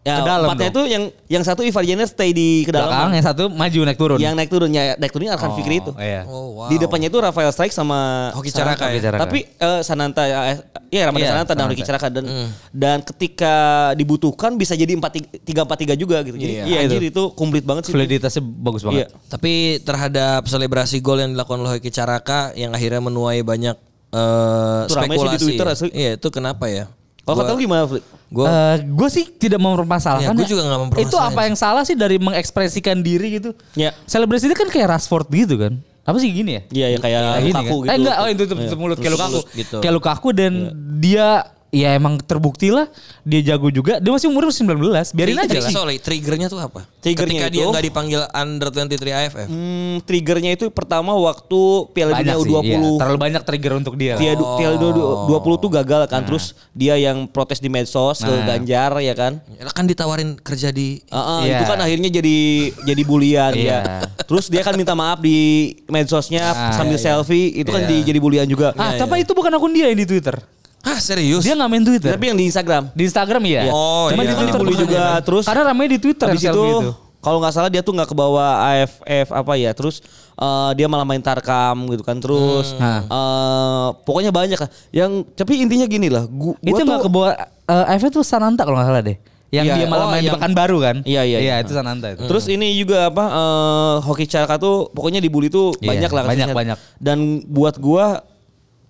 ya, 0.02 0.18
ke 0.18 0.24
dalam 0.24 0.48
empatnya 0.48 0.70
dong? 0.70 0.76
itu 0.78 0.82
yang 0.88 1.04
yang 1.28 1.44
satu 1.44 1.62
Ivar 1.62 1.82
Jenner 1.82 2.06
stay 2.06 2.30
di 2.30 2.62
ke 2.62 2.70
dalam. 2.70 2.88
belakang, 2.88 3.12
yang 3.12 3.26
satu 3.26 3.44
maju 3.48 3.80
naik 3.84 3.98
turun. 3.98 4.18
Yang 4.18 4.34
naik 4.34 4.50
turunnya 4.50 4.82
naik 4.96 5.12
turunnya 5.12 5.34
akan 5.34 5.50
Fikri 5.56 5.76
itu. 5.80 5.92
Iya. 5.96 6.22
Oh, 6.26 6.48
wow. 6.56 6.70
Di 6.70 6.78
depannya 6.78 7.08
itu 7.08 7.18
Rafael 7.18 7.50
Strike 7.50 7.72
sama 7.72 8.30
Hoki. 8.32 8.50
Caraka 8.50 8.86
ya? 8.88 9.02
Tapi 9.02 9.40
eh, 9.50 9.82
Sananta 9.82 10.24
ya, 10.24 10.38
eh, 10.48 10.58
iya 10.90 11.04
Ramadhan 11.06 11.20
Iya, 11.20 11.32
Sananta 11.34 11.54
dan. 11.54 11.66
Hoki 11.68 11.84
Caraka 11.84 12.08
dan 12.08 12.24
Hmm. 12.24 12.50
dan 12.70 12.98
ketika 13.02 13.54
dibutuhkan 13.94 14.54
bisa 14.54 14.74
jadi 14.74 14.94
4 14.94 15.10
3 15.42 15.66
4 15.66 15.74
3 15.76 15.96
juga 15.96 16.22
gitu. 16.22 16.38
Jadi 16.38 16.54
Iya. 16.56 16.64
iya, 16.66 16.78
anjir 16.82 17.02
itu 17.04 17.24
komplit 17.34 17.62
banget 17.62 17.90
sih. 17.90 17.92
Fluiditasnya 17.92 18.42
bagus 18.42 18.82
Iya. 18.82 18.88
banget. 18.88 19.08
Tapi 19.26 19.54
terhadap 19.82 20.46
selebrasi 20.46 21.02
gol 21.02 21.18
yang 21.18 21.34
dilakukan 21.34 21.60
oleh 21.60 21.76
Hoki 21.76 21.90
Caraka 21.90 22.54
yang 22.54 22.72
akhirnya 22.72 23.02
menuai 23.02 23.42
banyak 23.42 23.74
eh, 24.14 24.82
Itu 24.86 24.94
ramai 24.94 25.12
sih 25.12 25.28
di 25.28 25.28
spekulasi. 25.28 25.44
Twitter, 25.44 25.66
ya. 25.66 25.74
asli. 25.74 25.90
Iya, 25.92 26.12
itu 26.16 26.28
kenapa 26.30 26.66
ya? 26.70 26.86
Kalau 27.26 27.36
kata 27.42 27.58
lu 27.58 27.60
gimana, 27.60 27.84
Fli? 27.90 28.02
Gue 28.30 28.46
gue 28.86 29.10
sih 29.10 29.26
tidak 29.34 29.58
mempermasalahkan. 29.58 30.30
Ya, 30.30 30.38
gua 30.38 30.46
juga 30.46 30.62
nggak 30.62 30.80
mempermasalahin. 30.86 31.10
Itu 31.10 31.18
apa 31.18 31.42
yang 31.50 31.56
salah 31.58 31.82
sih 31.82 31.98
dari 31.98 32.22
mengekspresikan 32.22 33.02
diri 33.02 33.42
gitu? 33.42 33.50
Ya. 33.74 33.98
Selebrasi 34.06 34.46
itu 34.46 34.54
kan 34.54 34.70
kayak 34.70 34.94
Rashford 34.94 35.26
gitu 35.34 35.58
kan? 35.58 35.82
Apa 36.06 36.22
sih 36.22 36.30
gini 36.30 36.54
ya? 36.54 36.62
Iya, 36.70 36.88
ya 36.94 36.98
kayak 37.02 37.20
Kayak 37.20 37.42
gini 37.42 37.50
Lukaku 37.50 37.66
kan? 37.66 37.82
gitu. 37.82 37.90
Eh 37.90 37.98
enggak, 37.98 38.16
oh 38.22 38.28
itu 38.30 38.44
tutup, 38.46 38.58
tutup 38.62 38.78
mulut 38.78 38.98
kayak 39.02 39.14
Lukaku. 39.18 39.40
Gitu. 39.58 39.78
Kayak 39.82 39.94
Lukaku 39.98 40.28
dan 40.38 40.54
dia 41.02 41.28
ya 41.76 41.92
emang 41.92 42.16
terbukti 42.18 42.72
lah 42.72 42.88
dia 43.22 43.44
jago 43.44 43.68
juga. 43.68 44.00
Dia 44.00 44.08
masih 44.08 44.32
umur 44.32 44.48
19, 44.48 45.12
biarin 45.12 45.36
aja 45.36 45.60
lah. 45.60 45.68
Sorry, 45.70 46.00
triggernya 46.00 46.48
tuh 46.48 46.64
apa? 46.64 46.88
Triggernya 47.04 47.46
Ketika 47.46 47.52
dia 47.52 47.62
itu- 47.62 47.72
nggak 47.76 47.86
dipanggil 47.86 48.22
under 48.32 48.70
23 48.72 49.12
AFF. 49.20 49.48
Hmm, 49.48 49.96
triggernya 50.02 50.52
itu 50.54 50.72
pertama 50.72 51.12
waktu 51.14 51.60
Piala 51.92 52.16
Dunia 52.16 52.24
Banyak 52.24 52.38
sih, 52.40 52.50
U20. 52.50 52.64
iya. 52.64 52.80
terlalu 52.96 53.18
banyak 53.20 53.42
trigger 53.44 53.74
untuk 53.76 53.94
dia. 53.96 54.16
Piala 54.16 54.36
du- 54.36 54.48
Piala 54.56 54.76
Oh. 54.78 55.28
20 55.28 55.58
tuh 55.58 55.70
gagal 55.70 56.02
Nah. 56.02 56.10
kan. 56.10 56.22
Terus 56.24 56.46
dia 56.72 56.96
yang 56.96 57.28
protes 57.28 57.60
di 57.60 57.68
medsos 57.68 58.22
ke 58.22 58.34
Ganjar 58.46 58.96
ya 58.98 59.12
kan. 59.12 59.42
Ya 59.52 59.68
kan 59.68 59.84
ditawarin 59.84 60.38
kerja 60.38 60.70
di 60.70 61.04
Ah, 61.08 61.18
ah, 61.18 61.40
Iya. 61.42 61.58
itu 61.58 61.66
kan 61.66 61.80
akhirnya 61.80 62.10
jadi 62.10 62.38
jadi 62.86 63.02
bulian 63.04 63.52
Iya. 63.52 63.66
ya. 63.66 63.80
Terus 64.22 64.48
dia 64.48 64.62
kan 64.62 64.74
minta 64.74 64.94
maaf 64.94 65.20
di 65.20 65.38
medsosnya 65.86 66.44
Ah, 66.46 66.72
sambil 66.72 66.96
iya, 66.96 67.02
iya. 67.02 67.16
selfie, 67.18 67.50
itu 67.52 67.68
kan 67.68 67.82
Iya. 67.82 67.90
di, 67.90 67.98
jadi 68.06 68.20
bulian 68.20 68.46
juga. 68.46 68.72
Ah, 68.76 68.94
tapi 68.96 69.22
itu 69.22 69.32
bukan 69.32 69.50
akun 69.50 69.72
dia 69.72 69.88
yang 69.88 69.98
di 69.98 70.06
Twitter. 70.06 70.38
Ah 70.86 71.00
serius? 71.00 71.42
Dia 71.42 71.54
nggak 71.54 71.66
main 71.68 71.84
Twitter. 71.84 72.12
Tapi 72.12 72.26
yang 72.26 72.38
di 72.38 72.46
Instagram. 72.46 72.84
di 72.92 73.04
Instagram 73.04 73.42
iya. 73.44 73.62
Oh, 73.68 74.08
Cuma 74.08 74.22
iya. 74.22 74.30
di 74.30 74.36
Twitter 74.38 74.54
Dibully 74.56 74.72
bukan 74.72 74.86
juga, 74.86 75.04
terus 75.20 75.44
karena 75.44 75.64
ramai 75.66 75.86
di 75.88 75.98
Twitter 75.98 76.28
Habis 76.28 76.44
yang 76.44 76.54
itu, 76.54 76.62
selfie 76.62 76.78
itu. 76.80 76.92
kalau 77.20 77.38
nggak 77.40 77.52
salah 77.52 77.70
dia 77.70 77.82
tuh 77.82 77.92
nggak 77.92 78.06
ke 78.06 78.16
bawah 78.16 78.50
AFF 78.64 79.28
apa 79.32 79.54
ya. 79.56 79.72
Terus 79.72 80.06
eh, 80.36 80.72
dia 80.74 80.86
malah 80.86 81.04
main 81.04 81.20
tarkam 81.20 81.90
gitu 81.90 82.02
kan. 82.02 82.16
Terus 82.16 82.72
Hmm. 82.72 83.02
eh, 83.04 83.88
pokoknya 84.00 84.30
banyak 84.30 84.56
lah. 84.56 84.70
Yang 84.92 85.12
tapi 85.34 85.58
intinya 85.60 85.86
gini 85.86 86.08
lah. 86.08 86.24
Gua, 86.24 86.54
Itu 86.60 86.78
nggak 86.80 87.02
ke 87.02 87.10
bawah 87.10 87.34
eh, 87.66 87.92
AFF 87.92 88.10
itu 88.12 88.22
Sananta 88.22 88.62
kalau 88.62 88.78
nggak 88.78 88.88
salah 88.88 89.02
deh. 89.02 89.18
Yang 89.48 89.66
Iya, 89.66 89.76
dia 89.76 89.86
malah 89.88 90.06
oh, 90.06 90.12
main 90.12 90.20
di 90.20 90.28
yang- 90.28 90.36
Pekanbaru 90.36 90.78
kan? 90.80 90.96
Iya, 91.02 91.22
iya, 91.24 91.38
iya. 91.40 91.56
itu 91.60 91.72
Sananta 91.72 92.12
itu. 92.12 92.26
Terus 92.26 92.46
ini 92.46 92.76
juga 92.76 93.08
apa 93.08 93.26
eh 93.26 93.96
hoki 94.04 94.26
Caraka 94.26 94.58
tuh 94.58 94.90
pokoknya 94.92 95.18
dibully 95.18 95.50
tuh 95.50 95.74
Iya, 95.76 95.90
banyak 95.98 96.12
lah 96.12 96.24
banyak, 96.24 96.46
kasusnya. 96.46 96.56
banyak. 96.56 96.78
Dan 97.00 97.18
buat 97.48 97.74
gua 97.76 98.22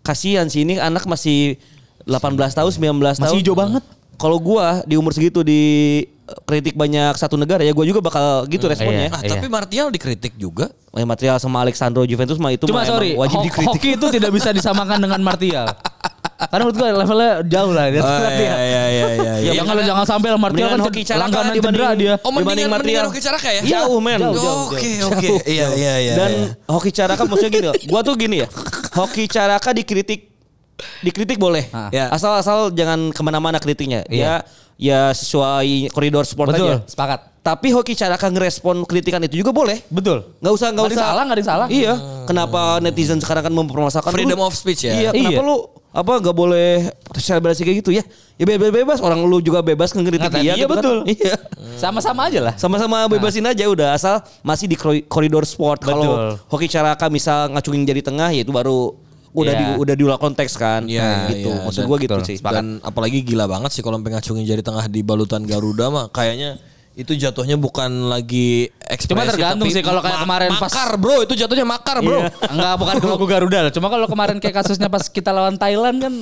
kasihan 0.02 0.46
sih 0.46 0.62
ini 0.62 0.78
anak 0.78 1.06
masih 1.06 1.58
18 2.06 2.38
tahun 2.54 2.72
19 2.72 2.82
tahun. 2.96 3.16
Masih 3.20 3.40
hijau 3.40 3.54
banget. 3.54 3.84
Kalau 4.16 4.38
gua 4.38 4.80
di 4.84 4.96
umur 4.96 5.12
segitu 5.12 5.42
di 5.42 5.62
kritik 6.44 6.74
banyak 6.74 7.14
satu 7.14 7.36
negara 7.36 7.62
ya 7.62 7.70
gua 7.70 7.84
juga 7.84 8.00
bakal 8.00 8.48
gitu 8.48 8.66
responnya. 8.66 9.12
Ah, 9.12 9.20
Iya. 9.20 9.36
tapi 9.36 9.46
Martial 9.46 9.90
dikritik 9.90 10.34
juga. 10.36 10.72
Eh, 10.92 11.04
material 11.04 11.38
sama 11.38 11.60
Alexandro 11.60 12.02
Juventus 12.04 12.38
mah 12.38 12.50
itu 12.50 12.64
Cuma 12.64 12.82
mah 12.82 12.88
sorry, 12.88 13.14
wajib 13.14 13.36
ho- 13.36 13.44
dikritik. 13.44 13.68
hoki 13.70 13.90
itu 13.94 14.08
tidak 14.10 14.32
bisa 14.32 14.50
disamakan 14.50 14.98
dengan 14.98 15.20
Martial. 15.20 15.68
Karena 16.36 16.62
menurut 16.62 16.76
gue 16.78 16.90
levelnya 16.94 17.32
jauh 17.48 17.72
lah 17.72 17.86
dia. 17.88 18.02
Oh, 18.02 18.12
iya, 18.12 18.28
iya, 18.28 18.56
iya, 18.60 18.84
iya, 19.10 19.32
Ya, 19.40 19.52
jangan 19.56 19.76
jangan 19.82 20.06
sampai 20.06 20.30
lah 20.30 20.40
Martial 20.40 20.68
kan 20.70 20.80
hoki 20.82 21.02
langganan 21.10 21.54
dibanding- 21.54 21.80
cedera 21.80 21.90
dia. 21.96 22.14
Oh 22.20 22.30
Dibanding 22.30 22.68
mendingan 22.68 22.72
Martial. 22.72 23.04
Hoki 23.08 23.22
Caraka 23.22 23.50
ya? 23.52 23.62
Jauh 23.64 24.00
men. 24.00 24.20
Oke 24.26 24.92
oke. 25.06 25.30
Iya 25.48 25.68
iya 25.74 25.94
iya. 25.98 26.14
Dan 26.14 26.30
iya. 26.32 26.48
hoki 26.66 26.92
Caraka 26.92 27.24
maksudnya 27.24 27.52
gini 27.52 27.66
loh. 27.68 27.76
Gua 27.86 28.02
tuh 28.04 28.16
gini 28.16 28.44
ya. 28.44 28.48
Hoki 28.94 29.28
Caraka 29.28 29.72
dikritik 29.72 30.35
dikritik 31.02 31.38
boleh. 31.38 31.68
Ah. 31.72 31.88
Ya. 31.90 32.12
Asal-asal 32.12 32.72
jangan 32.72 33.12
ke 33.12 33.22
mana-mana 33.22 33.58
kritiknya. 33.58 34.04
Iya. 34.08 34.24
Ya 34.24 34.34
ya 34.76 35.00
sesuai 35.16 35.88
koridor 35.96 36.28
sport 36.28 36.52
Betul, 36.52 36.68
aja. 36.68 36.84
sepakat. 36.84 37.20
Tapi 37.40 37.72
hoki 37.72 37.94
Caraka 37.94 38.28
ngerespon 38.28 38.84
kritikan 38.84 39.22
itu 39.22 39.40
juga 39.40 39.54
boleh. 39.54 39.80
Betul. 39.88 40.26
Nggak 40.42 40.54
usah 40.54 40.68
nggak 40.74 40.86
usah. 40.92 41.04
salah, 41.06 41.24
nggak 41.24 41.38
ada 41.38 41.46
salah. 41.46 41.68
Iya. 41.70 41.94
Kenapa 42.26 42.82
netizen 42.82 43.22
sekarang 43.22 43.46
kan 43.46 43.54
mempermasalahkan 43.54 44.12
Freedom 44.12 44.42
lu- 44.42 44.50
of 44.50 44.54
speech 44.58 44.84
ya? 44.84 44.94
Iya. 44.98 45.10
Kenapa 45.14 45.40
Iya. 45.40 45.48
lu 45.48 45.56
apa 45.96 46.12
nggak 46.20 46.36
boleh 46.36 46.92
selebrasi 47.16 47.64
kayak 47.64 47.78
gitu 47.80 47.96
ya? 47.96 48.04
Ya 48.36 48.44
bebas 48.44 48.74
bebas. 48.74 48.98
Orang 49.00 49.24
lu 49.30 49.40
juga 49.40 49.62
bebas 49.64 49.94
ngeritik 49.96 50.28
dia. 50.28 50.42
iya, 50.44 50.54
gitu 50.60 50.68
kan. 50.68 50.76
betul. 50.76 50.98
Iya. 51.08 51.36
Sama-sama 51.80 52.28
aja 52.28 52.40
lah. 52.44 52.54
Sama-sama 52.58 53.06
bebasin 53.08 53.46
aja 53.46 53.64
udah 53.64 53.94
asal 53.96 54.20
masih 54.42 54.66
di 54.68 54.76
koridor 55.06 55.46
sport. 55.48 55.86
Kalau 55.86 56.36
hoki 56.50 56.68
Caraka 56.68 57.08
misal 57.08 57.54
ngacungin 57.54 57.86
jadi 57.86 58.02
tengah 58.04 58.34
ya 58.34 58.42
itu 58.44 58.52
baru 58.52 59.05
udah 59.36 59.52
Iya. 59.52 59.60
di 59.60 59.66
udah 59.78 59.94
diulang 59.94 60.18
konteks 60.18 60.56
kan. 60.56 60.82
Iya, 60.86 61.04
Nah, 61.04 61.28
gitu. 61.28 61.50
iya. 61.50 61.62
Maksud 61.62 61.84
gua 61.84 61.98
gitu 61.98 62.16
sih. 62.24 62.38
Dan 62.40 62.80
apalagi 62.80 63.20
gila 63.20 63.46
banget 63.46 63.70
sih 63.70 63.82
kalau 63.82 64.00
pengacungin 64.00 64.42
jari 64.42 64.62
tengah 64.62 64.88
di 64.88 65.02
balutan 65.02 65.44
Garuda 65.44 65.88
mah 65.88 66.06
kayaknya 66.08 66.56
itu 66.96 67.12
jatuhnya 67.12 67.56
bukan 67.56 68.08
lagi 68.08 68.72
ekspresi 68.82 69.12
Cuma 69.12 69.28
tergantung 69.28 69.68
tapi 69.68 69.76
sih 69.76 69.84
kalau 69.84 70.00
kayak 70.00 70.16
ma- 70.16 70.24
kemarin 70.24 70.50
pas- 70.50 70.64
makar 70.66 70.90
bro 70.96 71.18
itu 71.22 71.36
jatuhnya 71.36 71.68
makar 71.68 72.00
bro. 72.00 72.24
Iya. 72.24 72.32
Enggak 72.48 72.74
bukan 72.78 72.96
ke 73.04 73.06
logo 73.06 73.26
Garuda 73.26 73.60
lah. 73.62 73.72
Cuma 73.72 73.88
kalau 73.88 74.08
kemarin 74.08 74.40
kayak 74.40 74.56
kasusnya 74.58 74.88
pas 74.88 75.04
kita 75.06 75.30
lawan 75.30 75.56
Thailand 75.56 76.00
kan 76.00 76.14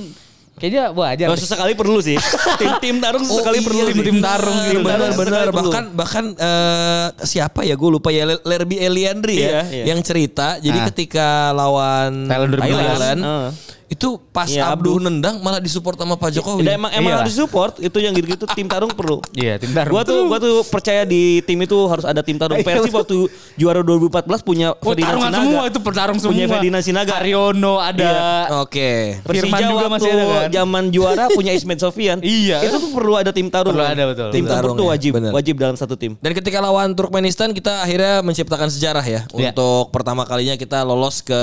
kayaknya 0.56 0.84
wah 0.92 1.10
aja. 1.10 1.26
Oh, 1.28 1.36
sesekali 1.36 1.74
perlu 1.74 1.98
sih. 1.98 2.18
Tim-tim 2.62 2.98
tarung 2.98 3.22
sesekali 3.22 3.58
iya, 3.58 3.66
perlu. 3.66 3.82
sih. 3.84 3.96
tim 4.00 4.18
tarung 4.20 4.58
gitu. 4.64 4.80
Benar, 4.82 5.12
benar 5.14 5.46
perlu. 5.48 5.58
bahkan 5.60 5.84
bahkan 5.92 6.26
eh, 6.32 7.08
siapa 7.22 7.62
ya 7.62 7.74
gue 7.74 7.90
lupa 7.92 8.10
ya 8.10 8.24
Lerby 8.26 8.78
Eliandri 8.78 9.36
ya 9.38 9.50
Iya, 9.50 9.62
iya. 9.72 9.84
yang 9.90 10.00
cerita 10.00 10.58
jadi 10.58 10.78
Ah. 10.78 10.86
ketika 10.88 11.28
lawan 11.52 12.26
Thailand 12.26 12.52
2015. 12.54 12.64
Thailand, 12.64 13.20
Heeh. 13.20 13.50
Itu 13.94 14.18
pas 14.30 14.50
Iya, 14.50 14.70
Abduh 14.70 14.98
nendang 14.98 15.38
malah 15.40 15.58
disupport 15.58 15.94
sama 15.96 16.16
Pak 16.16 16.34
Jokowi. 16.34 16.66
Dan 16.66 16.82
emang 16.82 16.92
emang 16.92 17.12
Iya. 17.12 17.20
harus 17.22 17.34
support 17.36 17.78
itu 17.78 17.98
yang 17.98 18.12
gitu-gitu 18.12 18.50
tim 18.50 18.66
tarung 18.66 18.90
perlu. 18.90 19.22
Iya, 19.38 19.58
tim 19.58 19.70
tarung. 19.70 19.94
Gua 19.94 20.02
tuh 20.02 20.26
gua 20.26 20.38
tuh 20.38 20.66
percaya 20.66 21.06
di 21.06 21.40
tim 21.42 21.60
itu 21.60 21.78
harus 21.86 22.02
ada 22.02 22.20
tim 22.20 22.36
tarung. 22.36 22.58
Persib 22.60 22.90
waktu 22.90 23.30
juara 23.56 23.80
2014 23.80 24.42
punya 24.42 24.74
Oh, 24.74 24.82
Ferdinand 24.84 25.14
tarungan 25.14 25.30
Sinaga. 25.30 25.44
semua 25.46 25.64
itu 25.64 25.80
pertarung 25.80 26.18
semua. 26.18 26.34
Punya 26.34 26.46
Ferdinand 26.48 26.82
Sinaga. 26.82 27.14
Haryono 27.14 27.76
ada. 27.78 28.02
Iya. 28.04 28.58
Oke. 28.60 28.90
Firman 29.22 29.30
Persija 29.54 29.64
juga 29.64 29.78
waktu 29.78 29.94
masih 29.94 30.10
ada 30.10 30.24
kan? 30.26 30.50
zaman 30.52 30.84
juara 30.90 31.24
punya 31.30 31.52
Ismet 31.54 31.78
Sofian. 31.78 32.18
Iya. 32.34 32.66
Itu 32.66 32.76
tuh 32.80 32.92
perlu 32.92 33.14
ada 33.14 33.30
tim 33.30 33.48
tarung. 33.48 33.72
Perlu 33.72 33.86
ada, 33.86 34.04
betul. 34.06 34.30
Tim 34.32 34.46
tarung 34.46 34.74
tuh 34.74 34.86
ya, 34.86 34.92
wajib, 34.92 35.12
bener. 35.14 35.32
wajib 35.32 35.56
dalam 35.56 35.76
satu 35.76 35.94
tim. 35.94 36.18
Dan 36.18 36.34
ketika 36.34 36.58
lawan 36.58 36.92
Turkmenistan 36.94 37.52
kita 37.52 37.80
akhirnya 37.80 38.20
menciptakan 38.22 38.68
sejarah 38.68 39.04
ya 39.04 39.22
Iya. 39.30 39.52
untuk 39.52 39.92
pertama 39.92 40.24
kalinya 40.24 40.56
kita 40.56 40.82
lolos 40.82 41.22
ke 41.22 41.36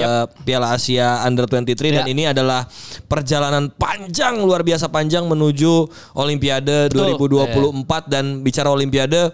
Piala 0.43 0.73
Asia 0.73 1.23
Under 1.23 1.45
23 1.45 1.93
dan 1.93 2.05
Iya. 2.05 2.05
ini 2.09 2.23
adalah 2.41 2.65
perjalanan 3.05 3.69
panjang 3.71 4.41
luar 4.41 4.61
biasa 4.61 4.89
panjang 4.89 5.23
menuju 5.23 5.85
Olimpiade 6.15 6.89
2024 6.89 7.77
dan 8.07 8.41
bicara 8.41 8.69
Olimpiade 8.69 9.31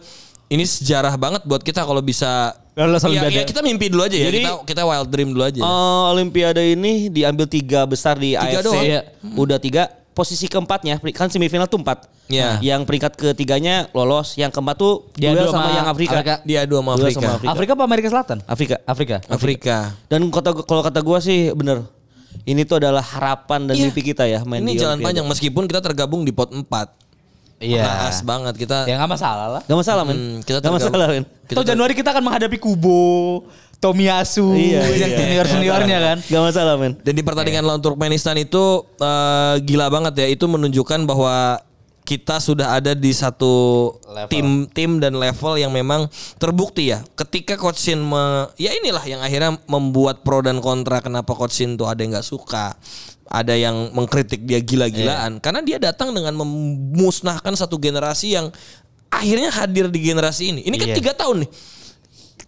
ini 0.47 0.63
sejarah 0.63 1.15
banget 1.15 1.43
buat 1.43 1.59
kita 1.61 1.83
kalau 1.83 1.99
bisa 1.99 2.55
Lolos 2.77 3.01
Ya, 3.01 3.09
Olimpiade. 3.09 3.37
ya, 3.37 3.45
kita 3.47 3.61
mimpi 3.61 3.89
dulu 3.89 4.05
aja 4.05 4.13
ya 4.13 4.29
Jadi- 4.29 4.45
kita 4.45 4.53
kita 4.69 4.83
wild 4.85 5.09
dream 5.09 5.33
dulu 5.33 5.43
aja. 5.43 5.59
Eh, 5.59 6.03
Olimpiade 6.13 6.61
ini 6.69 7.09
diambil 7.09 7.49
tiga 7.49 7.83
besar 7.83 8.15
di 8.15 8.37
Tiga 8.37 8.61
AFC. 8.61 8.65
doang? 8.65 8.85
Iya. 8.85 9.01
Udah 9.33 9.57
tiga. 9.57 9.83
Posisi 10.13 10.45
keempatnya 10.45 10.97
kan 11.11 11.29
semifinal 11.29 11.65
tuh 11.67 11.77
empat. 11.77 12.05
Iya. 12.27 12.61
Yang 12.61 12.85
peringkat 12.85 13.13
ketiganya 13.17 13.89
lolos. 13.93 14.33
Yang 14.35 14.53
keempat 14.53 14.77
tuh 14.77 15.09
Dia 15.13 15.33
duel 15.33 15.45
dua 15.45 15.53
sama 15.53 15.61
sama 15.63 15.73
yang 15.75 15.89
Afrika. 15.89 16.13
Afrika. 16.15 16.35
Dia 16.43 16.61
dua 16.63 16.79
sama 16.79 16.91
Duel 16.91 17.01
Afrika. 17.03 17.17
sama 17.19 17.33
Afrika. 17.33 17.53
Afrika 17.53 17.71
apa 17.73 17.83
Amerika 17.83 18.09
Selatan? 18.11 18.39
Afrika. 18.47 18.77
Afrika. 18.85 19.17
Afrika. 19.27 19.77
Dan 20.07 20.21
kata 20.27 20.51
kalau 20.59 20.83
kata 20.83 21.01
gua 21.01 21.19
sih 21.19 21.53
bener. 21.53 21.81
Ini 22.47 22.63
tuh 22.63 22.79
adalah 22.79 23.03
harapan 23.03 23.67
dan 23.67 23.75
Iya. 23.75 23.85
mimpi 23.85 24.03
kita 24.05 24.23
ya 24.23 24.41
main 24.41 24.63
Ini 24.63 24.71
di 24.71 24.79
jalan 24.79 24.95
Olimpiade. 24.95 25.07
panjang 25.13 25.27
meskipun 25.27 25.63
kita 25.67 25.81
tergabung 25.83 26.23
di 26.23 26.31
pot 26.31 26.47
4. 26.49 26.63
Iya. 27.59 27.83
Khas 27.83 28.23
banget 28.23 28.55
kita. 28.55 28.85
Ya 28.85 28.95
nggak 28.97 29.13
masalah 29.13 29.47
lah. 29.51 29.63
Gak 29.63 29.75
masalah 29.77 30.03
men. 30.05 30.15
Hmm, 30.15 30.39
kita 30.41 30.59
Gak 30.59 30.63
tergabung- 30.63 30.79
masalah 30.87 31.07
men. 31.09 31.25
Kita 31.43 31.61
Januari 31.65 31.93
kita 31.93 32.09
akan 32.11 32.23
menghadapi 32.23 32.57
Kubo, 32.57 33.43
Tomiyasu, 33.77 34.53
Iya, 34.53 34.83
yang 34.95 35.11
iya. 35.11 35.19
senior 35.19 35.47
seniornya 35.47 35.99
kan. 35.99 36.17
Gak 36.23 36.43
masalah 36.45 36.75
men. 36.77 36.93
Dan 36.99 37.13
di 37.13 37.23
pertandingan 37.23 37.63
lawan 37.63 37.81
Turkmenistan 37.81 38.37
itu 38.37 38.63
eh, 38.97 39.55
gila 39.61 39.89
banget 39.89 40.15
ya. 40.17 40.27
Itu 40.29 40.47
menunjukkan 40.47 41.03
bahwa 41.03 41.59
kita 42.07 42.39
sudah 42.39 42.79
ada 42.79 42.95
di 42.95 43.11
satu 43.11 43.91
Level. 44.07 44.31
tim 44.31 44.47
tim 44.71 44.91
dan 45.03 45.19
level 45.19 45.59
yang 45.59 45.75
memang 45.75 46.07
terbukti 46.39 46.95
ya. 46.95 47.03
Ketika 47.19 47.59
Coach 47.59 47.83
Shin 47.83 47.99
me- 47.99 48.47
ya 48.55 48.71
inilah 48.71 49.03
yang 49.03 49.19
akhirnya 49.19 49.59
membuat 49.67 50.23
pro 50.23 50.39
dan 50.39 50.63
kontra 50.63 51.03
kenapa 51.03 51.35
Coach 51.35 51.59
Shin 51.59 51.75
tuh 51.75 51.91
ada 51.91 51.99
yang 51.99 52.15
nggak 52.15 52.25
suka. 52.25 52.79
Ada 53.27 53.59
yang 53.59 53.91
mengkritik 53.91 54.47
dia 54.47 54.63
gila-gilaan 54.63 55.43
karena 55.43 55.59
dia 55.59 55.83
datang 55.83 56.15
dengan 56.15 56.31
memusnahkan 56.39 57.59
satu 57.59 57.75
generasi 57.75 58.39
yang 58.39 58.55
akhirnya 59.11 59.51
hadir 59.51 59.91
di 59.91 59.99
generasi 59.99 60.55
ini. 60.55 60.61
Ini 60.63 60.77
kan 60.79 60.89
Iya. 60.95 60.97
tiga 60.97 61.11
tahun 61.11 61.43
nih 61.43 61.51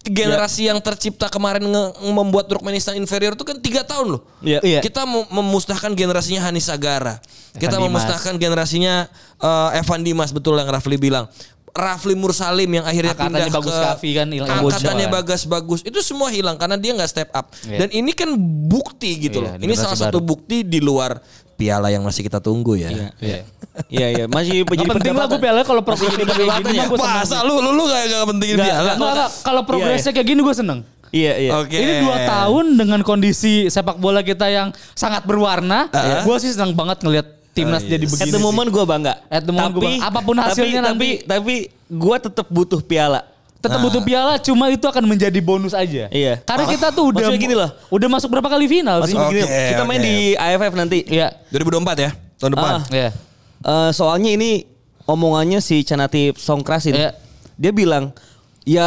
generasi 0.08 0.66
yang 0.66 0.78
tercipta 0.78 1.26
kemarin 1.26 1.62
nge- 1.62 1.92
membuat 2.08 2.46
Turkmenistan 2.46 2.94
inferior 2.94 3.32
itu 3.32 3.42
kan 3.42 3.56
tiga 3.56 3.80
tahun 3.80 4.14
loh. 4.14 4.22
Iya. 4.40 4.58
Iya. 4.60 4.80
Kita 4.80 5.02
mem- 5.02 5.28
memusnahkan 5.28 5.92
generasinya 5.92 6.42
Hanis 6.42 6.66
Sagara. 6.66 7.20
Kita 7.52 7.74
Dimas. 7.74 7.84
memusnahkan 7.84 8.34
generasinya 8.34 9.06
eh, 9.36 9.78
Evan 9.78 10.00
Dimas 10.00 10.30
betul 10.30 10.54
yang 10.54 10.66
Rafli 10.66 10.96
bilang. 10.96 11.26
Rafli 11.68 12.12
Mursalim 12.12 12.66
yang 12.72 12.82
akhirnya 12.82 13.14
Angkatannya 13.14 13.38
pindah 13.44 13.54
Bagus 13.54 13.70
ke 13.70 13.84
Kavi 13.84 14.10
kan 14.12 14.26
hilang 14.26 14.48
angkatannya 14.50 15.06
kan. 15.06 15.14
bagas 15.14 15.42
bagus 15.46 15.80
itu 15.80 15.98
semua 16.00 16.26
hilang 16.26 16.58
karena 16.58 16.74
dia 16.74 16.90
nggak 16.90 17.06
step 17.06 17.30
up 17.30 17.54
Iya. 17.62 17.78
dan 17.78 17.88
ini 17.92 18.10
kan 18.10 18.34
bukti 18.66 19.14
gitu 19.20 19.38
Iya, 19.38 19.54
loh 19.54 19.62
ini 19.62 19.74
salah 19.76 19.94
satu 19.94 20.18
baru. 20.18 20.26
bukti 20.26 20.66
di 20.66 20.80
luar 20.80 21.22
piala 21.58 21.90
yang 21.90 22.06
masih 22.06 22.22
kita 22.22 22.38
tunggu 22.38 22.78
ya 22.78 23.10
Iya. 23.18 23.42
Iya 23.86 24.06
iya 24.10 24.24
masih 24.26 24.62
Nggak 24.62 24.74
jadi 24.74 24.90
penting 24.90 25.14
lah 25.14 25.26
gue 25.26 25.38
piala 25.38 25.60
kalau 25.62 25.82
progresnya 25.82 26.24
kayak 26.24 26.50
gini 26.62 26.78
ya? 26.78 26.86
gue 26.86 26.98
seneng. 26.98 27.18
masa 27.18 27.36
lu 27.42 27.54
lu 27.58 27.70
lu 27.72 27.84
gak, 27.84 28.00
gak 28.06 28.26
pentingin 28.26 28.56
piala 28.56 28.82
nggak, 28.82 28.96
Nggak, 28.96 29.12
nggak. 29.12 29.30
Kalau 29.42 29.62
progresnya 29.62 30.12
kayak 30.12 30.26
gini 30.26 30.40
gue 30.40 30.54
seneng. 30.56 30.80
Iya 31.08 31.32
iya. 31.36 31.50
Oke. 31.56 31.72
Ini 31.74 31.92
dua 32.02 32.16
tahun 32.20 32.64
dengan 32.74 33.00
kondisi 33.00 33.66
sepak 33.66 33.96
bola 33.96 34.20
kita 34.20 34.46
yang 34.46 34.68
sangat 34.92 35.24
berwarna, 35.24 35.88
Uh-huh. 35.88 36.20
gue 36.22 36.36
sih 36.38 36.52
senang 36.52 36.74
banget 36.74 37.00
ngelihat 37.00 37.26
timnas 37.50 37.80
jadi 37.82 38.02
At 38.02 38.12
begini. 38.12 38.28
the 38.28 38.36
sih. 38.36 38.44
moment 38.44 38.68
gue 38.68 38.84
bangga. 38.84 39.14
At 39.26 39.42
the 39.42 39.50
moment 39.50 39.72
gua 39.72 39.82
bangga. 39.84 40.04
Apa 40.04 40.20
pun 40.20 40.36
hasilnya 40.36 40.80
tapi, 40.80 40.86
nanti. 40.86 41.08
Tapi 41.22 41.26
tapi 41.26 41.54
gue 41.88 42.16
tetap 42.20 42.46
butuh 42.48 42.78
piala. 42.80 43.24
Tetap 43.58 43.78
butuh 43.82 43.98
piala, 44.00 44.38
cuma 44.38 44.70
itu 44.70 44.86
akan 44.86 45.02
menjadi 45.02 45.38
bonus 45.42 45.74
aja. 45.74 46.06
Iya. 46.08 46.38
Karena 46.46 46.64
kita 46.70 46.94
tuh 46.94 47.10
udah 47.10 47.26
Maksudnya 47.26 47.42
gini 47.42 47.54
loh. 47.58 47.70
udah 47.90 48.08
masuk 48.08 48.30
berapa 48.30 48.46
kali 48.46 48.70
final 48.70 49.02
Masih 49.02 49.10
sih? 49.10 49.18
Oke, 49.18 49.26
begini. 49.34 49.68
Kita 49.74 49.82
main 49.82 49.98
oke. 49.98 50.06
di 50.06 50.16
AFF 50.38 50.72
nanti. 50.78 50.98
Iya. 51.10 51.28
2024 51.50 51.98
ya 51.98 52.10
tahun 52.38 52.50
depan 52.54 52.70
Ah. 52.70 52.82
Iya. 52.88 53.10
Eh, 53.58 53.90
soalnya 53.90 54.30
ini 54.30 54.62
omongannya 55.04 55.58
si 55.58 55.82
Canatip 55.82 56.38
Songkrasin. 56.38 56.94
Iya. 56.94 57.10
Dia 57.58 57.74
bilang 57.74 58.14
ya 58.62 58.86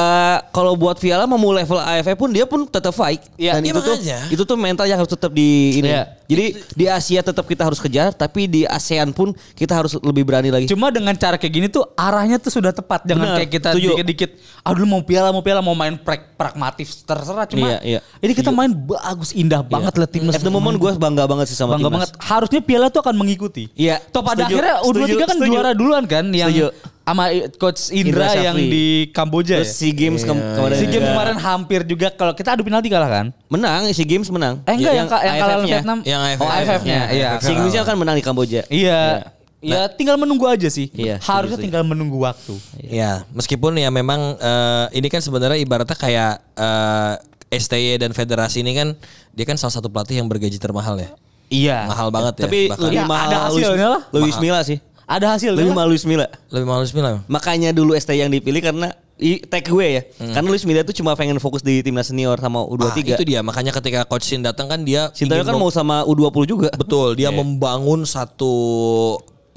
kalau 0.53 0.77
buat 0.77 0.95
Viala 0.95 1.27
mau 1.27 1.35
level 1.51 1.75
AFF 1.75 2.15
pun 2.15 2.29
dia 2.31 2.47
pun 2.47 2.63
tetap 2.63 2.95
fight. 2.95 3.19
Iya. 3.35 3.59
Dan 3.59 3.67
Iya, 3.67 3.71
itu 3.75 3.79
tuh 3.83 3.95
itu 4.31 4.43
tuh 4.47 4.55
mental 4.55 4.87
yang 4.87 5.03
harus 5.03 5.11
tetap 5.11 5.35
di 5.35 5.83
ini. 5.83 5.91
Iya. 5.91 6.15
Jadi 6.31 6.45
di 6.71 6.85
Asia 6.85 7.19
tetap 7.19 7.43
kita 7.43 7.61
harus 7.61 7.77
kejar, 7.77 8.11
tapi 8.11 8.45
di 8.45 8.63
ASEAN 8.63 9.11
pun 9.11 9.29
kita 9.51 9.73
harus 9.73 9.93
lebih 9.97 10.23
berani 10.23 10.47
lagi. 10.47 10.65
Cuma 10.65 10.87
dengan 10.87 11.11
cara 11.13 11.35
kayak 11.35 11.51
gini 11.51 11.67
tuh 11.67 11.83
arahnya 11.93 12.37
tuh 12.37 12.49
sudah 12.49 12.71
tepat. 12.71 13.03
Jangan 13.03 13.19
Benar, 13.25 13.37
kayak 13.37 13.49
kita 13.51 13.69
dikit-dikit, 13.73 14.29
aduh 14.61 14.85
mau 14.85 15.01
piala, 15.01 15.29
mau 15.29 15.39
piala, 15.39 15.59
mau 15.59 15.73
main 15.73 15.93
prag- 15.93 16.31
pragmatis 16.33 17.01
terserah. 17.01 17.43
Cuma 17.45 17.67
Iya, 17.67 17.77
iya. 17.81 17.99
ini 18.17 18.31
kita 18.31 18.49
main 18.49 18.71
bagus, 18.71 19.33
indah 19.33 19.59
banget 19.61 19.91
lah 19.93 20.07
timnas. 20.07 20.33
At 20.33 20.41
the 20.41 20.49
moment 20.49 20.75
gue 20.75 20.91
bangga 20.93 21.25
banget 21.25 21.47
sih 21.47 21.57
sama 21.57 21.75
Bangga 21.75 21.85
timnas. 21.85 22.07
banget. 22.07 22.09
Harusnya 22.21 22.61
piala 22.61 22.87
tuh 22.87 23.01
akan 23.01 23.15
mengikuti. 23.15 23.67
Iya, 23.73 23.99
Toh 24.07 24.21
pada 24.21 24.41
setuju, 24.41 24.55
akhirnya 24.55 24.75
U23 24.81 24.95
setuju, 25.03 25.15
kan 25.19 25.35
setuju. 25.35 25.51
juara 25.51 25.71
duluan 25.73 26.03
kan 26.05 26.25
yang 26.29 26.47
Setuju. 26.47 26.71
sama 27.01 27.27
coach 27.57 27.91
Indra, 27.91 28.29
Indra 28.29 28.45
yang 28.45 28.55
di 28.55 28.85
Kamboja 29.11 29.59
Terus 29.59 29.67
ya. 29.67 29.75
si 29.75 29.89
games 29.91 30.21
kem- 30.21 30.39
kemarin 30.39 30.77
Si 30.77 30.85
game 30.85 31.01
juga. 31.01 31.11
kemarin 31.11 31.35
hampir 31.37 31.81
juga 31.83 32.07
kalau 32.09 32.31
kita 32.31 32.55
adu 32.55 32.63
penalti 32.63 32.87
kalah 32.87 33.09
kan? 33.09 33.25
menang, 33.47 33.83
si 33.91 34.03
games 34.03 34.29
menang. 34.29 34.63
Eh 34.63 34.71
enggak 34.71 34.93
yang, 34.95 35.07
ka- 35.07 35.19
yang 35.19 35.35
kalah. 35.37 35.55
Vietnam. 35.61 35.97
Yang 36.01 36.20
AFF. 36.23 36.41
Oh 36.41 36.49
AFF-nya. 36.49 36.99
Iya. 37.09 37.29
Si 37.39 37.51
Indonesia 37.51 37.81
kan 37.81 37.95
menang 37.95 38.15
di 38.15 38.23
Kamboja. 38.23 38.61
Iya. 38.67 39.31
Ya 39.61 39.85
tinggal 39.87 40.17
menunggu 40.17 40.49
aja 40.49 40.65
sih. 40.67 40.89
Iya, 40.89 41.21
Harusnya 41.21 41.61
tinggal 41.61 41.85
menunggu 41.85 42.17
waktu. 42.17 42.57
Ya, 42.81 43.21
meskipun 43.29 43.77
ya 43.77 43.93
memang 43.93 44.33
eh, 44.35 44.85
ini 44.97 45.05
kan 45.05 45.21
sebenarnya 45.21 45.61
ibaratnya 45.61 45.93
kayak 45.93 46.41
eh, 46.57 47.13
STY 47.53 48.01
dan 48.01 48.09
federasi 48.09 48.65
ini 48.65 48.73
kan 48.73 48.97
dia 49.29 49.45
kan 49.45 49.61
salah 49.61 49.69
satu 49.69 49.85
pelatih 49.85 50.17
yang 50.17 50.25
bergaji 50.25 50.57
termahal 50.57 50.97
ya. 50.97 51.13
Iya. 51.53 51.85
Mahal 51.85 52.09
banget 52.09 52.41
ya. 52.41 52.43
Tapi 52.49 52.59
lebih 52.73 52.97
Ya, 52.97 53.05
mahal 53.05 53.27
ada 53.29 53.37
hasilnya 53.45 53.87
lah. 53.91 54.01
Luis 54.09 54.37
Milla 54.41 54.61
sih. 54.65 54.81
Ada 55.05 55.35
hasil 55.35 55.51
Lebih 55.53 55.75
mahal 55.75 55.91
Luis 55.91 56.07
Milla. 56.07 56.31
lebih 56.47 56.65
mahal 56.65 56.87
sembilan. 56.87 57.27
Makanya 57.27 57.75
dulu 57.75 57.91
ST 57.93 58.15
yang 58.15 58.31
dipilih 58.31 58.63
karena 58.63 58.95
i, 59.21 59.37
tag 59.39 59.63
gue 59.63 59.85
ya. 59.87 60.01
Hmm. 60.17 60.33
Karena 60.33 60.47
Luis 60.49 60.65
Milla 60.65 60.81
itu 60.81 60.91
cuma 60.93 61.13
pengen 61.13 61.37
fokus 61.37 61.61
di 61.61 61.79
timnas 61.79 62.09
senior 62.09 62.35
sama 62.35 62.59
Ah, 62.59 62.73
U23. 62.91 63.15
itu 63.15 63.23
dia 63.23 63.39
makanya 63.39 63.71
ketika 63.71 64.03
coach 64.03 64.25
Shin 64.25 64.41
datang 64.41 64.65
kan 64.65 64.81
dia 64.81 65.13
ingin 65.15 65.45
kan 65.45 65.55
mau 65.55 65.69
sama 65.69 66.01
U20 66.03 66.43
juga. 66.43 66.69
betul 66.73 67.13
dia 67.13 67.29
membangun 67.29 68.01
satu 68.03 68.53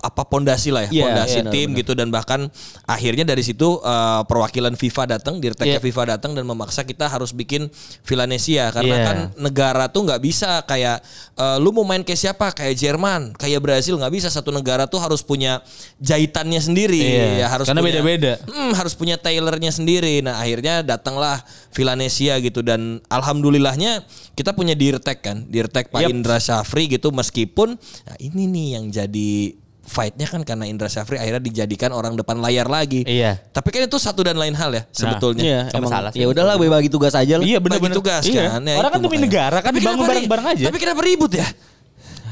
apa 0.04 0.20
pondasi 0.22 0.68
lah 0.68 0.84
ya 0.84 0.90
Iya, 0.92 1.04
pondasi 1.08 1.38
iya, 1.40 1.48
tim 1.48 1.68
gitu 1.72 1.96
dan 1.96 2.12
bahkan 2.12 2.52
akhirnya 2.84 3.24
dari 3.24 3.40
situ 3.40 3.80
eh, 3.80 4.20
perwakilan 4.22 4.76
FIFA 4.76 5.16
datang 5.16 5.40
dirteknya 5.40 5.80
Iya. 5.80 5.82
FIFA 5.82 6.02
datang 6.14 6.36
dan 6.36 6.44
memaksa 6.44 6.84
kita 6.84 7.08
harus 7.08 7.32
bikin 7.32 7.72
Villanesia 8.02 8.68
karena 8.68 8.94
Iya. 8.94 9.04
kan 9.04 9.16
negara 9.34 9.88
tuh 9.88 10.04
nggak 10.04 10.20
bisa 10.20 10.60
kayak 10.62 11.00
eh, 11.34 11.56
lu 11.56 11.72
mau 11.72 11.82
main 11.82 12.04
kayak 12.04 12.20
siapa 12.20 12.52
kayak 12.52 12.76
Jerman 12.76 13.32
kayak 13.32 13.58
Brasil 13.58 13.96
nggak 13.96 14.12
bisa 14.12 14.28
satu 14.28 14.52
negara 14.52 14.84
tuh 14.84 15.00
harus 15.00 15.24
punya 15.24 15.64
jahitannya 15.98 16.60
sendiri 16.60 17.00
Iya, 17.00 17.26
ya 17.40 17.46
harus 17.48 17.64
karena 17.64 17.80
punya- 17.80 17.96
beda-beda. 17.98 18.32
Hmm, 18.44 18.70
harus 18.74 18.92
punya 18.92 19.16
tailornya 19.16 19.72
sendiri. 19.72 20.20
Nah 20.20 20.36
akhirnya 20.36 20.84
datanglah 20.84 21.40
Villanesia 21.72 22.36
gitu 22.38 22.60
dan 22.60 23.00
alhamdulillahnya 23.08 24.04
kita 24.34 24.52
punya 24.52 24.74
Dirtek 24.74 25.22
kan, 25.22 25.48
Dirtek 25.48 25.88
Pak 25.88 26.04
Yap. 26.04 26.10
Indra 26.10 26.36
Syafri 26.36 26.86
gitu 26.86 27.08
meskipun 27.08 27.80
nah 28.04 28.16
ini 28.18 28.44
nih 28.44 28.68
yang 28.76 28.84
jadi 28.90 29.56
fightnya 29.84 30.24
kan 30.24 30.40
karena 30.42 30.64
Indra 30.64 30.88
Syafri 30.88 31.16
akhirnya 31.16 31.40
dijadikan 31.40 31.90
orang 31.90 32.14
depan 32.14 32.40
layar 32.40 32.66
lagi. 32.66 33.04
Iya. 33.04 33.38
Tapi 33.52 33.68
kan 33.68 33.84
itu 33.84 33.96
satu 33.96 34.24
dan 34.24 34.34
lain 34.34 34.52
hal 34.52 34.72
ya 34.72 34.82
sebetulnya. 34.90 35.42
Iya, 35.44 35.60
Sama 35.68 35.86
emang. 35.86 35.92
salah 35.92 36.10
sih. 36.10 36.20
Ya 36.20 36.26
udahlah 36.26 36.56
bagi 36.56 36.88
tugas 36.88 37.12
aja 37.12 37.36
lah. 37.36 37.44
Iya 37.44 37.60
Bagi 37.60 37.78
benar-benar. 37.78 37.96
tugas 37.96 38.22
Iya. 38.24 38.56
kan. 38.56 38.62
ya 38.64 38.76
Orang 38.76 38.90
kan 38.90 39.00
demi 39.00 39.18
negara 39.20 39.58
kan 39.60 39.70
dibangun 39.70 40.04
bareng-bareng 40.04 40.46
aja. 40.56 40.64
Tapi 40.68 40.78
kenapa 40.78 41.00
ribut 41.00 41.32
ya? 41.32 41.46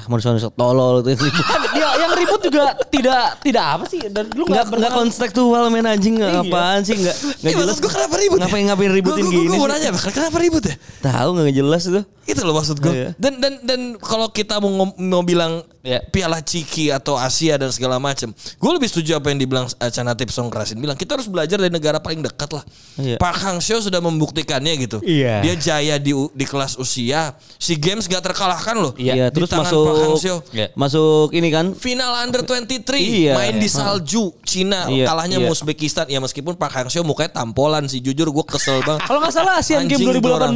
Manusia-manusia 0.02 0.50
tolol 0.50 1.06
itu. 1.06 1.14
Dia 1.78 1.88
yang 2.02 2.12
ribut 2.18 2.40
juga 2.42 2.74
tidak 2.90 3.38
tidak 3.38 3.64
apa 3.64 3.84
sih 3.86 4.02
dan 4.10 4.26
lu 4.34 4.42
Enggak 4.50 4.66
nggak 4.66 4.78
enggak 4.82 4.92
konstekstual 4.92 5.70
main 5.70 5.86
anjing 5.86 6.18
enggak 6.18 6.32
Iya. 6.32 6.42
apaan 6.42 6.80
sih 6.82 6.94
enggak 6.98 7.16
enggak 7.16 7.38
Iya, 7.46 7.56
jelas. 7.62 7.76
gue 7.78 7.90
kenapa 7.92 8.14
ribut? 8.18 8.38
ya? 8.38 8.42
Ngapain 8.42 8.64
ngapain 8.66 8.90
ributin 8.90 9.24
gini? 9.30 9.46
Gua 9.46 9.56
mau 9.56 9.68
nanya, 9.70 9.94
kenapa 9.94 10.36
ribut 10.42 10.62
ya? 10.66 10.74
Tahu 11.00 11.28
enggak 11.38 11.54
jelas 11.54 11.82
itu. 11.86 12.00
Itu 12.26 12.40
loh 12.42 12.54
maksud 12.56 12.76
gue. 12.82 12.90
Iya. 12.92 13.08
Dan 13.14 13.38
dan 13.38 13.52
dan 13.62 13.80
kalau 13.94 14.26
kita 14.26 14.58
mau 14.58 14.90
mau 14.90 15.22
bilang 15.22 15.62
Iya. 15.82 15.98
Piala 16.14 16.38
Ciki 16.38 16.94
atau 16.94 17.18
Asia 17.18 17.58
dan 17.58 17.74
segala 17.74 17.98
macam, 17.98 18.30
gue 18.30 18.70
lebih 18.70 18.86
setuju 18.86 19.18
apa 19.18 19.34
yang 19.34 19.42
dibilang 19.42 19.66
uh, 19.66 19.90
Canatip 19.90 20.30
Songkrasin 20.30 20.78
bilang 20.78 20.94
kita 20.94 21.18
harus 21.18 21.26
belajar 21.26 21.58
dari 21.58 21.74
negara 21.74 21.98
paling 21.98 22.22
dekat 22.22 22.54
lah. 22.54 22.62
Iya. 23.02 23.18
Park 23.18 23.42
Hang 23.42 23.58
Seo 23.58 23.82
sudah 23.82 23.98
membuktikannya 23.98 24.78
gitu. 24.78 25.02
Iya. 25.02 25.42
Dia 25.42 25.54
jaya 25.58 25.94
di 25.98 26.14
di 26.14 26.44
kelas 26.46 26.78
usia, 26.78 27.34
si 27.58 27.74
games 27.74 28.06
gak 28.06 28.22
terkalahkan 28.22 28.78
loh. 28.78 28.94
Iya, 28.94 29.34
di 29.34 29.42
terus 29.42 29.50
tangan 29.50 29.74
Park 29.74 29.74
Hang 29.74 30.14
masuk 30.14 30.22
Seo. 30.22 30.36
Iya. 30.54 30.66
masuk 30.78 31.28
ini 31.34 31.48
kan 31.50 31.74
Final 31.74 32.12
under 32.22 32.46
23 32.46 33.02
Iya. 33.02 33.34
main 33.34 33.58
di 33.58 33.66
salju 33.66 34.30
Cina 34.46 34.86
Iya, 34.86 35.10
kalahnya 35.10 35.42
iya. 35.42 35.50
Uzbekistan 35.50 36.06
ya 36.06 36.22
meskipun 36.22 36.54
Park 36.54 36.78
Hang 36.78 36.90
Seo 36.94 37.02
mukanya 37.02 37.42
tampolan 37.42 37.90
sih 37.90 37.98
jujur 37.98 38.30
gue 38.30 38.44
kesel 38.46 38.86
banget. 38.86 39.02
Kalau 39.02 39.18
nggak 39.18 39.34
salah 39.34 39.58
Asian 39.58 39.82
itu 39.90 39.98
2018 39.98 40.54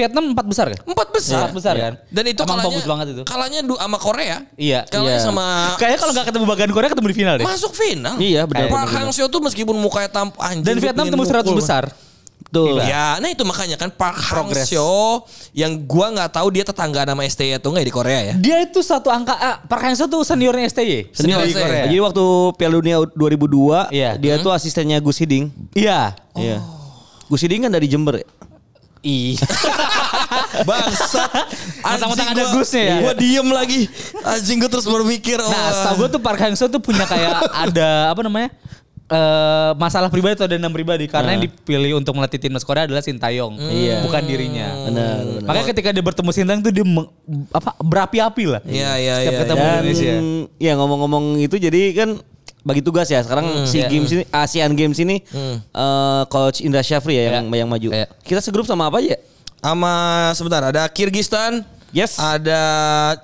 Vietnam 0.00 0.24
empat 0.32 0.46
besar 0.48 0.66
kan? 0.72 0.80
Empat 0.88 1.08
besar. 1.12 1.38
Empat 1.44 1.52
besar 1.52 1.74
kan? 1.76 1.92
Dan 2.08 2.24
itu 2.24 2.40
Emang 2.40 2.56
kalahnya 2.56 2.72
bagus 2.72 2.84
banget 2.88 3.06
itu. 3.12 3.22
Kalahnya 3.28 3.60
sama 3.68 3.98
Korea. 4.00 4.36
Iya. 4.62 4.80
Kalahnya 4.86 5.10
Iya. 5.12 5.24
sama 5.24 5.44
Kayaknya 5.74 5.98
kalau 5.98 6.12
nggak 6.14 6.26
ketemu 6.30 6.44
bagian 6.46 6.70
Korea 6.70 6.88
ketemu 6.88 7.08
di 7.08 7.16
final 7.16 7.34
deh. 7.34 7.44
masuk 7.44 7.72
final. 7.74 8.14
Iya, 8.16 8.42
benar, 8.46 8.70
Park 8.70 8.90
Hang 8.92 9.10
Seo 9.10 9.26
tuh 9.26 9.42
meskipun 9.42 9.74
mukanya 9.74 10.06
tamp 10.08 10.38
anjing. 10.38 10.62
Dan 10.62 10.78
Vietnam 10.78 11.06
tembus 11.08 11.26
100 11.26 11.42
mukul. 11.44 11.58
besar. 11.58 11.84
Betul. 12.42 12.84
Ya, 12.84 13.16
nah 13.16 13.26
itu 13.26 13.42
makanya 13.42 13.74
kan 13.74 13.88
Park 13.88 14.20
Hang. 14.20 14.52
Seo 14.54 15.24
yang 15.52 15.72
gua 15.80 16.12
nggak 16.12 16.30
tahu 16.32 16.52
dia 16.52 16.62
tetangga 16.62 17.02
nama 17.02 17.24
STY 17.24 17.56
atau 17.56 17.72
enggak 17.72 17.86
di 17.86 17.94
Korea 17.94 18.20
ya. 18.22 18.34
Dia 18.34 18.60
itu 18.60 18.78
satu 18.78 19.08
angka 19.08 19.32
ah, 19.32 19.56
Park 19.58 19.82
Hang 19.82 19.96
Seo 19.96 20.06
tuh 20.06 20.20
seniornya 20.20 20.68
STY. 20.68 21.10
Senior 21.10 21.42
di 21.42 21.50
STY. 21.50 21.58
Korea. 21.58 21.82
Jadi 21.86 21.96
waktu 21.98 22.24
Piala 22.54 22.74
Dunia 22.76 22.96
2002 23.08 23.88
Iya. 23.90 24.10
dia 24.14 24.34
tuh 24.38 24.52
asistennya 24.52 25.00
Gus 25.00 25.16
Hiding. 25.16 25.48
Iya. 25.72 26.12
Iya. 26.34 26.60
Gus 27.26 27.40
Hiding 27.40 27.64
kan 27.64 27.72
dari 27.72 27.88
Jember 27.88 28.20
ya. 28.20 28.26
Iya. 29.02 29.40
Bangsat. 30.68 31.30
Mentang-mentang 31.82 32.26
Anjing 32.26 32.28
ada 32.32 32.44
gua- 32.44 32.54
Gusnya 32.58 32.82
ya. 32.82 32.96
Gua 33.00 33.12
diem 33.14 33.48
lagi. 33.48 33.80
Anjing 34.22 34.56
gua 34.58 34.70
terus 34.70 34.86
berpikir. 34.86 35.38
Oh, 35.38 35.46
Nah, 35.46 35.70
setahu 35.72 35.94
gue 35.98 36.08
tuh 36.10 36.20
Park 36.20 36.40
Hang 36.40 36.54
Seo 36.54 36.66
tuh 36.66 36.78
punya 36.78 37.04
kayak 37.04 37.46
ada 37.50 37.88
apa 38.08 38.20
namanya? 38.20 38.50
eh 39.04 39.70
masalah 39.76 40.08
pribadi 40.08 40.32
atau 40.34 40.48
dendam 40.48 40.72
pribadi 40.72 41.04
karena 41.04 41.36
yang 41.36 41.44
dipilih 41.44 42.00
untuk 42.00 42.16
melatih 42.16 42.40
timnas 42.40 42.64
Korea 42.64 42.88
adalah 42.88 43.04
Sintayong, 43.04 43.60
Iya. 43.60 44.00
bukan 44.00 44.24
dirinya. 44.24 44.72
Benar, 44.82 45.16
benar. 45.20 45.42
Makanya 45.44 45.66
ketika 45.68 45.88
dia 45.90 46.00
bertemu 46.02 46.30
Sintayong 46.32 46.62
tuh 46.62 46.72
dia 46.72 46.80
meng- 46.80 47.12
apa 47.50 47.76
berapi-api 47.76 48.44
lah. 48.48 48.64
Iya, 48.64 48.90
iya, 48.96 49.14
Setiap 49.18 49.28
iya, 49.28 49.40
ketemu 49.44 49.60
Dan 49.60 49.72
Indonesia. 49.74 50.12
ya 50.56 50.72
ngomong-ngomong 50.74 51.24
itu 51.38 51.56
jadi 51.58 51.80
kan 51.92 52.08
bagi 52.62 52.80
tugas 52.80 53.04
ya 53.06 53.20
sekarang 53.20 53.66
si 53.66 53.84
Iya. 53.84 53.90
games 53.90 54.10
ini 54.10 54.22
Asian 54.30 54.72
Games 54.72 54.96
ini 54.96 55.20
eh, 55.74 56.22
coach 56.26 56.64
Indra 56.64 56.80
Syafri 56.80 57.12
ya 57.14 57.36
yang 57.36 57.52
yang 57.52 57.68
maju. 57.68 57.92
Iya. 57.92 58.08
Kita 58.18 58.40
segrup 58.40 58.64
sama 58.64 58.88
apa 58.88 58.96
aja? 58.96 59.20
Sama 59.62 59.94
sebentar 60.34 60.58
ada 60.66 60.82
Kirgistan, 60.90 61.62
Yes. 61.92 62.16
Ada 62.16 62.62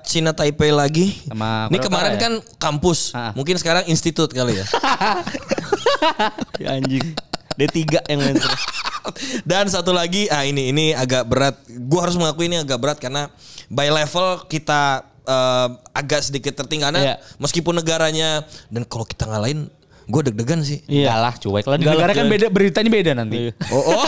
Cina 0.05 0.29
Taipei 0.29 0.69
lagi. 0.69 1.17
Sama 1.25 1.65
Ini 1.73 1.81
kemarin 1.81 2.13
Utara 2.15 2.21
kan 2.21 2.33
kampus. 2.61 3.17
Ah. 3.17 3.33
Mungkin 3.33 3.57
sekarang 3.57 3.89
institut 3.89 4.29
kali 4.29 4.61
ya. 4.61 4.65
Ya 6.61 6.77
anjing. 6.77 7.17
D3 7.57 8.07
yang 8.07 8.19
main 8.23 8.37
terus. 8.37 8.61
Dan 9.49 9.67
satu 9.67 9.91
lagi, 9.91 10.29
ah 10.31 10.45
ini 10.45 10.71
ini 10.71 10.85
agak 10.95 11.27
berat. 11.27 11.59
Gua 11.89 12.07
harus 12.07 12.15
mengakui 12.15 12.47
ini 12.47 12.61
agak 12.61 12.79
berat 12.79 12.97
karena 13.01 13.27
by 13.67 13.89
level 13.89 14.45
kita 14.47 15.03
eh, 15.27 15.67
agak 15.91 16.23
sedikit 16.23 16.55
tertinggal. 16.55 16.93
Karena 16.93 17.03
Iya. 17.03 17.15
meskipun 17.41 17.73
negaranya 17.73 18.45
dan 18.69 18.85
kalau 18.87 19.03
kita 19.03 19.27
ngalahin, 19.27 19.67
gue 20.09 20.21
deg-degan 20.25 20.59
sih. 20.65 20.81
Enggak 20.89 21.17
lah 21.21 21.33
cuek 21.37 21.65
lah. 21.69 21.77
Di 21.77 21.85
negara 21.85 22.11
kan 22.17 22.25
beda 22.25 22.49
beritanya 22.49 22.89
beda 22.89 23.11
nanti. 23.13 23.37
Oh, 23.69 23.85
oh. 23.85 24.01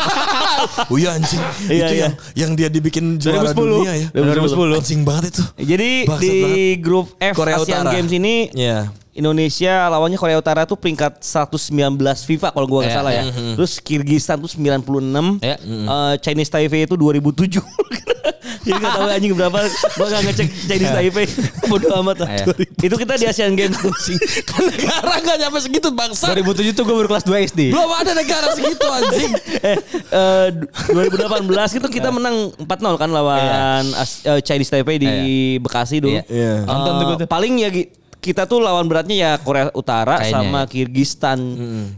oh 0.90 0.98
iya 0.98 1.14
anjing. 1.14 1.38
Iya, 1.70 1.86
itu 1.86 1.94
iya. 1.94 2.02
yang 2.02 2.14
yang 2.34 2.52
dia 2.58 2.68
dibikin 2.74 3.22
juara 3.22 3.54
2010. 3.54 3.62
dunia 3.62 3.94
ya. 3.94 4.08
2010. 4.10 4.82
Anjing 4.82 5.02
banget 5.06 5.24
itu. 5.30 5.44
Jadi 5.62 5.90
Bangsat 6.10 6.22
di 6.26 6.42
banget. 6.42 6.82
grup 6.82 7.06
F 7.22 7.36
Korea 7.38 7.56
Asian 7.62 7.86
Utara. 7.86 7.92
Games 7.94 8.12
ini 8.12 8.34
Iya. 8.58 8.90
Indonesia 9.12 9.88
lawannya 9.88 10.16
Korea 10.16 10.40
Utara 10.40 10.64
tuh 10.64 10.76
peringkat 10.76 11.20
119 11.20 11.68
FIFA 12.00 12.48
kalau 12.50 12.64
gua 12.64 12.80
nggak 12.82 12.90
Iya, 12.90 12.98
salah 12.98 13.12
ya. 13.12 13.24
Terus 13.60 13.74
Kirgistan 13.78 14.38
tuh 14.38 14.48
96. 14.48 15.40
Iya. 15.40 15.56
Eh, 15.60 16.14
Chinese 16.20 16.48
Taipei 16.48 16.84
itu 16.84 16.96
2007. 16.96 17.60
Jadi 18.62 18.78
nggak 18.78 18.94
tahu 18.94 19.08
anjing 19.10 19.34
berapa. 19.34 19.58
Gua 19.98 20.08
nggak 20.08 20.22
ngecek 20.24 20.48
Chinese 20.64 20.94
Taipei. 20.94 21.26
Bodoh 21.70 21.92
amat 22.00 22.24
lah. 22.24 22.30
Iya. 22.32 22.46
Itu 22.78 22.96
kita 22.96 23.14
di 23.16 23.26
Asian 23.26 23.52
Games 23.52 23.76
tuh. 23.76 23.92
Kan 24.48 24.64
negara 24.64 25.14
gak 25.20 25.38
nyampe 25.38 25.60
segitu 25.60 25.88
bangsa. 25.92 26.32
2007 26.32 26.72
tuh 26.72 26.84
gue 26.84 26.96
baru 26.96 27.08
kelas 27.10 27.26
2 27.26 27.48
SD. 27.52 27.62
Belum 27.70 27.92
ada 27.92 28.12
negara 28.14 28.48
segitu 28.54 28.86
anjing. 28.88 29.32
eh, 29.60 29.78
eh, 30.08 30.48
2018 30.88 31.52
itu 31.78 31.88
kita 31.90 32.10
menang 32.10 32.56
4-0 32.56 32.96
kan 32.96 33.10
lawan 33.10 33.84
As- 33.92 34.24
eh, 34.24 34.40
Chinese 34.40 34.70
Taipei 34.70 34.96
di 34.96 35.12
Bekasi 35.60 36.00
dulu. 36.00 36.16
Iya. 36.16 36.24
Iya. 36.28 36.54
Nonton 36.64 36.92
tuh 36.94 37.06
gua 37.06 37.16
tuh. 37.20 37.28
Paling 37.28 37.54
ya 37.60 37.70
kita 38.22 38.46
tuh 38.46 38.62
lawan 38.62 38.86
beratnya 38.86 39.18
ya 39.18 39.32
Korea 39.36 39.74
Utara 39.74 40.22
Kayaknya, 40.22 40.32
sama 40.32 40.60
ya. 40.62 40.70
Kirgistan. 40.70 41.38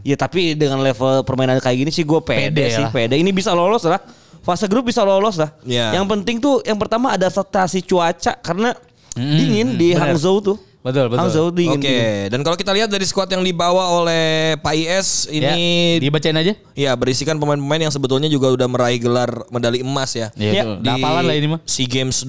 Ya 0.00 0.16
tapi 0.16 0.56
dengan 0.56 0.80
level 0.80 1.20
permainan 1.22 1.60
kayak 1.60 1.76
gini 1.78 1.90
sih 1.92 2.02
gue 2.02 2.18
pede, 2.18 2.48
Pede 2.48 2.64
sih, 2.72 2.80
lah. 2.80 2.90
pede. 2.90 3.14
Ini 3.14 3.28
bisa 3.28 3.52
lolos 3.52 3.84
lah. 3.84 4.00
Fase 4.40 4.64
grup 4.64 4.84
bisa 4.84 5.00
lolos 5.00 5.36
lah. 5.36 5.52
Iya. 5.62 5.94
Yang 5.94 6.06
penting 6.10 6.36
tuh 6.38 6.60
yang 6.60 6.76
pertama 6.76 7.12
ada 7.12 7.28
adaptasi 7.28 7.80
cuaca 7.80 8.32
karena 8.36 8.72
dingin 9.14 9.76
di 9.76 9.92
bener. 9.92 10.10
Hangzhou 10.10 10.40
tuh. 10.40 10.56
Betul, 10.80 11.08
betul. 11.08 11.16
Hangzhou 11.16 11.48
dingin. 11.48 11.76
Oke, 11.76 11.88
dingin. 11.88 12.28
dan 12.28 12.40
kalau 12.40 12.56
kita 12.56 12.72
lihat 12.72 12.88
dari 12.88 13.04
skuad 13.04 13.24
yang 13.26 13.40
dibawa 13.40 13.88
oleh 13.94 14.52
Pak 14.60 14.74
IS 14.74 15.08
ini 15.28 15.96
Ya, 15.96 16.02
dibacain 16.02 16.36
aja. 16.36 16.52
ya 16.76 16.92
berisikan 16.92 17.40
pemain-pemain 17.40 17.88
yang 17.88 17.92
sebetulnya 17.92 18.28
juga 18.28 18.52
udah 18.52 18.68
meraih 18.68 19.00
gelar 19.00 19.32
medali 19.48 19.80
emas 19.80 20.12
ya. 20.12 20.28
Iya, 20.36 20.76
Ya, 20.76 20.92
hafalan 20.92 21.24
lah 21.24 21.36
ini 21.36 21.56
mah. 21.56 21.60
SEA 21.64 21.88
Games 21.88 22.20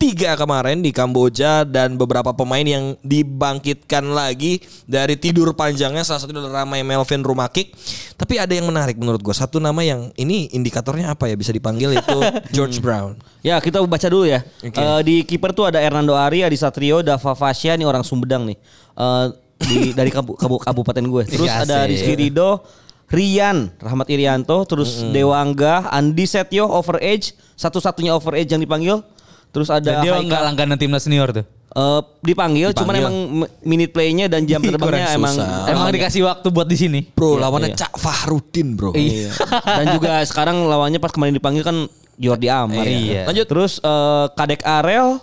2023 0.00 0.32
kemarin 0.40 0.80
di 0.80 0.96
Kamboja 0.96 1.68
dan 1.68 2.00
beberapa 2.00 2.32
pemain 2.32 2.64
yang 2.64 2.96
dibangkitkan 3.04 4.00
lagi 4.08 4.56
dari 4.88 5.12
tidur 5.12 5.52
panjangnya 5.52 6.00
salah 6.00 6.24
satu 6.24 6.32
adalah 6.32 6.64
Ramai 6.64 6.80
Melvin 6.80 7.20
Rumakik. 7.20 7.76
Tapi 8.16 8.40
ada 8.40 8.48
yang 8.48 8.64
menarik 8.64 8.96
menurut 8.96 9.20
gue. 9.20 9.36
Satu 9.36 9.60
nama 9.60 9.76
yang 9.84 10.08
ini 10.16 10.48
indikatornya 10.56 11.12
apa 11.12 11.28
ya 11.28 11.36
bisa 11.36 11.52
dipanggil 11.52 11.92
itu 11.92 12.16
George 12.56 12.80
Brown. 12.80 13.20
Ya 13.44 13.60
kita 13.60 13.84
baca 13.84 14.08
dulu 14.08 14.24
ya. 14.24 14.40
Oke. 14.64 14.72
Eh, 14.72 15.00
di 15.04 15.16
kiper 15.20 15.52
tuh 15.52 15.68
ada 15.68 15.76
Hernando 15.76 16.16
Ari, 16.16 16.48
Adi 16.48 16.56
Satrio, 16.56 17.04
Dava 17.04 17.36
Fasya, 17.36 17.76
nih 17.76 17.84
orang 17.84 18.00
Sumedang 18.00 18.48
nih. 18.48 18.56
Eh, 18.96 19.26
di 19.68 19.78
dari 20.00 20.08
kabu, 20.08 20.32
kabu- 20.32 20.64
kabupaten 20.64 21.04
gue. 21.04 21.22
Terus 21.28 21.44
Iya, 21.44 21.68
ada 21.68 21.76
asik. 21.84 21.92
Rizky 21.92 22.12
Rido, 22.16 22.64
Rian, 23.12 23.68
Rahmat 23.76 24.08
Irianto, 24.08 24.64
terus 24.64 25.04
Dewa 25.12 25.36
Angga, 25.36 25.92
Andi 25.92 26.24
Setio, 26.24 26.64
Overage, 26.72 27.36
satu-satunya 27.52 28.16
Overage 28.16 28.48
yang 28.48 28.64
dipanggil. 28.64 29.04
Terus 29.50 29.68
ada 29.68 29.82
Dan 29.82 30.02
dia 30.02 30.12
enggak 30.14 30.42
langganan 30.44 30.76
timnas 30.76 31.02
senior 31.02 31.30
tuh. 31.30 31.44
Eh, 31.70 32.00
dipanggil, 32.20 32.74
cuman 32.74 32.98
Dipanggil. 32.98 33.02
emang 33.06 33.16
m- 33.46 33.50
minute 33.62 33.90
playnya 33.90 34.26
dan 34.26 34.42
jam 34.42 34.58
terbangnya 34.58 35.14
emang 35.14 35.30
susah. 35.30 35.70
Emang 35.70 35.86
dikasih 35.88 36.22
waktu 36.24 36.46
buat 36.48 36.66
di 36.66 36.74
sini. 36.74 37.00
Bro, 37.10 37.38
Iya, 37.38 37.40
lawannya 37.40 37.70
iya. 37.70 37.78
Cak 37.78 37.94
Fahrudin, 37.94 38.74
Bro. 38.74 38.90
Iya. 38.92 39.30
Dan 39.62 39.86
juga 39.94 40.18
sekarang 40.24 40.66
lawannya 40.66 40.98
pas 40.98 41.10
kemarin 41.10 41.30
dipanggil 41.30 41.62
kan 41.62 41.86
Jordi 42.14 42.50
Amar. 42.50 42.82
Iya. 42.82 43.22
Lanjut. 43.24 43.46
Terus 43.46 43.78
eh, 43.78 44.26
Kadek 44.32 44.62
Arel 44.62 45.22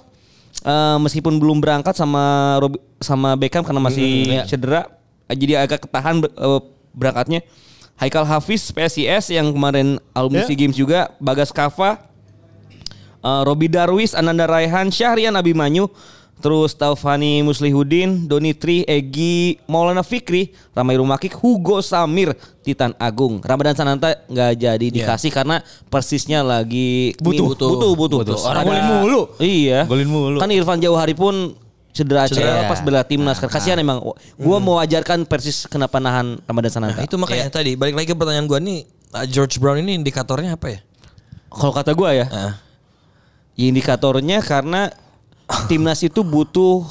eh, 0.61 0.97
meskipun 0.97 1.35
belum 1.35 1.59
berangkat 1.59 1.93
sama 1.93 2.55
Robi, 2.57 2.79
sama 2.97 3.35
Beckham 3.35 3.61
karena 3.61 3.83
masih 3.83 4.07
iya. 4.31 4.43
cedera, 4.43 4.87
jadi 5.27 5.61
agak 5.61 5.83
ketahan 5.83 6.23
eh, 6.23 6.59
berangkatnya. 6.91 7.43
Haikal 7.97 8.23
Hafiz 8.23 8.69
PSIS 8.69 9.33
yang 9.33 9.49
kemarin 9.49 9.99
alumni 10.11 10.45
Iya. 10.45 10.47
SEA 10.47 10.55
Games 10.55 10.77
juga, 10.77 11.11
Bagas 11.17 11.51
Kava, 11.51 12.06
eh, 13.27 13.41
Robi 13.43 13.67
Darwis, 13.67 14.15
Ananda 14.15 14.47
Raihan, 14.47 14.87
Syahrian 14.87 15.35
Abimanyu, 15.35 15.91
terus 16.37 16.71
Taufani 16.71 17.41
Muslihudin, 17.41 18.23
Doni 18.25 18.53
Tri, 18.53 18.85
Egi 18.85 19.57
Maulana 19.65 19.99
Fikri, 20.01 20.53
Ramai 20.71 20.95
Rumakik, 20.95 21.33
Hugo 21.33 21.81
Samir, 21.81 22.31
Titan 22.61 22.93
Agung. 22.97 23.41
Ramadan 23.41 23.73
Sananta 23.73 24.13
nggak 24.23 24.51
jadi 24.55 24.87
dikasih 24.87 25.33
karena 25.33 25.59
persisnya 25.87 26.39
lagi 26.39 27.17
Butuh. 27.17 27.51
butuh, 27.51 27.67
butuh, 27.67 27.91
butuh. 27.91 28.19
Butuh. 28.23 28.39
Orang 28.43 28.63
ada- 28.63 28.69
golin 28.69 28.85
mulu. 28.87 29.21
Iya. 29.37 29.83
Golin 29.83 30.05
mulu. 30.05 30.37
Kan 30.37 30.51
Irfan 30.51 30.77
Jauhari 30.77 31.11
pun 31.11 31.57
cedera 31.89 32.29
cedera 32.29 32.61
Cedera. 32.61 32.69
pas 32.69 32.79
bela 32.79 33.01
timnas. 33.01 33.41
Kan 33.41 33.49
Kasihan 33.49 33.73
emang. 33.75 33.97
Gua 34.37 34.57
mau 34.59 34.77
ajarkan 34.77 35.25
Persis 35.25 35.65
kenapa 35.65 35.97
nahan 35.97 36.37
Ramadan 36.45 36.69
Sananta. 36.69 37.01
Nah, 37.01 37.09
itu 37.09 37.17
makanya 37.17 37.49
tadi 37.49 37.73
balik 37.73 37.97
lagi 37.97 38.07
ke 38.07 38.15
pertanyaan 38.15 38.45
gua 38.45 38.61
nih 38.61 38.85
uh, 39.09 39.25
George 39.25 39.57
Brown 39.57 39.81
ini 39.81 39.97
indikatornya 39.97 40.53
apa 40.53 40.69
ya? 40.69 40.79
Kalau 41.49 41.73
kata 41.73 41.91
gua 41.91 42.13
ya, 42.13 42.29
Ah. 42.29 42.53
Ya, 43.57 43.65
indikatornya 43.65 44.39
karena 44.39 44.93
timnas 45.65 45.99
itu 45.99 46.21
butuh 46.21 46.85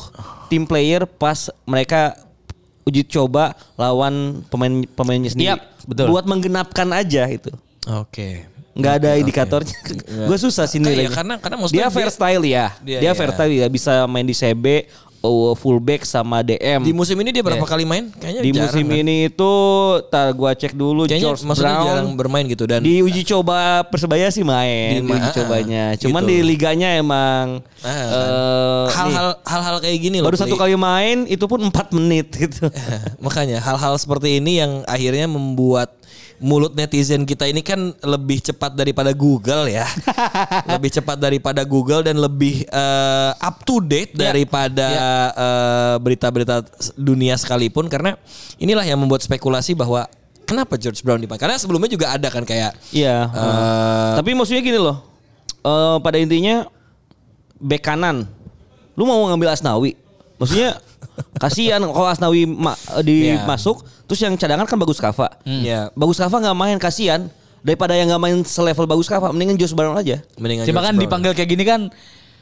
tim 0.46 0.66
player 0.66 1.06
pas 1.06 1.46
mereka 1.62 2.18
uji 2.82 3.02
coba 3.02 3.54
lawan 3.74 4.42
pemain 4.46 4.82
pemainnya 4.88 5.30
sendiri. 5.30 5.54
Yap, 5.54 5.60
betul. 5.84 6.06
Buat 6.10 6.26
menggenapkan 6.26 6.90
aja 6.90 7.22
itu. 7.26 7.50
Oke. 7.88 8.46
Nggak 8.74 8.94
ada 8.98 9.10
indikatornya. 9.16 9.72
Gue 10.26 10.36
susah 10.36 10.66
sih 10.66 10.76
Iya, 10.76 10.84
nilainya. 10.84 11.14
karena- 11.14 11.38
karena 11.38 11.56
maksudnya 11.56 11.80
dia 11.80 11.88
fair 11.88 12.04
dia- 12.04 12.14
style 12.14 12.44
ya. 12.44 12.66
Dia- 12.78 13.00
Dia, 13.00 13.12
fair 13.14 13.30
style 13.32 13.54
ya 13.56 13.66
bisa 13.66 13.92
main 14.04 14.22
di 14.22 14.34
CB, 14.34 14.90
fullback 15.54 16.02
sama 16.02 16.40
DM. 16.40 16.80
Di 16.80 16.90
musim 16.90 17.16
ini 17.16 17.30
dia 17.30 17.40
berapa 17.40 17.58
Iya. 17.58 17.68
kali 17.68 17.84
main? 17.84 18.08
Kayaknya 18.10 18.42
Di 18.42 18.50
jarang 18.50 18.62
musim 18.66 18.84
kan? 18.84 19.00
ini 19.00 19.16
itu 19.26 19.52
tar 20.06 20.28
gua 20.30 20.52
cek 20.52 20.72
dulu 20.72 21.04
Kayaknya 21.04 21.22
George 21.22 21.42
maksudnya 21.42 21.72
Brown 21.72 21.86
jarang 21.86 22.08
bermain 22.14 22.44
gitu 22.44 22.64
dan 22.64 22.80
di 22.80 23.00
uji 23.00 23.22
coba 23.22 23.56
persebaya 23.84 24.26
sih 24.28 24.42
main 24.42 25.00
Di 25.00 25.06
uji 25.06 25.20
ah, 25.22 25.34
cobanya. 25.34 25.84
Cuman 25.96 26.22
gitu. 26.22 26.30
di 26.30 26.36
liganya 26.42 26.88
emang 26.94 27.60
Ah, 27.80 27.88
eh, 27.88 28.84
hal-hal 28.90 29.28
nih, 29.32 29.44
hal-hal 29.44 29.76
kayak 29.78 29.98
gini 30.00 30.16
loh. 30.18 30.26
baru 30.26 30.36
satu 30.36 30.54
kali 30.54 30.74
main 30.74 31.24
itu 31.26 31.44
pun 31.44 31.60
4 31.60 31.92
menit 31.92 32.26
gitu. 32.32 32.66
Makanya 33.24 33.58
hal-hal 33.58 33.94
seperti 33.96 34.38
ini 34.38 34.58
yang 34.58 34.82
akhirnya 34.84 35.26
membuat 35.26 35.94
mulut 36.38 36.72
netizen 36.72 37.22
kita 37.22 37.44
ini 37.44 37.60
kan 37.60 37.78
lebih 37.98 38.40
cepat 38.40 38.72
daripada 38.72 39.10
Google 39.10 39.66
ya. 39.66 39.88
lebih 40.72 40.90
cepat 40.92 41.16
daripada 41.16 41.62
Google 41.62 42.00
dan 42.00 42.16
lebih 42.16 42.64
eh, 42.64 43.30
up 43.34 43.62
to 43.62 43.78
date 43.78 44.12
Ya. 44.12 44.30
daripada 44.30 44.86
eh, 45.32 45.94
berita-berita 45.98 46.62
dunia 46.94 47.34
sekalipun 47.34 47.86
karena 47.86 48.14
inilah 48.56 48.82
yang 48.82 48.96
membuat 48.96 49.20
spekulasi 49.20 49.72
bahwa 49.72 50.04
kenapa 50.42 50.76
George 50.76 51.00
Brown 51.00 51.18
dipanggil. 51.18 51.42
Karena 51.42 51.56
sebelumnya 51.56 51.88
juga 51.88 52.10
ada 52.10 52.28
kan 52.28 52.42
kayak 52.42 52.76
Iya. 52.90 53.26
eh, 53.26 54.12
Tapi 54.16 54.30
maksudnya 54.32 54.60
gini 54.60 54.76
loh. 54.76 55.02
eh, 55.60 55.96
pada 55.98 56.16
intinya 56.16 56.68
bek 57.56 57.80
kanan. 57.80 58.28
Lu 58.92 59.04
mau 59.04 59.24
ngambil 59.26 59.52
Asnawi. 59.52 59.96
Maksudnya 60.36 60.76
kasihan 61.36 61.80
kalau 61.80 62.06
Asnawi 62.06 62.44
ma- 62.44 62.76
Iya. 62.98 63.40
dimasuk 63.40 63.80
terus 64.04 64.20
yang 64.20 64.34
cadangan 64.34 64.64
kan 64.64 64.76
bagus 64.76 64.96
Kava. 64.96 65.28
Iya. 65.42 65.90
Bagus 65.92 66.16
Kava 66.16 66.36
nggak 66.38 66.56
main 66.56 66.76
kasihan 66.76 67.28
daripada 67.60 67.92
yang 67.92 68.08
nggak 68.08 68.22
main 68.22 68.36
selevel 68.40 68.84
bagus 68.84 69.06
Kava 69.06 69.30
mendingan 69.30 69.56
Josh 69.56 69.72
Brown 69.72 69.94
aja. 69.94 70.22
mendingan 70.36 70.64
George 70.64 70.76
kan 70.76 70.90
Brown. 70.90 71.02
dipanggil 71.02 71.32
kayak 71.32 71.48
gini 71.48 71.64
kan. 71.64 71.80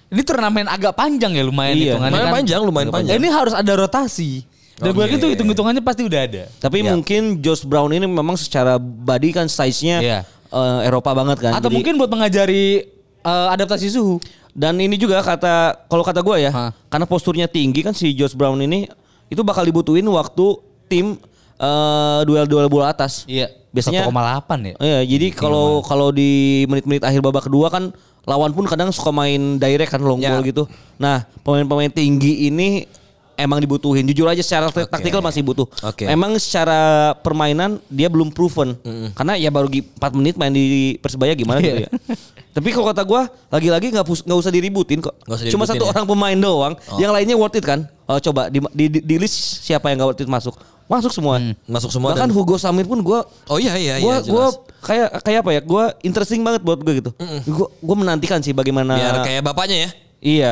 Ini 0.06 0.20
turnamen 0.20 0.66
agak 0.66 0.92
panjang 0.92 1.32
ya 1.32 1.42
lumayan 1.42 1.74
Iya. 1.74 1.84
hitungannya 1.96 2.12
Lumayan 2.12 2.26
kan. 2.26 2.36
panjang, 2.36 2.60
lumayan 2.62 2.90
panjang. 2.92 3.16
Ini 3.16 3.28
harus 3.28 3.50
ada 3.52 3.72
rotasi. 3.72 4.44
Dan 4.74 4.90
gue 4.90 5.02
yakin 5.02 5.18
tuh 5.18 5.30
hitung-hitungannya 5.30 5.80
pasti 5.80 6.02
udah 6.02 6.20
ada. 6.20 6.44
Tapi 6.56 6.82
Ya. 6.82 6.90
mungkin 6.92 7.38
Josh 7.40 7.62
Brown 7.62 7.88
ini 7.88 8.04
memang 8.04 8.34
secara 8.34 8.74
body 8.76 9.30
kan 9.32 9.46
size-nya 9.46 9.98
Iya. 9.98 10.18
eh, 10.26 10.80
Eropa 10.84 11.10
banget 11.10 11.38
kan. 11.40 11.54
Atau 11.54 11.66
Jadi- 11.66 11.76
mungkin 11.78 11.94
buat 11.96 12.10
mengajari 12.10 12.84
eh, 13.24 13.48
adaptasi 13.50 13.88
suhu. 13.88 14.20
Dan 14.54 14.78
ini 14.78 14.94
juga 14.94 15.18
kata 15.18 15.84
kalau 15.84 16.00
kata 16.00 16.22
gue 16.22 16.36
ya, 16.40 16.50
Hah. 16.50 16.70
karena 16.86 17.04
posturnya 17.04 17.44
tinggi 17.44 17.82
kan 17.82 17.90
si 17.90 18.14
Josh 18.14 18.32
Brown 18.32 18.56
ini 18.56 18.86
itu 19.26 19.42
bakal 19.42 19.62
dibutuhin 19.62 20.06
waktu 20.06 20.46
tim 20.86 21.18
eh, 21.54 22.20
duel-duel 22.22 22.66
bola 22.66 22.90
atas. 22.90 23.26
Iya. 23.26 23.50
Biasanya 23.74 24.06
1,8 24.06 24.14
ya. 24.62 24.74
Iya, 24.78 24.98
jadi 25.02 25.26
kalau 25.34 25.82
kalau 25.82 26.14
di 26.14 26.62
menit-menit 26.64 27.02
akhir 27.02 27.18
babak 27.18 27.50
kedua 27.50 27.66
kan 27.66 27.90
lawan 28.22 28.54
pun 28.54 28.62
kadang 28.64 28.94
suka 28.94 29.10
main 29.10 29.58
direct 29.58 29.90
kan 29.90 29.98
long 29.98 30.22
Ya. 30.22 30.30
ball 30.30 30.46
gitu. 30.46 30.70
Nah, 30.94 31.26
pemain-pemain 31.42 31.90
tinggi 31.90 32.46
ini 32.46 32.86
emang 33.34 33.58
dibutuhin. 33.58 34.06
Jujur 34.06 34.30
aja 34.30 34.38
secara 34.40 34.70
taktikal 34.70 35.18
masih 35.18 35.42
butuh. 35.42 35.66
Oke. 35.82 36.06
Emang 36.06 36.38
secara 36.38 37.12
permainan 37.18 37.82
dia 37.90 38.06
belum 38.06 38.30
proven. 38.30 38.78
Karena 39.10 39.34
ya 39.34 39.50
baru 39.50 39.66
gi- 39.66 39.82
4 39.98 40.14
menit 40.14 40.38
main 40.38 40.54
di 40.54 40.94
Persebaya 41.02 41.34
gimana 41.34 41.58
gitu 41.58 41.82
ya. 41.82 41.90
Tapi 42.54 42.70
kalau 42.70 42.86
kata 42.86 43.02
gua 43.02 43.26
lagi-lagi 43.50 43.90
nggak 43.90 44.06
nggak 44.06 44.38
usah 44.38 44.52
diributin 44.54 45.02
kok. 45.02 45.10
Nggak 45.26 45.36
usah 45.42 45.50
Cuma 45.50 45.66
satu 45.66 45.84
ya? 45.84 45.90
orang 45.90 46.06
pemain 46.06 46.38
doang. 46.38 46.74
Yang 46.96 47.12
lainnya 47.12 47.34
worth 47.34 47.58
it 47.58 47.66
kan? 47.66 47.90
Oh 48.06 48.22
coba 48.22 48.46
di, 48.46 48.62
di, 48.70 48.84
di, 48.86 48.98
di 49.02 49.16
list 49.18 49.66
siapa 49.66 49.90
yang 49.90 49.98
nggak 49.98 50.08
worth 50.14 50.22
it 50.22 50.30
masuk? 50.30 50.54
Masuk 50.86 51.10
semua. 51.10 51.42
Masuk 51.66 51.90
semua 51.90 52.14
Bahkan 52.14 52.28
dan- 52.28 52.36
Hugo 52.36 52.54
Samir 52.54 52.86
pun 52.86 53.02
gua 53.02 53.26
Oh 53.48 53.58
iya 53.58 53.74
iya 53.74 53.98
gua 53.98 54.20
iya 54.20 54.30
gua 54.30 54.46
jelas. 54.52 54.54
kayak 54.80 55.08
kayak 55.20 55.38
apa 55.42 55.50
ya? 55.50 55.60
Gua 55.60 55.84
interesting 56.00 56.46
banget 56.46 56.62
buat 56.62 56.78
gue 56.78 56.94
gitu. 57.02 57.10
Gua 57.50 57.66
gua 57.82 57.96
menantikan 57.98 58.38
sih 58.38 58.54
bagaimana 58.54 58.94
Biar 58.94 59.18
kayak 59.26 59.42
bapaknya 59.42 59.76
ya. 59.76 59.90
Iya. 60.22 60.50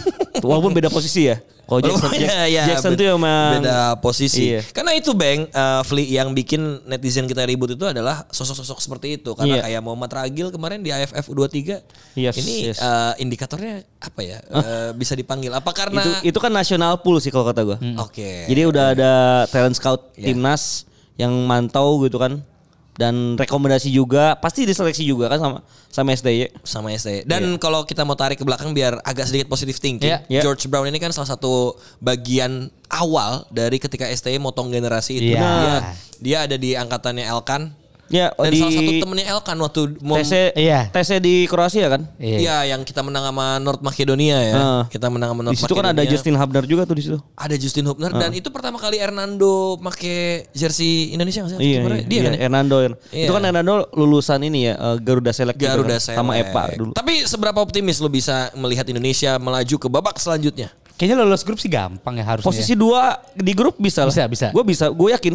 Walaupun 0.42 0.74
beda 0.74 0.90
posisi 0.90 1.30
ya. 1.30 1.38
Kalau 1.64 1.80
Jackson, 1.80 2.10
Jackson, 2.12 2.28
ya, 2.28 2.44
ya, 2.46 2.62
Jackson 2.68 2.92
be- 2.92 2.98
tuh 2.98 3.06
emang 3.10 3.50
beda 3.58 3.78
posisi. 3.98 4.52
Iya. 4.52 4.60
Karena 4.68 4.92
itu 4.92 5.10
Bang, 5.12 5.46
eh, 5.46 5.80
Fli 5.82 6.04
yang 6.06 6.30
bikin 6.30 6.60
netizen 6.84 7.24
kita 7.24 7.42
ribut 7.42 7.72
itu 7.72 7.82
adalah 7.82 8.28
sosok-sosok 8.28 8.78
seperti 8.78 9.16
itu. 9.16 9.32
Karena 9.32 9.58
Iya. 9.58 9.62
kayak 9.64 9.80
Muhammad 9.80 10.10
Ragil 10.10 10.48
kemarin 10.48 10.80
di 10.80 10.90
AFF 10.90 11.24
U23. 11.26 11.80
Yes, 12.14 12.36
ini 12.36 12.68
yes. 12.68 12.78
eh, 12.78 13.12
indikatornya 13.18 13.80
apa 13.98 14.20
ya? 14.20 14.38
Eh, 14.40 14.90
bisa 14.92 15.12
dipanggil 15.12 15.50
apa 15.50 15.70
karena 15.70 16.04
itu 16.20 16.30
itu 16.30 16.38
kan 16.38 16.50
nasional 16.50 17.00
pool 17.00 17.16
sih 17.16 17.28
kalau 17.28 17.44
kata 17.44 17.64
gua. 17.64 17.78
Oke. 17.98 18.44
Jadi 18.44 18.60
udah 18.62 18.84
ada 18.92 19.12
talent 19.48 19.74
scout 19.74 20.12
Iya. 20.14 20.30
timnas 20.30 20.84
yang 21.16 21.32
mantau 21.44 22.02
gitu 22.02 22.18
kan. 22.18 22.42
Dan 22.94 23.34
rekomendasi 23.34 23.90
juga 23.90 24.38
pasti 24.38 24.62
diseleksi 24.62 25.02
juga 25.02 25.26
kan 25.26 25.42
sama 25.42 25.58
sama 25.90 26.14
SDY. 26.14 26.50
sama 26.62 26.94
ST. 26.94 27.26
Dan 27.26 27.58
kalau 27.58 27.82
kita 27.82 28.06
mau 28.06 28.14
tarik 28.14 28.38
ke 28.38 28.46
belakang 28.46 28.70
biar 28.70 29.02
agak 29.02 29.26
sedikit 29.26 29.50
positive 29.50 29.78
thinking. 29.82 30.10
Iya. 30.10 30.22
Iya. 30.30 30.42
George 30.46 30.70
Brown 30.70 30.86
ini 30.86 31.02
kan 31.02 31.10
salah 31.10 31.34
satu 31.34 31.74
bagian 31.98 32.70
awal 32.90 33.46
dari 33.50 33.82
ketika 33.82 34.06
STY 34.06 34.38
motong 34.38 34.70
generasi 34.70 35.18
itu. 35.18 35.34
Iya. 35.34 35.42
Dia, 35.42 35.74
dia 36.22 36.36
ada 36.46 36.56
di 36.58 36.78
angkatannya 36.78 37.26
Elkan. 37.26 37.83
Ya 38.12 38.30
Dan 38.36 38.52
di 38.52 38.60
salah 38.60 38.72
satu 38.76 38.92
temennya 39.00 39.26
Elkan 39.32 39.56
waktu 39.58 39.80
mau 40.04 40.16
TC 40.16 40.52
Iya. 40.54 40.92
TC 40.92 41.10
di 41.18 41.48
Kroasia 41.48 41.88
kan? 41.88 42.04
Iya. 42.20 42.38
Iya, 42.38 42.56
yang 42.76 42.84
kita 42.84 43.00
menang 43.00 43.24
sama 43.24 43.56
North 43.58 43.80
Macedonia 43.80 44.36
ya. 44.38 44.54
Heeh. 44.54 44.82
Kita 44.92 45.08
menang 45.08 45.32
sama 45.32 45.40
North 45.42 45.56
Di 45.56 45.60
situ 45.60 45.74
kan 45.74 45.86
ada. 45.88 46.02
Justin 46.04 46.36
Hubner 46.36 46.64
juga 46.64 46.84
tuh 46.84 46.96
di 46.96 47.04
situ. 47.04 47.18
ada 47.34 47.54
Justin 47.56 47.88
Hubner 47.88 48.12
dan 48.12 48.30
itu 48.30 48.48
pertama 48.48 48.76
kali 48.76 49.00
Hernando 49.00 49.80
make 49.80 50.46
jersey 50.52 51.10
Indonesia 51.10 51.42
nggak 51.42 51.56
sih? 51.56 51.58
Iya, 51.58 51.78
iya, 51.80 52.04
dia 52.04 52.20
kan 52.20 52.32
ya? 52.32 52.40
Hernando. 52.44 52.76
Iya. 52.80 52.90
Itu 53.24 53.32
kan 53.32 53.42
Hernando 53.42 53.74
lulusan 53.92 54.40
ini 54.44 54.68
ya 54.68 54.74
eh, 54.76 54.96
Garuda 55.00 55.32
Select 55.32 55.56
Garuda 55.56 55.96
kan, 55.96 56.02
Select. 56.02 56.18
sama 56.20 56.36
EPA 56.36 56.64
dulu. 56.76 56.92
Tapi 56.92 57.24
seberapa 57.24 57.58
optimis 57.58 57.98
lo 57.98 58.08
bisa 58.08 58.52
melihat 58.54 58.84
Indonesia 58.84 59.40
melaju 59.40 59.76
ke 59.80 59.88
babak 59.88 60.20
selanjutnya? 60.20 60.68
Kayaknya 60.94 61.26
lolos 61.26 61.42
grup 61.42 61.58
sih 61.58 61.66
gampang 61.66 62.14
ya 62.14 62.24
harusnya. 62.24 62.46
Posisi 62.46 62.78
dua 62.78 63.18
di 63.34 63.50
grup 63.50 63.74
bisa 63.76 64.06
lah. 64.06 64.14
Bisa, 64.14 64.30
bisa. 64.30 64.46
Gue 64.54 64.62
bisa, 64.62 64.86
gue 64.86 65.08
yakin. 65.10 65.34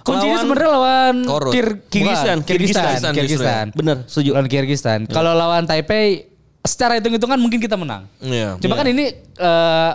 Kuncinya 0.00 0.38
sebenarnya 0.40 0.70
lawan 0.72 1.14
Korut. 1.28 1.52
Kir 1.52 1.68
Kirgistan, 1.92 2.36
Kirgistan, 2.44 2.84
Kirgistan 2.84 3.12
Kirgistan. 3.14 3.64
Bener, 3.76 3.96
setuju. 4.08 4.30
Lawan 4.36 4.48
Kirgistan. 4.48 4.98
Kalau 5.08 5.32
lawan 5.36 5.64
Taipei 5.68 6.28
secara 6.64 6.96
hitung-hitungan 7.00 7.40
mungkin 7.40 7.60
kita 7.60 7.76
menang. 7.76 8.08
Iya. 8.20 8.60
Cuma 8.60 8.76
kan 8.76 8.86
ini 8.88 9.12
eh, 9.16 9.92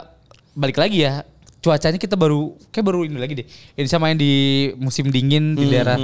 balik 0.53 0.77
lagi 0.77 1.05
ya. 1.05 1.25
Cuacanya 1.65 1.97
kita 1.97 2.13
baru 2.13 2.53
kayak 2.69 2.85
baru 2.85 3.09
ini 3.09 3.17
lagi 3.17 3.33
deh. 3.41 3.47
Indonesia 3.73 3.97
main 3.97 4.17
di 4.17 4.33
musim 4.77 5.09
dingin 5.09 5.57
di 5.57 5.65
daerah. 5.65 5.97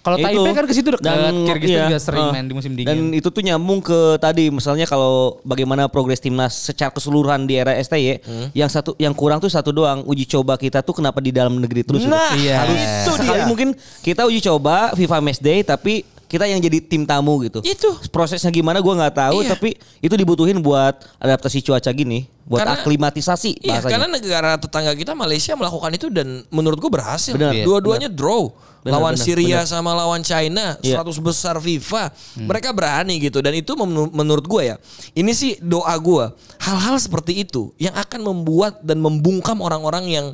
Kalau 0.00 0.16
Itu. 0.16 0.24
Taipei 0.26 0.52
kan 0.54 0.64
ke 0.64 0.72
situ 0.72 0.88
dekat. 0.88 1.04
Dan, 1.04 1.34
Kirgistan 1.44 1.76
iya, 1.76 1.84
juga 1.86 1.98
sering 1.98 2.24
eh, 2.24 2.32
main 2.32 2.44
di 2.44 2.54
musim 2.54 2.72
Dan 2.72 2.84
dingin. 2.88 3.12
itu 3.12 3.28
tuh 3.28 3.42
nyambung 3.42 3.80
ke 3.80 4.16
tadi 4.16 4.48
misalnya 4.48 4.84
kalau 4.84 5.36
bagaimana 5.42 5.86
progres 5.86 6.16
timnas 6.18 6.56
secara 6.56 6.88
keseluruhan 6.88 7.44
di 7.44 7.54
era 7.54 7.76
STY, 7.76 8.16
Hmm. 8.20 8.48
yang 8.52 8.66
satu 8.66 8.96
yang 8.96 9.12
kurang 9.12 9.38
tuh 9.38 9.46
satu 9.46 9.70
doang 9.70 10.00
uji 10.02 10.24
coba 10.26 10.56
kita 10.56 10.80
tuh 10.80 10.96
kenapa 10.96 11.18
di 11.18 11.30
dalam 11.30 11.52
negeri 11.54 11.82
terus. 11.82 12.00
gitu. 12.00 12.08
Nah, 12.08 12.32
Iya. 12.32 12.56
Harus 12.58 12.80
itu 12.80 13.12
sekali 13.18 13.42
mungkin 13.44 13.68
kita 14.00 14.24
uji 14.24 14.40
coba 14.40 14.94
FIFA 14.94 15.16
Match 15.20 15.38
Day 15.38 15.60
tapi 15.60 16.00
kita 16.30 16.46
yang 16.46 16.62
jadi 16.62 16.78
tim 16.78 17.02
tamu 17.02 17.42
gitu. 17.42 17.58
Itu. 17.60 17.90
prosesnya 18.14 18.48
gimana 18.48 18.78
gua 18.78 18.94
nggak 18.94 19.14
tahu 19.18 19.42
Iya. 19.42 19.50
tapi 19.52 19.74
itu 19.98 20.14
dibutuhin 20.14 20.62
buat 20.62 20.94
adaptasi 21.18 21.58
cuaca 21.60 21.90
gini, 21.90 22.30
buat 22.46 22.62
Karena- 22.62 22.78
aklimatisasi 22.78 23.58
Iya, 23.58 23.82
bahasanya. 23.82 23.90
karena 23.90 24.06
negara 24.06 24.50
tetangga 24.54 24.92
kita 24.94 25.12
Malaysia 25.12 25.58
melakukan 25.58 25.90
itu 25.90 26.06
dan 26.06 26.46
menurut 26.48 26.78
gue 26.78 26.86
berhasil. 26.88 27.34
Benar. 27.34 27.50
Iya, 27.50 27.66
Dua-duanya 27.66 28.06
draw. 28.06 28.54
Benar, 28.80 28.96
lawan 28.96 29.12
benar, 29.12 29.26
Syria 29.28 29.60
sama 29.68 29.92
lawan 29.92 30.24
China, 30.24 30.78
Iya. 30.80 31.04
100 31.04 31.20
besar 31.20 31.60
FIFA. 31.60 32.08
Mereka 32.40 32.72
berani 32.72 33.20
gitu 33.20 33.44
dan 33.44 33.52
itu 33.52 33.76
menur- 33.76 34.08
menurut 34.08 34.46
gue 34.46 34.72
ya. 34.72 34.76
Ini 35.12 35.34
sih 35.36 35.58
doa 35.60 35.92
gue. 35.98 36.24
Hal-hal 36.62 36.96
seperti 36.96 37.44
itu 37.44 37.74
yang 37.76 37.92
akan 37.92 38.24
membuat 38.24 38.80
dan 38.80 39.02
membungkam 39.02 39.60
orang-orang 39.60 40.08
yang 40.08 40.26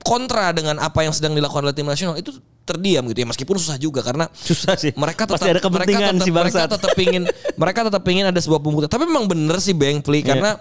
kontra 0.00 0.54
dengan 0.54 0.78
apa 0.78 1.02
yang 1.02 1.12
sedang 1.12 1.34
dilakukan 1.34 1.60
oleh 1.60 1.74
tim 1.74 1.84
nasional 1.84 2.16
itu 2.16 2.32
terdiam 2.62 3.02
gitu 3.06 3.18
ya 3.18 3.26
meskipun 3.26 3.56
susah 3.56 3.76
juga 3.76 4.00
karena 4.00 4.30
Susah 4.30 4.74
sih. 4.74 4.94
mereka 4.94 5.26
tetap 5.26 5.42
Pasti 5.42 5.50
ada 5.50 5.58
kepentingan 5.58 6.14
mereka 6.14 6.14
tetap, 6.14 6.22
si 6.22 6.30
mereka 6.30 6.62
tetap 6.68 6.90
pingin 6.94 7.22
mereka 7.54 7.80
tetap 7.82 8.02
pingin 8.02 8.24
ada 8.24 8.38
sebuah 8.38 8.60
pembuktian 8.60 8.86
tapi 8.86 9.04
memang 9.04 9.26
bener 9.26 9.58
sih 9.58 9.72
Bang 9.72 9.98
Pli 9.98 10.20
karena 10.22 10.54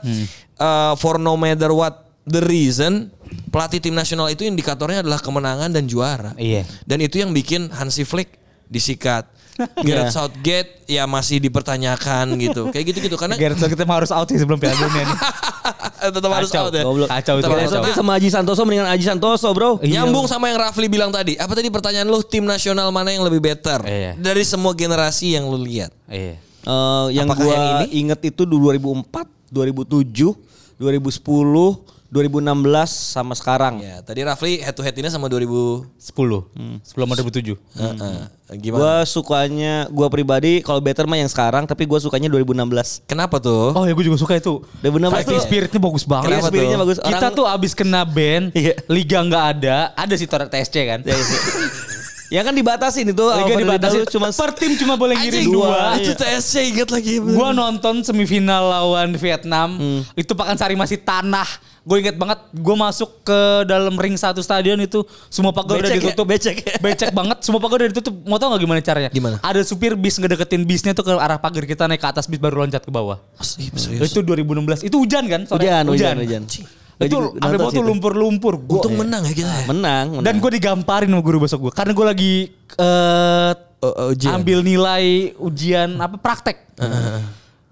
uh, 0.56 0.94
for 0.96 1.16
no 1.16 1.34
matter 1.34 1.70
what 1.70 1.94
the 2.24 2.42
reason 2.42 3.14
pelatih 3.50 3.78
tim 3.80 3.94
nasional 3.94 4.26
itu 4.26 4.42
indikatornya 4.42 5.02
adalah 5.02 5.18
kemenangan 5.18 5.70
dan 5.70 5.86
juara 5.86 6.34
Iya. 6.34 6.66
dan 6.84 6.98
itu 7.00 7.18
yang 7.18 7.30
bikin 7.30 7.70
Hansi 7.70 8.02
Flick 8.02 8.38
disikat 8.66 9.30
Gareth 9.86 10.10
Iya. 10.10 10.16
Southgate 10.16 10.72
ya 10.88 11.04
masih 11.04 11.38
dipertanyakan 11.38 12.32
gitu 12.40 12.72
kayak 12.72 12.86
gitu 12.90 13.00
gitu 13.04 13.16
karena 13.16 13.36
Gareth 13.36 13.60
Southgate 13.60 13.84
harus 13.84 14.10
out 14.10 14.26
sih 14.26 14.40
sebelum 14.40 14.58
Piala 14.58 14.78
Dunia 14.80 15.04
nih. 15.04 15.20
tetap 16.00 16.32
harus 16.32 16.48
Kacau, 16.48 16.64
out 16.66 16.74
ya 16.74 16.84
Goblok. 16.84 17.08
Kacau 17.12 17.36
itu, 17.38 17.46
kacau. 17.46 17.76
Tapi 17.78 17.90
sama 17.92 18.12
Aji 18.16 18.30
Santoso 18.32 18.62
mendingan 18.64 18.88
Aji 18.88 19.04
Santoso, 19.04 19.50
Bro. 19.52 19.84
Iya. 19.84 20.02
Nyambung 20.02 20.26
sama 20.26 20.48
yang 20.48 20.58
Rafli 20.58 20.88
bilang 20.88 21.12
tadi. 21.12 21.36
Apa 21.36 21.52
tadi 21.52 21.68
pertanyaan 21.68 22.08
lu 22.08 22.24
tim 22.24 22.42
nasional 22.42 22.90
mana 22.90 23.12
yang 23.12 23.22
lebih 23.22 23.40
better 23.40 23.84
Iya. 23.84 24.16
dari 24.16 24.42
semua 24.42 24.72
generasi 24.72 25.36
yang 25.36 25.46
lu 25.46 25.60
lihat? 25.60 25.92
Iya. 26.08 26.40
Eh, 26.60 27.06
yang 27.14 27.28
Apakah 27.28 27.44
gua 27.44 27.54
yang 27.54 27.68
ini? 27.86 28.08
inget 28.08 28.20
itu 28.26 28.44
2004, 28.44 29.28
2007, 29.50 30.36
2010, 30.78 31.80
2016 32.10 32.90
sama 32.90 33.38
sekarang. 33.38 33.80
Ya, 33.80 34.02
tadi 34.02 34.26
Rafli 34.26 34.60
head 34.60 34.74
to 34.74 34.82
head 34.82 34.94
ini 34.94 35.08
sama 35.08 35.30
2000 35.30 35.86
10. 36.00 36.48
Sebelum 36.82 37.06
2007. 37.08 37.54
Heeh. 37.76 38.20
Gimana? 38.52 38.82
Gua 38.82 38.96
sukanya 39.04 39.74
gua 39.88 40.08
pribadi 40.08 40.60
kalau 40.60 40.80
better 40.80 41.06
mah 41.06 41.16
yang 41.16 41.28
sekarang 41.28 41.64
tapi 41.64 41.86
gua 41.86 41.98
sukanya 41.98 42.26
2016. 42.28 43.06
Kenapa 43.06 43.38
tuh? 43.38 43.72
Oh 43.72 43.86
ya 43.86 43.94
gue 43.94 44.02
juga 44.04 44.18
suka 44.18 44.34
itu. 44.34 44.66
2016 44.80 45.14
Fighting 45.14 45.30
tuh- 45.32 45.46
spiritnya 45.46 45.80
bagus 45.80 46.04
banget. 46.04 46.30
Iya, 46.32 46.42
spiritnya 46.44 46.80
bagus. 46.80 46.98
Kita 46.98 47.14
Orang- 47.20 47.38
tuh 47.38 47.46
abis 47.46 47.72
kena 47.72 48.02
ban, 48.02 48.50
Iya. 48.52 48.74
liga 48.88 49.22
nggak 49.22 49.46
ada, 49.54 49.78
ada 49.94 50.14
sih 50.14 50.26
Toret 50.26 50.50
TSC 50.50 50.76
kan. 50.84 51.00
Ya 52.30 52.46
kan 52.46 52.54
dibatasin 52.54 53.10
itu 53.10 53.26
Liga 53.26 53.58
dibatasi, 53.58 54.06
cuma 54.06 54.30
per 54.30 54.54
tim 54.54 54.78
cuma 54.78 54.94
boleh 54.94 55.18
ngirim 55.18 55.50
dua. 55.50 55.98
Itu 55.98 56.14
Iya. 56.14 56.38
TSC 56.38 56.62
ingat 56.70 56.90
lagi. 56.94 57.18
Gua 57.18 57.50
nonton 57.50 58.06
semifinal 58.06 58.70
lawan 58.70 59.18
Vietnam, 59.18 59.74
Hmm. 59.74 60.02
itu 60.14 60.38
Pakansari 60.38 60.78
masih 60.78 61.02
tanah. 61.02 61.50
Gue 61.90 61.98
inget 62.00 62.16
banget, 62.16 62.38
gue 62.52 62.76
masuk 62.78 63.26
ke 63.26 63.40
dalam 63.66 63.98
ring 63.98 64.14
satu 64.14 64.40
stadion 64.40 64.78
itu 64.78 65.02
semua 65.26 65.50
pagar 65.50 65.76
udah 65.76 65.84
Becek 65.84 65.98
ya? 65.98 66.02
ditutup. 66.06 66.26
Becek 66.28 66.56
ya? 66.62 66.76
Becek 66.78 67.10
banget, 67.12 67.42
semua 67.42 67.58
pagar 67.58 67.82
udah 67.82 67.90
ditutup. 67.90 68.14
Mau 68.24 68.38
tau 68.38 68.54
gak 68.54 68.62
gimana 68.62 68.78
caranya? 68.80 69.10
Gimana? 69.10 69.42
Ada 69.42 69.66
supir 69.66 69.98
bis 69.98 70.16
ngedeketin 70.16 70.62
bisnya 70.64 70.94
tuh 70.94 71.02
ke 71.02 71.12
arah 71.12 71.36
pagar 71.36 71.66
kita 71.66 71.84
naik 71.84 71.98
ke 71.98 72.08
atas 72.08 72.24
bis 72.24 72.38
baru 72.38 72.62
loncat 72.62 72.80
ke 72.80 72.88
bawah. 72.88 73.18
Itu 73.98 74.22
2016. 74.22 74.86
Itu 74.86 75.02
hujan 75.02 75.26
kan? 75.26 75.42
Sore? 75.44 75.66
Hujan, 75.66 75.84
hujan, 75.88 76.16
hujan. 76.16 76.44
Itu 77.00 77.10
Gua 77.10 77.32
juga 77.32 77.40
sampai 77.40 77.58
bawah 77.58 77.72
tuh 77.72 77.84
lumpur-lumpur. 77.84 78.54
Gua- 78.60 78.84
Untung 78.84 78.94
menang 78.96 79.24
ya 79.24 79.34
kita. 79.34 79.50
ya. 79.50 79.66
menang, 79.66 80.06
menang. 80.14 80.24
Dan 80.24 80.34
gue 80.38 80.52
digamparin 80.54 81.10
sama 81.10 81.24
guru 81.24 81.38
besok 81.42 81.60
gue. 81.66 81.74
Karena 81.74 81.92
gue 81.92 82.06
lagi 82.06 82.34
eh 82.76 83.54
Uh, 83.80 84.12
ujian. 84.12 84.36
ambil 84.36 84.60
nilai 84.60 85.32
ujian 85.40 85.96
apa 85.98 86.20
praktek. 86.20 86.68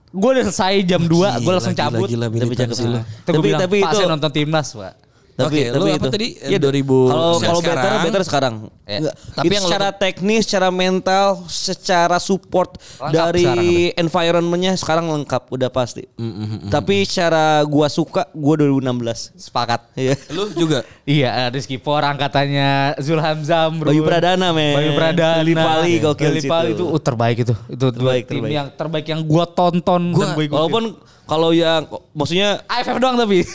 Gue 0.07 0.29
udah 0.33 0.43
selesai 0.47 0.73
jam 0.83 1.01
2, 1.03 1.09
gue 1.09 1.19
Gila, 1.43 1.51
langsung 1.51 1.75
gila, 1.75 1.83
cabut. 1.83 2.07
gila, 2.07 2.25
Tapi 2.27 2.37
lu. 2.81 2.97
Tapi, 2.97 3.03
Tapi- 3.27 3.41
bilang, 3.43 3.59
tapi 3.59 3.77
Pak 3.77 3.89
itu- 3.89 3.97
saya 3.97 4.07
nonton 4.07 4.31
timnas, 4.31 4.67
Pak. 4.71 4.93
Oke, 5.37 5.69
lu 5.69 5.85
apa 5.85 6.09
tadi? 6.09 6.33
Eh, 6.35 6.57
2000 6.57 6.81
Kalau 7.05 7.37
sekarang. 7.37 7.45
kalau 7.45 7.61
better 7.61 7.91
better 8.01 8.23
sekarang. 8.25 8.53
Ya. 8.83 8.97
Enggak. 8.97 9.15
Tapi 9.31 9.45
Itu 9.45 9.53
yang 9.53 9.65
secara 9.65 9.87
teknis, 9.91 10.41
secara 10.43 10.69
mental, 10.69 11.25
secara 11.45 12.17
support 12.17 12.69
Lengkap 12.97 13.13
dari 13.13 13.43
sekarang 13.43 13.67
environmentnya 13.99 14.73
sekarang 14.73 15.05
lengkap 15.07 15.43
udah 15.47 15.69
pasti. 15.69 16.09
Mm, 16.15 16.67
Tapi 16.67 17.05
secara 17.05 17.61
gua 17.63 17.85
suka 17.87 18.25
gua 18.31 18.57
2016. 18.57 19.37
Sepakat. 19.37 19.93
Iya. 19.93 20.17
Lu 20.33 20.49
juga. 20.51 20.81
Iya, 21.03 21.53
Rizky 21.53 21.77
Por 21.77 22.01
angkatannya 22.01 22.97
Zulham 22.97 23.37
Zamrun. 23.41 23.93
Bayu 23.93 24.01
Pradana, 24.01 24.49
men. 24.49 24.73
Bayu 24.73 24.91
Pradana. 24.93 25.39
Lili 25.39 25.53
Pali, 25.53 25.93
gokil 25.99 26.33
Lili. 26.33 26.49
Pali 26.49 26.69
itu 26.73 26.81
uh, 26.83 26.97
terbaik 26.97 27.37
itu. 27.45 27.53
Itu 27.67 27.93
Terbaik, 27.93 28.25
tim 28.25 28.41
terbaik. 28.41 28.51
yang 28.51 28.67
terbaik 28.71 29.05
yang 29.05 29.21
gua 29.21 29.45
tonton 29.45 30.11
Gua- 30.11 30.23
dan 30.23 30.33
gua 30.33 30.43
ikutin. 30.43 30.57
Walaupun 30.57 30.85
kalau 31.27 31.51
yang 31.51 31.83
maksudnya 32.11 32.63
AFF 32.65 32.97
doang 32.97 33.15
tapi. 33.15 33.43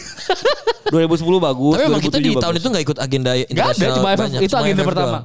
2010 0.84 1.24
bagus, 1.40 1.72
Tapi 1.72 1.88
memang 1.88 2.04
kita 2.04 2.18
di 2.18 2.28
2007 2.28 2.36
tahun 2.36 2.52
bagus. 2.52 2.60
itu 2.60 2.68
nggak 2.68 2.84
ikut 2.84 2.98
agenda 3.00 3.30
Gak 3.30 3.38
ada, 3.38 3.48
internasional 3.48 3.96
cuma 3.96 4.08
AFF. 4.10 4.20
banyak, 4.20 4.36
Itu 4.36 4.50
cuma 4.50 4.60
agenda 4.60 4.76
AFF 4.76 4.90
pertama. 4.92 5.08
doang. 5.08 5.24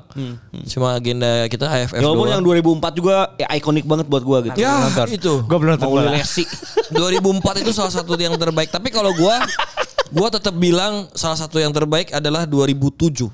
Cuma 0.64 0.88
agenda 0.96 1.32
kita 1.46 1.66
AFF 1.68 1.92
Ya 1.92 2.00
walaupun 2.00 2.18
doang. 2.24 2.32
yang 2.32 2.44
2004 2.80 2.94
juga 2.96 3.16
ya 3.36 3.48
ikonik 3.52 3.84
banget 3.84 4.06
buat 4.08 4.24
gua 4.24 4.38
gitu. 4.42 4.56
Ya, 4.56 4.72
nonton. 4.80 5.06
itu. 5.12 5.34
Gua 5.44 5.58
belum 5.60 5.72
nonton. 5.76 6.08
Messi. 6.10 6.44
2004 6.88 7.28
itu 7.62 7.72
salah 7.74 7.92
satu 7.92 8.16
yang 8.16 8.32
terbaik. 8.34 8.70
Tapi 8.70 8.88
kalau 8.88 9.12
gua 9.12 9.44
gua 10.10 10.28
tetap 10.30 10.56
bilang 10.56 11.12
salah 11.12 11.36
satu 11.36 11.60
yang 11.60 11.76
terbaik 11.76 12.16
adalah 12.16 12.48
2007. 12.48 13.28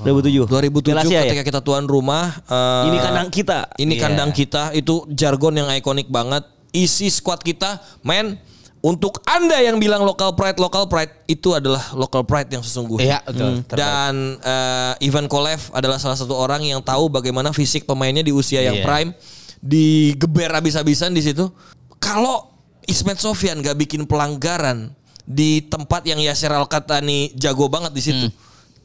2007. 0.00 0.50
2007 0.50 0.82
Piala 0.84 1.02
Asia 1.04 1.14
ya? 1.16 1.22
ketika 1.26 1.44
kita 1.46 1.60
tuan 1.60 1.82
rumah 1.84 2.42
eh, 2.42 2.84
Ini 2.86 2.98
kandang 3.00 3.28
kita. 3.28 3.58
Ini 3.76 3.92
Iya. 3.92 4.02
kandang 4.02 4.30
kita 4.32 4.62
itu 4.72 5.06
jargon 5.08 5.54
yang 5.54 5.70
ikonik 5.72 6.06
banget. 6.08 6.42
Isi 6.72 7.08
squad 7.08 7.40
kita, 7.40 7.80
men. 8.02 8.38
Untuk 8.78 9.18
anda 9.26 9.58
yang 9.58 9.82
bilang 9.82 10.06
local 10.06 10.38
pride, 10.38 10.54
local 10.62 10.86
pride 10.86 11.10
itu 11.26 11.50
adalah 11.50 11.82
local 11.98 12.22
pride 12.22 12.46
yang 12.46 12.62
sesungguhnya. 12.62 13.02
Iya, 13.02 13.18
betul. 13.26 13.52
Terbaik. 13.66 13.74
Dan 13.74 14.14
eh, 14.38 15.06
Ivan 15.10 15.26
Kolev 15.26 15.74
adalah 15.74 15.98
salah 15.98 16.14
satu 16.14 16.38
orang 16.38 16.62
yang 16.62 16.78
tahu 16.78 17.10
bagaimana 17.10 17.50
fisik 17.50 17.90
pemainnya 17.90 18.22
di 18.22 18.30
usia 18.30 18.62
yang 18.62 18.78
Iya. 18.78 18.86
prime, 18.86 19.10
digeber 19.58 20.54
habis-habisan 20.54 21.10
di 21.10 21.26
situ. 21.26 21.50
Kalau 21.98 22.54
Ismet 22.86 23.18
Sofyan 23.18 23.58
gak 23.60 23.76
bikin 23.76 24.06
pelanggaran 24.06 24.94
di 25.26 25.60
tempat 25.66 26.06
yang 26.06 26.22
Yasser 26.22 26.54
Al-Qatani 26.54 27.34
jago 27.34 27.66
banget 27.66 27.92
di 27.92 28.00
situ, 28.00 28.26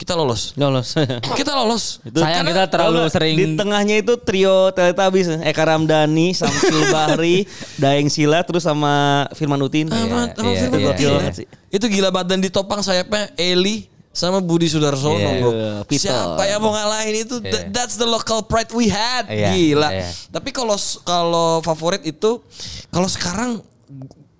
kita 0.03 0.19
lolos. 0.19 0.51
Lolos. 0.53 0.99
Kita 1.39 1.55
lolos. 1.55 2.03
Sayang 2.03 2.43
kita 2.43 2.67
terlalu 2.67 3.07
sering 3.07 3.33
di 3.33 3.45
tengahnya 3.55 4.03
itu 4.03 4.19
trio 4.19 4.67
Teletubbies 4.69 5.31
Eka 5.39 5.63
Ramdhani, 5.63 6.35
Samsul 6.35 6.83
Bahri, 6.93 7.47
Daeng 7.79 8.11
Sila 8.11 8.43
terus 8.43 8.67
sama 8.67 9.25
Firman 9.31 9.63
Utin. 9.63 9.87
Sama- 9.87 10.35
sama 10.35 10.51
iya, 10.51 10.59
Firman 10.59 10.79
iya, 10.83 10.89
Utin. 10.91 11.07
iya. 11.07 11.31
Itu 11.71 11.87
gila 11.87 12.11
banget 12.11 12.35
dan 12.35 12.39
ditopang 12.43 12.83
sayapnya 12.83 13.31
Eli 13.33 13.87
sama 14.11 14.37
Budi 14.37 14.67
Sudarsono 14.67 15.15
Iya, 15.15 15.39
bro. 15.39 15.51
Siapa 15.89 16.43
yang 16.45 16.59
mau 16.59 16.75
ngalahin 16.75 17.23
itu? 17.23 17.39
Th- 17.39 17.71
That's 17.71 17.95
the 17.95 18.05
local 18.05 18.43
pride 18.43 18.69
we 18.75 18.91
had. 18.91 19.25
Iya, 19.25 19.55
Gila. 19.55 19.89
iya. 19.89 20.11
Tapi 20.29 20.51
kalau 20.51 20.75
kalau 21.01 21.63
favorit 21.63 22.03
itu 22.03 22.43
kalau 22.91 23.07
sekarang 23.07 23.63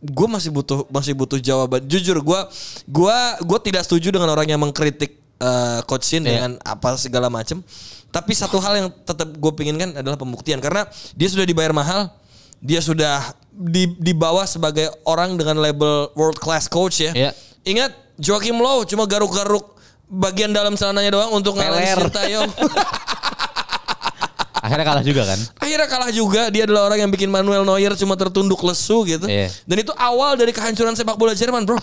gue 0.04 0.28
masih 0.28 0.52
butuh 0.52 0.84
masih 0.92 1.16
butuh 1.16 1.40
jawaban. 1.40 1.80
Jujur 1.88 2.20
gue 2.20 2.40
gue 2.86 3.18
gue 3.40 3.60
tidak 3.64 3.88
setuju 3.88 4.12
dengan 4.12 4.28
orang 4.30 4.46
yang 4.46 4.60
mengkritik 4.60 5.23
eh, 5.40 5.80
coach 5.88 6.06
Shin 6.06 6.24
Iya. 6.26 6.44
dengan 6.46 6.52
apa 6.62 6.98
segala 6.98 7.30
macam. 7.32 7.62
Tapi 8.14 8.32
satu 8.38 8.62
hal 8.62 8.74
yang 8.78 8.88
tetap 8.94 9.26
gue 9.26 9.52
pinginkan 9.58 9.90
adalah 9.98 10.18
pembuktian 10.18 10.62
karena 10.62 10.86
dia 11.18 11.30
sudah 11.34 11.50
dibayar 11.50 11.74
mahal, 11.74 12.14
dia 12.62 12.78
sudah 12.78 13.34
di, 13.50 13.90
dibawa 13.98 14.46
sebagai 14.46 14.90
orang 15.06 15.34
dengan 15.34 15.58
label 15.58 16.14
world 16.14 16.38
class 16.38 16.70
coach 16.70 17.02
ya. 17.02 17.12
Iya. 17.14 17.32
Ingat 17.66 17.92
Joachim 18.22 18.62
Low 18.62 18.86
cuma 18.86 19.10
garuk-garuk 19.10 19.74
bagian 20.06 20.54
dalam 20.54 20.78
celananya 20.78 21.10
doang 21.10 21.32
untuk 21.34 21.58
ngalahin. 21.58 22.06
Sintayong. 22.06 22.50
akhirnya 24.64 24.86
kalah 24.88 25.04
juga 25.04 25.22
kan. 25.28 25.40
Akhirnya 25.60 25.88
kalah 25.90 26.12
juga. 26.14 26.42
Dia 26.54 26.64
adalah 26.64 26.88
orang 26.88 27.04
yang 27.04 27.12
bikin 27.12 27.28
Manuel 27.28 27.68
Neuer 27.68 27.98
cuma 28.00 28.16
tertunduk 28.16 28.62
lesu 28.64 29.04
gitu. 29.04 29.28
Iya. 29.28 29.52
Dan 29.68 29.84
itu 29.84 29.92
awal 29.98 30.40
dari 30.40 30.56
kehancuran 30.56 30.96
sepak 30.96 31.20
bola 31.20 31.36
Jerman, 31.36 31.68
bro. 31.68 31.76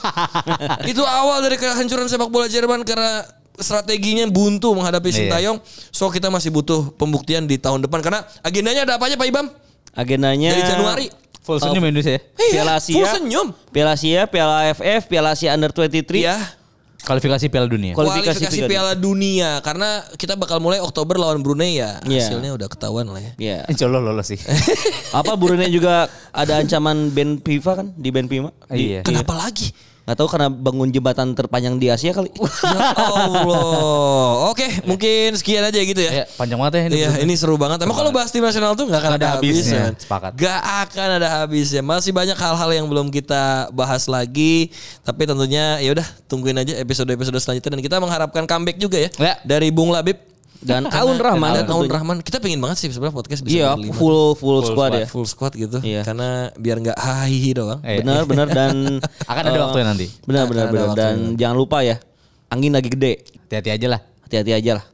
itu 0.91 1.03
awal 1.05 1.45
dari 1.45 1.61
kehancuran 1.61 2.09
sepak 2.09 2.31
bola 2.33 2.49
Jerman 2.49 2.87
karena 2.87 3.21
strateginya 3.61 4.27
buntu 4.27 4.73
menghadapi 4.75 5.09
Iya. 5.13 5.17
Sintayong. 5.25 5.59
So 5.93 6.09
kita 6.09 6.29
masih 6.33 6.51
butuh 6.51 6.93
pembuktian 6.97 7.45
di 7.47 7.57
tahun 7.61 7.85
depan 7.85 8.01
karena 8.01 8.25
agendanya 8.41 8.89
ada 8.89 8.95
apa 8.97 9.07
aja 9.09 9.17
Pak 9.17 9.29
Ibam? 9.29 9.47
Agendanya 9.95 10.51
Dari 10.55 10.65
Januari. 10.65 11.07
Full 11.41 11.57
senyum 11.57 11.83
Indonesia 11.89 12.21
ya. 12.21 12.23
Piala 12.37 12.77
Iya, 12.77 12.85
full 12.85 13.07
Asia, 13.07 13.17
senyum. 13.17 13.47
Piala 13.73 13.93
Asia, 13.97 14.21
Piala 14.29 14.55
AFF, 14.69 15.03
Piala 15.09 15.29
Asia 15.33 15.51
Under 15.57 15.73
23. 15.73 16.21
Iya. 16.21 16.37
Kualifikasi 17.01 17.49
Piala 17.49 17.65
Dunia. 17.65 17.97
Kualifikasi 17.97 18.45
Kualifikasi 18.45 18.69
Piala 18.69 18.93
Piala 18.93 18.93
Dunia 18.93 19.51
karena 19.65 20.05
kita 20.21 20.37
bakal 20.37 20.61
mulai 20.61 20.85
Oktober 20.85 21.17
lawan 21.17 21.41
Brunei 21.41 21.81
ya. 21.81 21.97
Iya. 22.05 22.29
Hasilnya 22.29 22.53
udah 22.61 22.69
ketahuan 22.69 23.09
lah 23.09 23.25
ya. 23.25 23.33
Iya. 23.41 23.59
Insya 23.73 23.89
Allah 23.89 24.05
lolos 24.05 24.29
sih. 24.29 24.37
Apa 25.17 25.33
Brunei 25.41 25.73
juga 25.73 26.13
ada 26.29 26.61
ancaman 26.61 27.09
ban 27.09 27.41
FIFA 27.41 27.73
kan 27.73 27.87
di 27.97 28.09
ban 28.13 28.29
FIFA? 28.29 28.53
Iya. 28.77 29.01
Kenapa 29.01 29.33
lagi? 29.33 29.73
Nggak 30.11 30.19
tahu 30.19 30.29
karena 30.35 30.49
bangun 30.51 30.91
jembatan 30.91 31.39
terpanjang 31.39 31.79
di 31.79 31.87
Asia 31.87 32.11
kali. 32.11 32.35
Ya 32.35 32.83
Allah. 33.15 34.51
Oke, 34.51 34.67
mungkin 34.83 35.39
sekian 35.39 35.63
aja 35.63 35.79
gitu 35.79 36.03
ya. 36.03 36.11
ya, 36.11 36.25
panjang 36.35 36.59
banget 36.59 36.73
ya 36.75 36.83
ini. 36.91 36.95
Iya, 36.99 37.11
ini 37.23 37.35
seru 37.39 37.55
banget. 37.55 37.79
Emang 37.79 37.95
kalau 37.95 38.11
bahas 38.11 38.35
tim 38.35 38.43
nasional 38.43 38.75
tuh 38.75 38.91
nggak 38.91 38.99
akan 38.99 39.13
ada 39.15 39.23
ada 39.23 39.29
habisnya. 39.39 39.95
habisnya. 39.95 40.03
Sepakat. 40.03 40.31
Gak 40.35 40.61
akan 40.91 41.09
ada 41.23 41.29
habisnya. 41.39 41.83
Masih 41.87 42.11
banyak 42.11 42.35
hal-hal 42.35 42.71
yang 42.75 42.91
belum 42.91 43.07
kita 43.09 43.71
bahas 43.71 44.11
lagi. 44.11 44.75
Tapi 45.07 45.23
tentunya 45.25 45.79
ya 45.79 45.95
udah 45.95 46.07
tungguin 46.27 46.59
aja 46.59 46.75
episode-episode 46.83 47.39
selanjutnya 47.39 47.79
dan 47.79 47.83
kita 47.87 47.97
mengharapkan 48.03 48.43
comeback 48.51 48.83
juga 48.83 48.99
ya, 48.99 49.11
Ya. 49.15 49.35
dari 49.47 49.71
Bung 49.71 49.95
Labib 49.95 50.19
Dan 50.61 50.85
Aun 50.93 51.17
Rahman 51.17 51.57
dan 51.57 51.65
Aun 51.67 51.89
tentunya. 51.89 51.97
Rahman. 51.97 52.17
Kita 52.21 52.37
pengen 52.37 52.61
banget 52.61 52.77
sih 52.79 52.93
sebenarnya 52.93 53.17
podcast 53.17 53.41
bisa 53.41 53.57
Iya, 53.57 53.69
berlima. 53.81 53.97
full, 53.97 54.37
full 54.37 54.61
squad 54.61 54.93
ya. 54.93 55.07
full 55.09 55.25
squad 55.25 55.53
gitu. 55.57 55.81
Iya. 55.81 56.05
Karena 56.05 56.53
biar 56.53 56.77
nggak 56.79 56.99
hahihi 57.01 57.51
doang. 57.57 57.81
Iya. 57.81 58.05
Benar, 58.05 58.23
benar 58.29 58.47
dan 58.53 59.01
Akan 59.31 59.43
ada 59.49 59.57
eh, 59.57 59.63
waktunya 59.65 59.87
nanti. 59.89 60.07
Benar, 60.29 60.45
benar, 60.45 60.65
benar. 60.69 60.89
Dan 60.93 61.17
jangan 61.35 61.57
lupa 61.57 61.81
ya, 61.81 61.97
angin 62.49 62.77
lagi 62.77 62.93
gede. 62.93 63.25
Hati-hati 63.49 63.71
aja 63.73 63.87
lah. 63.89 64.01
Hati-hati 64.29 64.53
aja 64.53 64.73
lah. 64.77 64.85